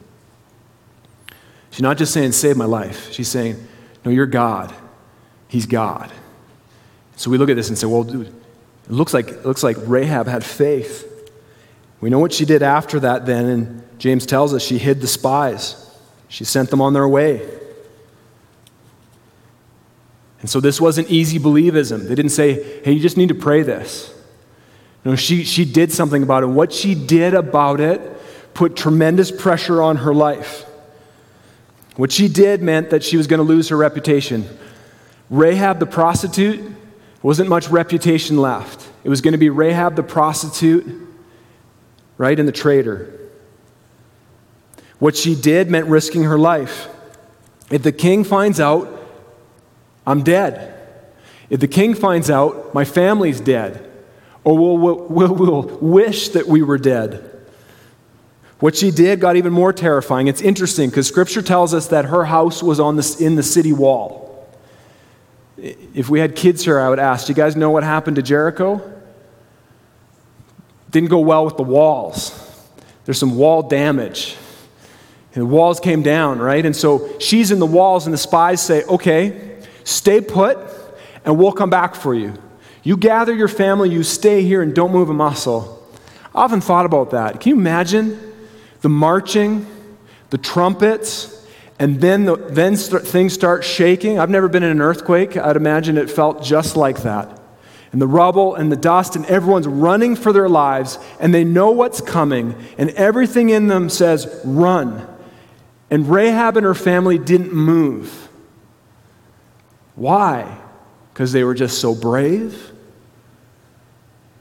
She's 1.75 1.81
not 1.81 1.97
just 1.97 2.13
saying, 2.13 2.31
save 2.31 2.55
my 2.55 2.63
life. 2.63 3.11
She's 3.11 3.27
saying, 3.27 3.61
no, 4.05 4.09
you're 4.09 4.27
God. 4.27 4.73
He's 5.49 5.65
God. 5.65 6.09
So 7.17 7.29
we 7.29 7.37
look 7.37 7.49
at 7.49 7.57
this 7.57 7.67
and 7.67 7.77
say, 7.77 7.85
well, 7.85 8.05
dude, 8.05 8.27
it 8.27 8.91
looks 8.91 9.13
like, 9.13 9.27
it 9.27 9.45
looks 9.45 9.61
like 9.61 9.75
Rahab 9.81 10.25
had 10.25 10.45
faith. 10.45 11.29
We 11.99 12.09
know 12.09 12.19
what 12.19 12.31
she 12.31 12.45
did 12.45 12.63
after 12.63 13.01
that 13.01 13.25
then, 13.25 13.45
and 13.45 13.99
James 13.99 14.25
tells 14.25 14.53
us 14.53 14.63
she 14.63 14.77
hid 14.77 15.01
the 15.01 15.07
spies. 15.07 15.93
She 16.29 16.45
sent 16.45 16.69
them 16.69 16.79
on 16.79 16.93
their 16.93 17.09
way. 17.09 17.45
And 20.39 20.49
so 20.49 20.61
this 20.61 20.79
wasn't 20.79 21.11
easy 21.11 21.39
believism. 21.39 22.07
They 22.07 22.15
didn't 22.15 22.31
say, 22.31 22.83
hey, 22.85 22.93
you 22.93 23.01
just 23.01 23.17
need 23.17 23.27
to 23.27 23.35
pray 23.35 23.63
this. 23.63 24.13
No, 25.03 25.17
she, 25.17 25.43
she 25.43 25.65
did 25.65 25.91
something 25.91 26.23
about 26.23 26.43
it. 26.43 26.47
What 26.47 26.71
she 26.71 26.95
did 26.95 27.33
about 27.33 27.81
it 27.81 28.01
put 28.53 28.77
tremendous 28.77 29.29
pressure 29.29 29.81
on 29.81 29.97
her 29.97 30.13
life. 30.13 30.65
What 31.95 32.11
she 32.11 32.27
did 32.27 32.61
meant 32.61 32.89
that 32.89 33.03
she 33.03 33.17
was 33.17 33.27
going 33.27 33.39
to 33.39 33.43
lose 33.43 33.69
her 33.69 33.77
reputation. 33.77 34.47
Rahab 35.29 35.79
the 35.79 35.85
prostitute 35.85 36.75
wasn't 37.21 37.49
much 37.49 37.69
reputation 37.69 38.37
left. 38.37 38.89
It 39.03 39.09
was 39.09 39.21
going 39.21 39.31
to 39.31 39.37
be 39.37 39.49
Rahab 39.49 39.95
the 39.95 40.03
prostitute, 40.03 40.85
right, 42.17 42.37
and 42.37 42.47
the 42.47 42.53
traitor. 42.53 43.11
What 44.99 45.15
she 45.15 45.35
did 45.35 45.69
meant 45.69 45.87
risking 45.87 46.23
her 46.23 46.37
life. 46.37 46.87
If 47.71 47.83
the 47.83 47.91
king 47.91 48.23
finds 48.23 48.59
out 48.59 48.95
I'm 50.05 50.23
dead. 50.23 50.73
If 51.49 51.59
the 51.59 51.67
king 51.67 51.93
finds 51.93 52.29
out, 52.29 52.73
my 52.73 52.85
family's 52.85 53.39
dead. 53.39 53.91
Or 54.43 54.57
we'll, 54.57 54.77
we'll, 54.77 55.33
we'll, 55.33 55.61
wish 55.79 56.29
that 56.29 56.47
we 56.47 56.61
were 56.61 56.77
dead. 56.77 57.31
What 58.59 58.75
she 58.75 58.91
did 58.91 59.19
got 59.19 59.35
even 59.35 59.51
more 59.51 59.73
terrifying. 59.73 60.27
It's 60.27 60.41
interesting 60.41 60.89
because 60.89 61.07
scripture 61.07 61.41
tells 61.41 61.73
us 61.73 61.87
that 61.87 62.05
her 62.05 62.25
house 62.25 62.63
was 62.63 62.79
on 62.79 62.95
the, 62.95 63.17
in 63.19 63.35
the 63.35 63.43
city 63.43 63.73
wall. 63.73 64.23
If 65.57 66.09
we 66.09 66.19
had 66.19 66.35
kids 66.35 66.63
here, 66.63 66.79
I 66.79 66.89
would 66.89 66.99
ask, 66.99 67.27
do 67.27 67.31
you 67.31 67.35
guys 67.35 67.55
know 67.55 67.69
what 67.69 67.83
happened 67.83 68.15
to 68.15 68.21
Jericho? 68.21 68.81
Didn't 70.91 71.09
go 71.09 71.19
well 71.19 71.45
with 71.45 71.57
the 71.57 71.63
walls. 71.63 72.41
There's 73.03 73.19
some 73.19 73.35
wall 73.35 73.63
damage. 73.63 74.35
And 75.33 75.41
the 75.41 75.45
walls 75.45 75.79
came 75.79 76.01
down, 76.01 76.39
right? 76.39 76.65
And 76.65 76.75
so 76.75 77.19
she's 77.19 77.51
in 77.51 77.59
the 77.59 77.65
walls, 77.65 78.05
and 78.05 78.13
the 78.13 78.17
spies 78.17 78.61
say, 78.61 78.83
okay, 78.85 79.55
Stay 79.85 80.19
put, 80.19 80.57
and 81.23 81.37
we'll 81.37 81.51
come 81.51 81.69
back 81.69 81.95
for 81.95 82.13
you. 82.13 82.33
You 82.83 82.97
gather 82.97 83.33
your 83.33 83.47
family, 83.47 83.89
you 83.89 84.01
stay 84.01 84.41
here, 84.41 84.61
and 84.61 84.73
don't 84.75 84.91
move 84.91 85.09
a 85.09 85.13
muscle. 85.13 85.87
I 86.33 86.43
often 86.43 86.59
thought 86.59 86.87
about 86.87 87.11
that. 87.11 87.39
Can 87.39 87.51
you 87.51 87.55
imagine 87.55 88.33
the 88.81 88.89
marching, 88.89 89.65
the 90.29 90.37
trumpets, 90.37 91.31
and 91.79 91.99
then, 91.99 92.25
the, 92.25 92.35
then 92.35 92.77
st- 92.77 93.03
things 93.03 93.33
start 93.33 93.63
shaking? 93.63 94.19
I've 94.19 94.29
never 94.29 94.47
been 94.47 94.63
in 94.63 94.71
an 94.71 94.81
earthquake. 94.81 95.35
I'd 95.37 95.55
imagine 95.55 95.97
it 95.97 96.09
felt 96.09 96.43
just 96.43 96.77
like 96.77 97.03
that. 97.03 97.41
And 97.91 98.01
the 98.01 98.07
rubble 98.07 98.55
and 98.55 98.71
the 98.71 98.75
dust, 98.75 99.15
and 99.15 99.25
everyone's 99.25 99.67
running 99.67 100.15
for 100.15 100.33
their 100.33 100.49
lives, 100.49 100.99
and 101.19 101.33
they 101.33 101.43
know 101.43 101.71
what's 101.71 102.01
coming, 102.01 102.55
and 102.77 102.89
everything 102.91 103.49
in 103.49 103.67
them 103.67 103.89
says, 103.89 104.41
run. 104.43 105.07
And 105.89 106.09
Rahab 106.09 106.57
and 106.57 106.65
her 106.65 106.75
family 106.75 107.17
didn't 107.17 107.53
move. 107.53 108.27
Why? 109.95 110.59
Because 111.13 111.31
they 111.31 111.43
were 111.43 111.53
just 111.53 111.79
so 111.79 111.95
brave? 111.95 112.71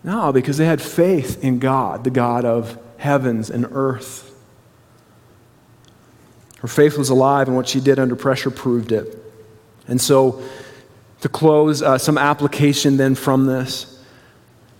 No, 0.03 0.33
because 0.33 0.59
they 0.59 0.67
had 0.67 0.83
faith 0.83 1.43
in 1.43 1.61
God, 1.61 2.05
the 2.05 2.11
God 2.11 2.45
of 2.45 2.79
heavens 2.99 3.51
and 3.51 3.67
earth. 3.71 4.24
Her 6.65 6.69
faith 6.69 6.97
was 6.97 7.11
alive, 7.11 7.47
and 7.47 7.55
what 7.55 7.69
she 7.69 7.79
did 7.79 7.99
under 7.99 8.17
pressure 8.17 8.51
proved 8.51 8.91
it. 8.91 9.23
And 9.87 10.01
so, 10.01 10.43
to 11.21 11.29
close, 11.29 11.83
uh, 11.83 11.99
some 11.99 12.17
application 12.17 12.97
then 12.97 13.17
from 13.17 13.45
this. 13.45 14.03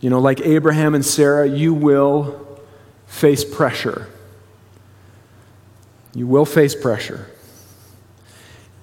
You 0.01 0.09
know, 0.09 0.19
like 0.19 0.41
Abraham 0.41 0.95
and 0.95 1.05
Sarah, 1.05 1.47
you 1.47 1.75
will 1.75 2.59
face 3.07 3.45
pressure. 3.45 4.09
You 6.15 6.27
will 6.27 6.47
face 6.47 6.75
pressure. 6.75 7.27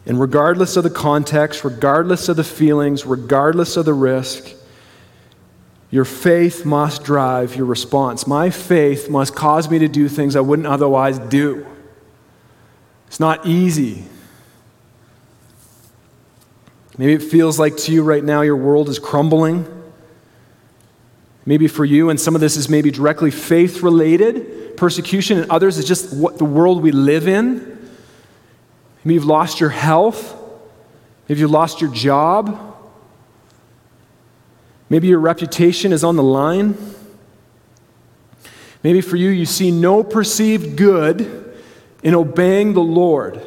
And 0.05 0.21
regardless 0.21 0.77
of 0.77 0.83
the 0.83 0.91
context, 0.91 1.63
regardless 1.63 2.29
of 2.29 2.35
the 2.35 2.43
feelings, 2.43 3.03
regardless 3.03 3.77
of 3.77 3.85
the 3.85 3.95
risk, 3.95 4.47
your 5.89 6.05
faith 6.05 6.65
must 6.65 7.03
drive 7.03 7.55
your 7.55 7.65
response. 7.65 8.27
My 8.27 8.51
faith 8.51 9.09
must 9.09 9.35
cause 9.35 9.71
me 9.71 9.79
to 9.79 9.87
do 9.87 10.07
things 10.07 10.35
I 10.35 10.41
wouldn't 10.41 10.67
otherwise 10.67 11.17
do. 11.17 11.65
It's 13.11 13.19
not 13.19 13.45
easy. 13.45 14.05
Maybe 16.97 17.11
it 17.11 17.21
feels 17.21 17.59
like 17.59 17.75
to 17.75 17.91
you 17.91 18.03
right 18.03 18.23
now 18.23 18.39
your 18.39 18.55
world 18.55 18.87
is 18.87 18.99
crumbling. 18.99 19.67
Maybe 21.45 21.67
for 21.67 21.83
you, 21.83 22.09
and 22.09 22.17
some 22.17 22.35
of 22.35 22.41
this 22.41 22.55
is 22.55 22.69
maybe 22.69 22.89
directly 22.89 23.29
faith 23.29 23.81
related 23.81 24.77
persecution, 24.77 25.39
and 25.39 25.51
others 25.51 25.77
is 25.77 25.83
just 25.83 26.15
what 26.15 26.37
the 26.37 26.45
world 26.45 26.81
we 26.81 26.93
live 26.93 27.27
in. 27.27 27.77
Maybe 29.03 29.15
you've 29.15 29.25
lost 29.25 29.59
your 29.59 29.71
health. 29.71 30.33
Maybe 31.27 31.41
you've 31.41 31.51
lost 31.51 31.81
your 31.81 31.91
job. 31.91 32.77
Maybe 34.89 35.09
your 35.09 35.19
reputation 35.19 35.91
is 35.91 36.05
on 36.05 36.15
the 36.15 36.23
line. 36.23 36.77
Maybe 38.83 39.01
for 39.01 39.17
you, 39.17 39.31
you 39.31 39.45
see 39.45 39.69
no 39.69 40.01
perceived 40.01 40.77
good 40.77 41.50
in 42.03 42.15
obeying 42.15 42.73
the 42.73 42.81
Lord. 42.81 43.41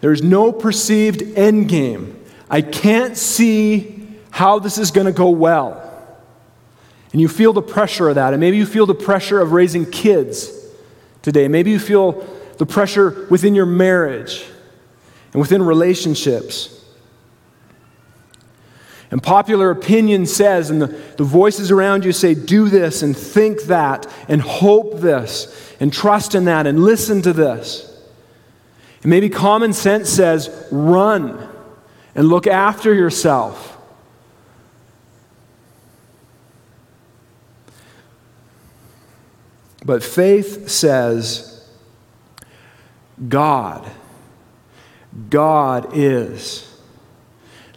There's 0.00 0.22
no 0.22 0.52
perceived 0.52 1.22
end 1.36 1.68
game. 1.68 2.22
I 2.48 2.62
can't 2.62 3.16
see 3.16 4.08
how 4.30 4.58
this 4.58 4.78
is 4.78 4.90
going 4.90 5.06
to 5.06 5.12
go 5.12 5.30
well. 5.30 5.82
And 7.12 7.20
you 7.20 7.28
feel 7.28 7.52
the 7.52 7.62
pressure 7.62 8.08
of 8.08 8.16
that. 8.16 8.34
And 8.34 8.40
maybe 8.40 8.56
you 8.56 8.66
feel 8.66 8.86
the 8.86 8.94
pressure 8.94 9.40
of 9.40 9.52
raising 9.52 9.90
kids 9.90 10.52
today. 11.22 11.48
Maybe 11.48 11.70
you 11.70 11.78
feel 11.78 12.26
the 12.58 12.66
pressure 12.66 13.26
within 13.30 13.54
your 13.54 13.66
marriage 13.66 14.44
and 15.32 15.40
within 15.40 15.62
relationships. 15.62 16.75
And 19.16 19.22
popular 19.22 19.70
opinion 19.70 20.26
says, 20.26 20.68
and 20.68 20.82
the, 20.82 20.88
the 21.16 21.24
voices 21.24 21.70
around 21.70 22.04
you 22.04 22.12
say, 22.12 22.34
do 22.34 22.68
this 22.68 23.00
and 23.00 23.16
think 23.16 23.62
that 23.62 24.06
and 24.28 24.42
hope 24.42 25.00
this 25.00 25.74
and 25.80 25.90
trust 25.90 26.34
in 26.34 26.44
that 26.44 26.66
and 26.66 26.84
listen 26.84 27.22
to 27.22 27.32
this. 27.32 27.98
And 29.00 29.08
maybe 29.08 29.30
common 29.30 29.72
sense 29.72 30.10
says, 30.10 30.68
run 30.70 31.48
and 32.14 32.28
look 32.28 32.46
after 32.46 32.92
yourself. 32.92 33.78
But 39.82 40.02
faith 40.02 40.68
says, 40.68 41.66
God 43.26 43.90
God 45.30 45.90
is. 45.94 46.65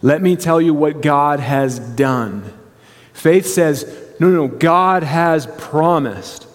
Let 0.02 0.22
me 0.22 0.36
tell 0.36 0.60
you 0.60 0.72
what 0.72 1.02
God 1.02 1.40
has 1.40 1.78
done. 1.78 2.52
Faith 3.12 3.46
says, 3.46 3.84
no, 4.18 4.28
no, 4.30 4.48
God 4.48 5.02
has 5.02 5.46
promised. 5.58 6.46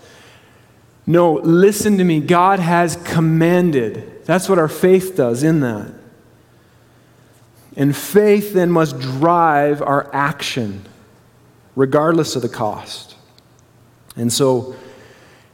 No, 1.07 1.33
listen 1.33 1.97
to 1.99 2.03
me. 2.03 2.19
God 2.19 2.59
has 2.59 2.95
commanded. 2.97 4.25
That's 4.25 4.49
what 4.49 4.57
our 4.57 4.67
faith 4.67 5.15
does 5.15 5.43
in 5.43 5.59
that. 5.59 5.93
And 7.75 7.95
faith 7.95 8.53
then 8.53 8.71
must 8.71 8.99
drive 8.99 9.81
our 9.81 10.09
action, 10.13 10.85
regardless 11.75 12.35
of 12.35 12.41
the 12.41 12.49
cost. 12.49 13.15
And 14.15 14.31
so, 14.31 14.75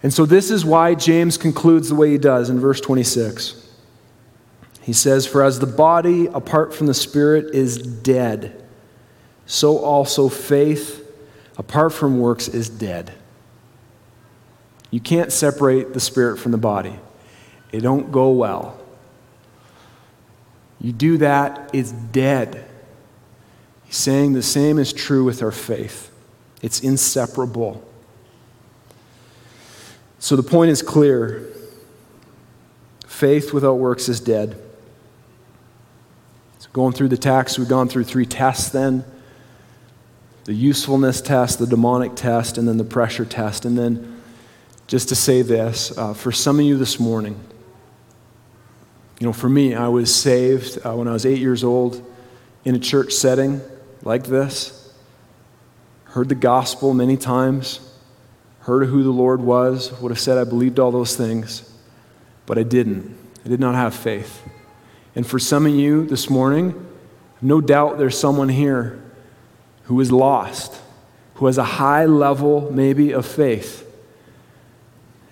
and 0.03 0.13
so 0.13 0.25
this 0.25 0.51
is 0.51 0.63
why 0.63 0.95
James 0.95 1.37
concludes 1.37 1.89
the 1.89 1.95
way 1.95 2.11
he 2.11 2.17
does 2.17 2.49
in 2.49 2.59
verse 2.59 2.79
26. 2.79 3.60
He 4.81 4.93
says, 4.93 5.27
For 5.27 5.43
as 5.43 5.59
the 5.59 5.67
body 5.67 6.27
apart 6.27 6.73
from 6.73 6.87
the 6.87 6.93
spirit 6.93 7.53
is 7.53 7.77
dead, 7.77 8.63
so 9.45 9.77
also 9.77 10.27
faith 10.29 11.07
apart 11.57 11.93
from 11.93 12.19
works 12.19 12.47
is 12.47 12.69
dead. 12.69 13.13
You 14.89 14.99
can't 14.99 15.31
separate 15.31 15.93
the 15.93 15.99
spirit 15.99 16.37
from 16.37 16.51
the 16.51 16.57
body. 16.57 16.95
It 17.71 17.81
don't 17.81 18.11
go 18.11 18.31
well. 18.31 18.77
You 20.79 20.91
do 20.91 21.17
that, 21.19 21.69
it's 21.73 21.91
dead. 21.91 22.65
He's 23.85 23.97
saying 23.97 24.33
the 24.33 24.41
same 24.41 24.79
is 24.79 24.91
true 24.91 25.23
with 25.23 25.43
our 25.43 25.51
faith. 25.51 26.11
It's 26.61 26.79
inseparable. 26.79 27.87
So 30.19 30.35
the 30.35 30.43
point 30.43 30.71
is 30.71 30.81
clear. 30.81 31.47
Faith 33.05 33.53
without 33.53 33.75
works 33.75 34.09
is 34.09 34.19
dead. 34.19 34.59
Going 36.73 36.93
through 36.93 37.09
the 37.09 37.17
text, 37.17 37.59
we've 37.59 37.67
gone 37.67 37.87
through 37.89 38.05
three 38.05 38.25
tests 38.25 38.69
then 38.69 39.03
the 40.43 40.53
usefulness 40.53 41.21
test, 41.21 41.59
the 41.59 41.67
demonic 41.67 42.15
test, 42.15 42.57
and 42.57 42.67
then 42.67 42.77
the 42.77 42.83
pressure 42.83 43.25
test. 43.25 43.65
And 43.65 43.77
then, 43.77 44.21
just 44.87 45.09
to 45.09 45.15
say 45.15 45.41
this, 45.41 45.95
uh, 45.97 46.13
for 46.13 46.31
some 46.31 46.59
of 46.59 46.65
you 46.65 46.77
this 46.77 46.99
morning, 46.99 47.39
you 49.19 49.27
know, 49.27 49.33
for 49.33 49.49
me, 49.49 49.75
I 49.75 49.87
was 49.87 50.13
saved 50.13 50.79
uh, 50.83 50.93
when 50.95 51.07
I 51.07 51.13
was 51.13 51.25
eight 51.25 51.37
years 51.37 51.63
old 51.63 52.03
in 52.65 52.75
a 52.75 52.79
church 52.79 53.13
setting 53.13 53.61
like 54.03 54.23
this. 54.23 54.93
Heard 56.05 56.27
the 56.27 56.35
gospel 56.35 56.93
many 56.93 57.17
times, 57.17 57.79
heard 58.61 58.87
who 58.87 59.03
the 59.03 59.11
Lord 59.11 59.41
was, 59.41 59.91
would 60.01 60.11
have 60.11 60.19
said 60.19 60.37
I 60.37 60.43
believed 60.43 60.79
all 60.79 60.91
those 60.91 61.15
things, 61.15 61.71
but 62.45 62.57
I 62.57 62.63
didn't. 62.63 63.15
I 63.45 63.49
did 63.49 63.59
not 63.59 63.75
have 63.75 63.93
faith. 63.93 64.41
And 65.15 65.27
for 65.27 65.39
some 65.39 65.65
of 65.65 65.73
you 65.73 66.05
this 66.05 66.29
morning, 66.29 66.87
no 67.41 67.59
doubt 67.59 67.97
there's 67.97 68.17
someone 68.17 68.49
here 68.49 69.01
who 69.83 69.99
is 69.99 70.11
lost, 70.11 70.79
who 71.35 71.47
has 71.47 71.57
a 71.57 71.63
high 71.63 72.05
level, 72.05 72.71
maybe, 72.71 73.11
of 73.11 73.25
faith. 73.25 73.87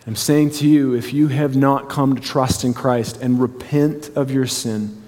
I'm 0.07 0.15
saying 0.15 0.51
to 0.51 0.67
you, 0.67 0.95
if 0.95 1.13
you 1.13 1.27
have 1.27 1.55
not 1.55 1.87
come 1.87 2.15
to 2.15 2.21
trust 2.21 2.63
in 2.63 2.73
Christ 2.73 3.21
and 3.21 3.39
repent 3.39 4.09
of 4.15 4.31
your 4.31 4.47
sin, 4.47 5.03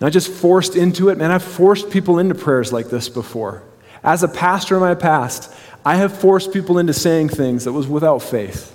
not 0.00 0.10
just 0.12 0.30
forced 0.30 0.74
into 0.74 1.10
it, 1.10 1.18
man, 1.18 1.30
I've 1.30 1.42
forced 1.42 1.90
people 1.90 2.18
into 2.18 2.34
prayers 2.34 2.72
like 2.72 2.88
this 2.88 3.08
before. 3.08 3.62
As 4.02 4.22
a 4.22 4.28
pastor 4.28 4.74
in 4.76 4.80
my 4.80 4.94
past, 4.94 5.54
I 5.84 5.96
have 5.96 6.16
forced 6.16 6.52
people 6.52 6.78
into 6.78 6.92
saying 6.92 7.28
things 7.28 7.64
that 7.64 7.72
was 7.72 7.86
without 7.86 8.18
faith. 8.22 8.74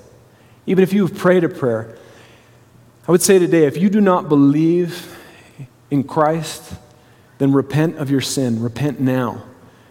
Even 0.66 0.84
if 0.84 0.94
you've 0.94 1.16
prayed 1.16 1.44
a 1.44 1.50
prayer, 1.50 1.98
I 3.08 3.12
would 3.12 3.22
say 3.22 3.40
today 3.40 3.66
if 3.66 3.78
you 3.78 3.90
do 3.90 4.02
not 4.02 4.30
believe 4.30 5.18
in 5.90 6.04
Christ, 6.04 6.76
then 7.38 7.54
repent 7.54 7.98
of 7.98 8.12
your 8.12 8.22
sin. 8.22 8.62
Repent 8.62 9.00
now. 9.00 9.44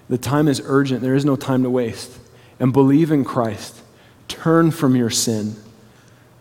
The 0.08 0.18
time 0.18 0.48
is 0.48 0.62
urgent, 0.64 1.02
there 1.02 1.14
is 1.14 1.24
no 1.24 1.36
time 1.36 1.62
to 1.62 1.70
waste. 1.70 2.18
And 2.60 2.72
believe 2.72 3.10
in 3.10 3.24
Christ. 3.24 3.82
Turn 4.26 4.70
from 4.70 4.96
your 4.96 5.10
sin. 5.10 5.56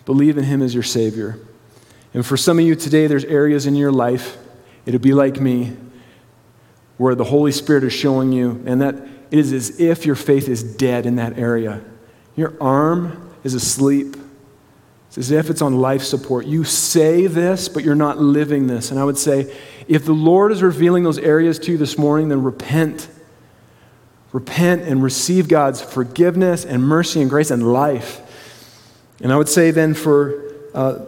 Believe 0.05 0.37
in 0.37 0.45
Him 0.45 0.61
as 0.61 0.73
your 0.73 0.83
Savior. 0.83 1.39
And 2.13 2.25
for 2.25 2.37
some 2.37 2.59
of 2.59 2.65
you 2.65 2.75
today, 2.75 3.07
there's 3.07 3.25
areas 3.25 3.65
in 3.65 3.75
your 3.75 3.91
life, 3.91 4.37
it'll 4.85 4.99
be 4.99 5.13
like 5.13 5.39
me, 5.39 5.75
where 6.97 7.13
the 7.13 7.25
Holy 7.25 7.51
Spirit 7.51 7.83
is 7.83 7.93
showing 7.93 8.31
you, 8.31 8.63
and 8.65 8.81
that 8.81 8.95
it 9.29 9.39
is 9.39 9.51
as 9.53 9.79
if 9.79 10.05
your 10.05 10.15
faith 10.15 10.47
is 10.47 10.63
dead 10.63 11.05
in 11.05 11.17
that 11.17 11.37
area. 11.37 11.81
Your 12.35 12.55
arm 12.61 13.33
is 13.43 13.53
asleep. 13.53 14.15
It's 15.07 15.17
as 15.17 15.31
if 15.31 15.49
it's 15.49 15.61
on 15.61 15.79
life 15.79 16.03
support. 16.03 16.45
You 16.45 16.63
say 16.63 17.27
this, 17.27 17.69
but 17.69 17.83
you're 17.83 17.95
not 17.95 18.19
living 18.19 18.67
this. 18.67 18.91
And 18.91 18.99
I 18.99 19.03
would 19.03 19.17
say, 19.17 19.53
if 19.87 20.05
the 20.05 20.13
Lord 20.13 20.51
is 20.51 20.61
revealing 20.61 21.03
those 21.03 21.17
areas 21.17 21.57
to 21.59 21.71
you 21.71 21.77
this 21.77 21.97
morning, 21.97 22.29
then 22.29 22.43
repent. 22.43 23.07
Repent 24.33 24.83
and 24.83 25.01
receive 25.01 25.47
God's 25.47 25.81
forgiveness 25.81 26.65
and 26.65 26.83
mercy 26.83 27.21
and 27.21 27.29
grace 27.29 27.51
and 27.51 27.71
life. 27.71 28.21
And 29.21 29.31
I 29.31 29.37
would 29.37 29.49
say 29.49 29.71
then 29.71 29.93
for 29.93 30.53
uh, 30.73 31.05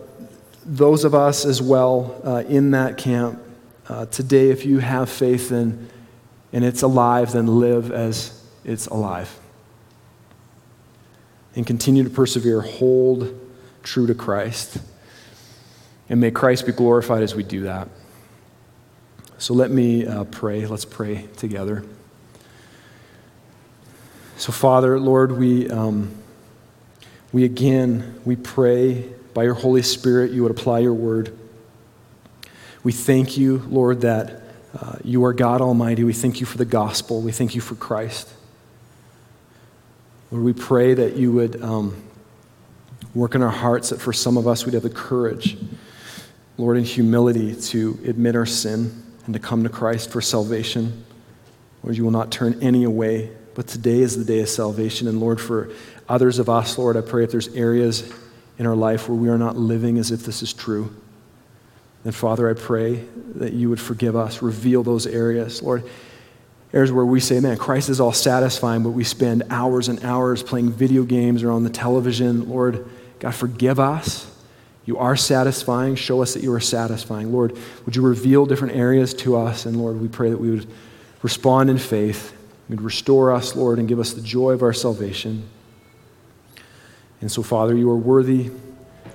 those 0.66 1.04
of 1.04 1.14
us 1.14 1.46
as 1.46 1.62
well 1.62 2.22
uh, 2.24 2.44
in 2.48 2.72
that 2.72 2.98
camp, 2.98 3.40
uh, 3.88 4.06
today, 4.06 4.50
if 4.50 4.66
you 4.66 4.80
have 4.80 5.10
faith 5.10 5.52
in, 5.52 5.90
and 6.54 6.64
it's 6.64 6.84
alive, 6.84 7.32
then 7.32 7.60
live 7.60 7.92
as 7.92 8.44
it's 8.64 8.88
alive. 8.88 9.36
And 11.56 11.66
continue 11.66 12.04
to 12.04 12.10
persevere. 12.10 12.62
Hold 12.62 13.49
true 13.90 14.06
to 14.06 14.14
Christ. 14.14 14.78
And 16.10 16.22
may 16.22 16.30
Christ 16.30 16.68
be 16.68 16.72
glorified 16.72 17.24
as 17.24 17.34
we 17.34 17.42
do 17.42 17.62
that. 17.62 17.88
So 19.40 19.56
let 19.56 19.72
me 19.72 20.06
uh, 20.06 20.26
pray. 20.26 20.68
Let's 20.68 20.86
pray 20.86 21.28
together. 21.38 21.84
So, 24.38 24.52
Father, 24.52 25.00
Lord, 25.00 25.32
we, 25.32 25.68
um, 25.72 26.16
we 27.32 27.44
again, 27.44 28.22
we 28.26 28.36
pray 28.36 29.10
by 29.34 29.44
your 29.44 29.56
Holy 29.56 29.82
Spirit 29.82 30.32
you 30.32 30.44
would 30.44 30.52
apply 30.52 30.80
your 30.80 30.94
word. 30.94 31.36
We 32.84 32.92
thank 32.92 33.38
you, 33.38 33.58
Lord, 33.70 34.02
that 34.02 34.44
uh, 34.80 34.98
you 35.04 35.26
are 35.26 35.34
God 35.34 35.62
Almighty. 35.62 36.04
We 36.04 36.14
thank 36.14 36.40
you 36.40 36.46
for 36.46 36.60
the 36.60 36.66
gospel. 36.66 37.22
We 37.22 37.32
thank 37.32 37.56
you 37.56 37.62
for 37.62 37.74
Christ. 37.74 38.32
Lord, 40.30 40.46
we 40.46 40.54
pray 40.54 40.94
that 40.94 41.16
you 41.16 41.32
would 41.32 41.60
um, 41.64 42.04
work 43.16 43.36
in 43.36 43.42
our 43.42 43.50
hearts, 43.50 43.90
that 43.90 44.00
for 44.00 44.14
some 44.14 44.38
of 44.38 44.48
us 44.48 44.66
we'd 44.66 44.74
have 44.74 44.84
the 44.84 44.90
courage, 44.90 45.58
Lord, 46.58 46.78
in 46.78 46.84
humility 46.84 47.56
to 47.56 48.00
admit 48.06 48.36
our 48.36 48.46
sin 48.46 49.04
and 49.26 49.34
to 49.34 49.40
come 49.40 49.64
to 49.64 49.70
Christ 49.70 50.12
for 50.12 50.22
salvation. 50.22 51.06
Lord, 51.84 51.96
you 51.98 52.04
will 52.04 52.12
not 52.12 52.32
turn 52.32 52.58
any 52.62 52.84
away, 52.84 53.32
but 53.56 53.68
today 53.68 54.00
is 54.00 54.18
the 54.18 54.26
day 54.26 54.42
of 54.42 54.50
salvation. 54.50 55.08
And 55.08 55.20
Lord, 55.20 55.40
for 55.40 55.70
others 56.08 56.40
of 56.40 56.50
us, 56.50 56.78
Lord, 56.78 56.98
I 56.98 57.02
pray 57.02 57.24
if 57.24 57.32
there's 57.32 57.48
areas 57.50 58.12
in 58.58 58.66
our 58.66 58.76
life 58.76 59.08
where 59.08 59.18
we 59.18 59.30
are 59.30 59.38
not 59.38 59.56
living 59.56 59.98
as 59.98 60.12
if 60.12 60.24
this 60.24 60.42
is 60.42 60.54
true, 60.54 60.94
then 62.04 62.14
Father, 62.14 62.50
I 62.50 62.54
pray 62.54 63.06
that 63.36 63.54
you 63.54 63.70
would 63.70 63.80
forgive 63.80 64.16
us, 64.16 64.42
reveal 64.42 64.84
those 64.84 65.08
areas. 65.08 65.62
Lord, 65.62 65.84
areas 66.74 66.92
where 66.92 67.06
we 67.06 67.20
say, 67.20 67.40
man, 67.40 67.58
Christ 67.58 67.90
is 67.90 68.00
all 68.00 68.14
satisfying, 68.14 68.84
but 68.84 68.92
we 68.92 69.04
spend 69.04 69.44
hours 69.50 69.88
and 69.88 70.04
hours 70.04 70.44
playing 70.44 70.72
video 70.72 71.04
games 71.04 71.44
or 71.44 71.52
on 71.52 71.64
the 71.64 71.70
television. 71.70 72.50
Lord, 72.50 72.88
God, 73.20 73.34
forgive 73.34 73.80
us. 73.80 74.30
You 74.86 74.98
are 74.98 75.16
satisfying. 75.16 75.96
Show 75.96 76.22
us 76.22 76.34
that 76.34 76.44
you 76.44 76.54
are 76.54 76.60
satisfying. 76.60 77.32
Lord, 77.32 77.58
would 77.86 77.96
you 77.96 78.02
reveal 78.02 78.46
different 78.46 78.76
areas 78.76 79.14
to 79.16 79.38
us? 79.38 79.66
And 79.66 79.78
Lord, 79.78 80.00
we 80.02 80.08
pray 80.08 80.30
that 80.30 80.40
we 80.40 80.52
would 80.52 80.68
respond 81.22 81.70
in 81.70 81.78
faith. 81.78 82.36
You'd 82.70 82.82
restore 82.82 83.32
us, 83.32 83.56
Lord, 83.56 83.80
and 83.80 83.88
give 83.88 84.00
us 84.00 84.14
the 84.14 84.22
joy 84.22 84.52
of 84.52 84.64
our 84.64 84.74
salvation. 84.74 85.48
And 87.22 87.32
so, 87.32 87.44
Father, 87.44 87.76
you 87.76 87.90
are 87.92 87.98
worthy. 87.98 88.52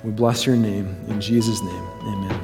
We 0.03 0.11
bless 0.11 0.45
your 0.45 0.57
name. 0.57 0.87
In 1.09 1.21
Jesus' 1.21 1.61
name, 1.63 1.85
amen. 2.03 2.44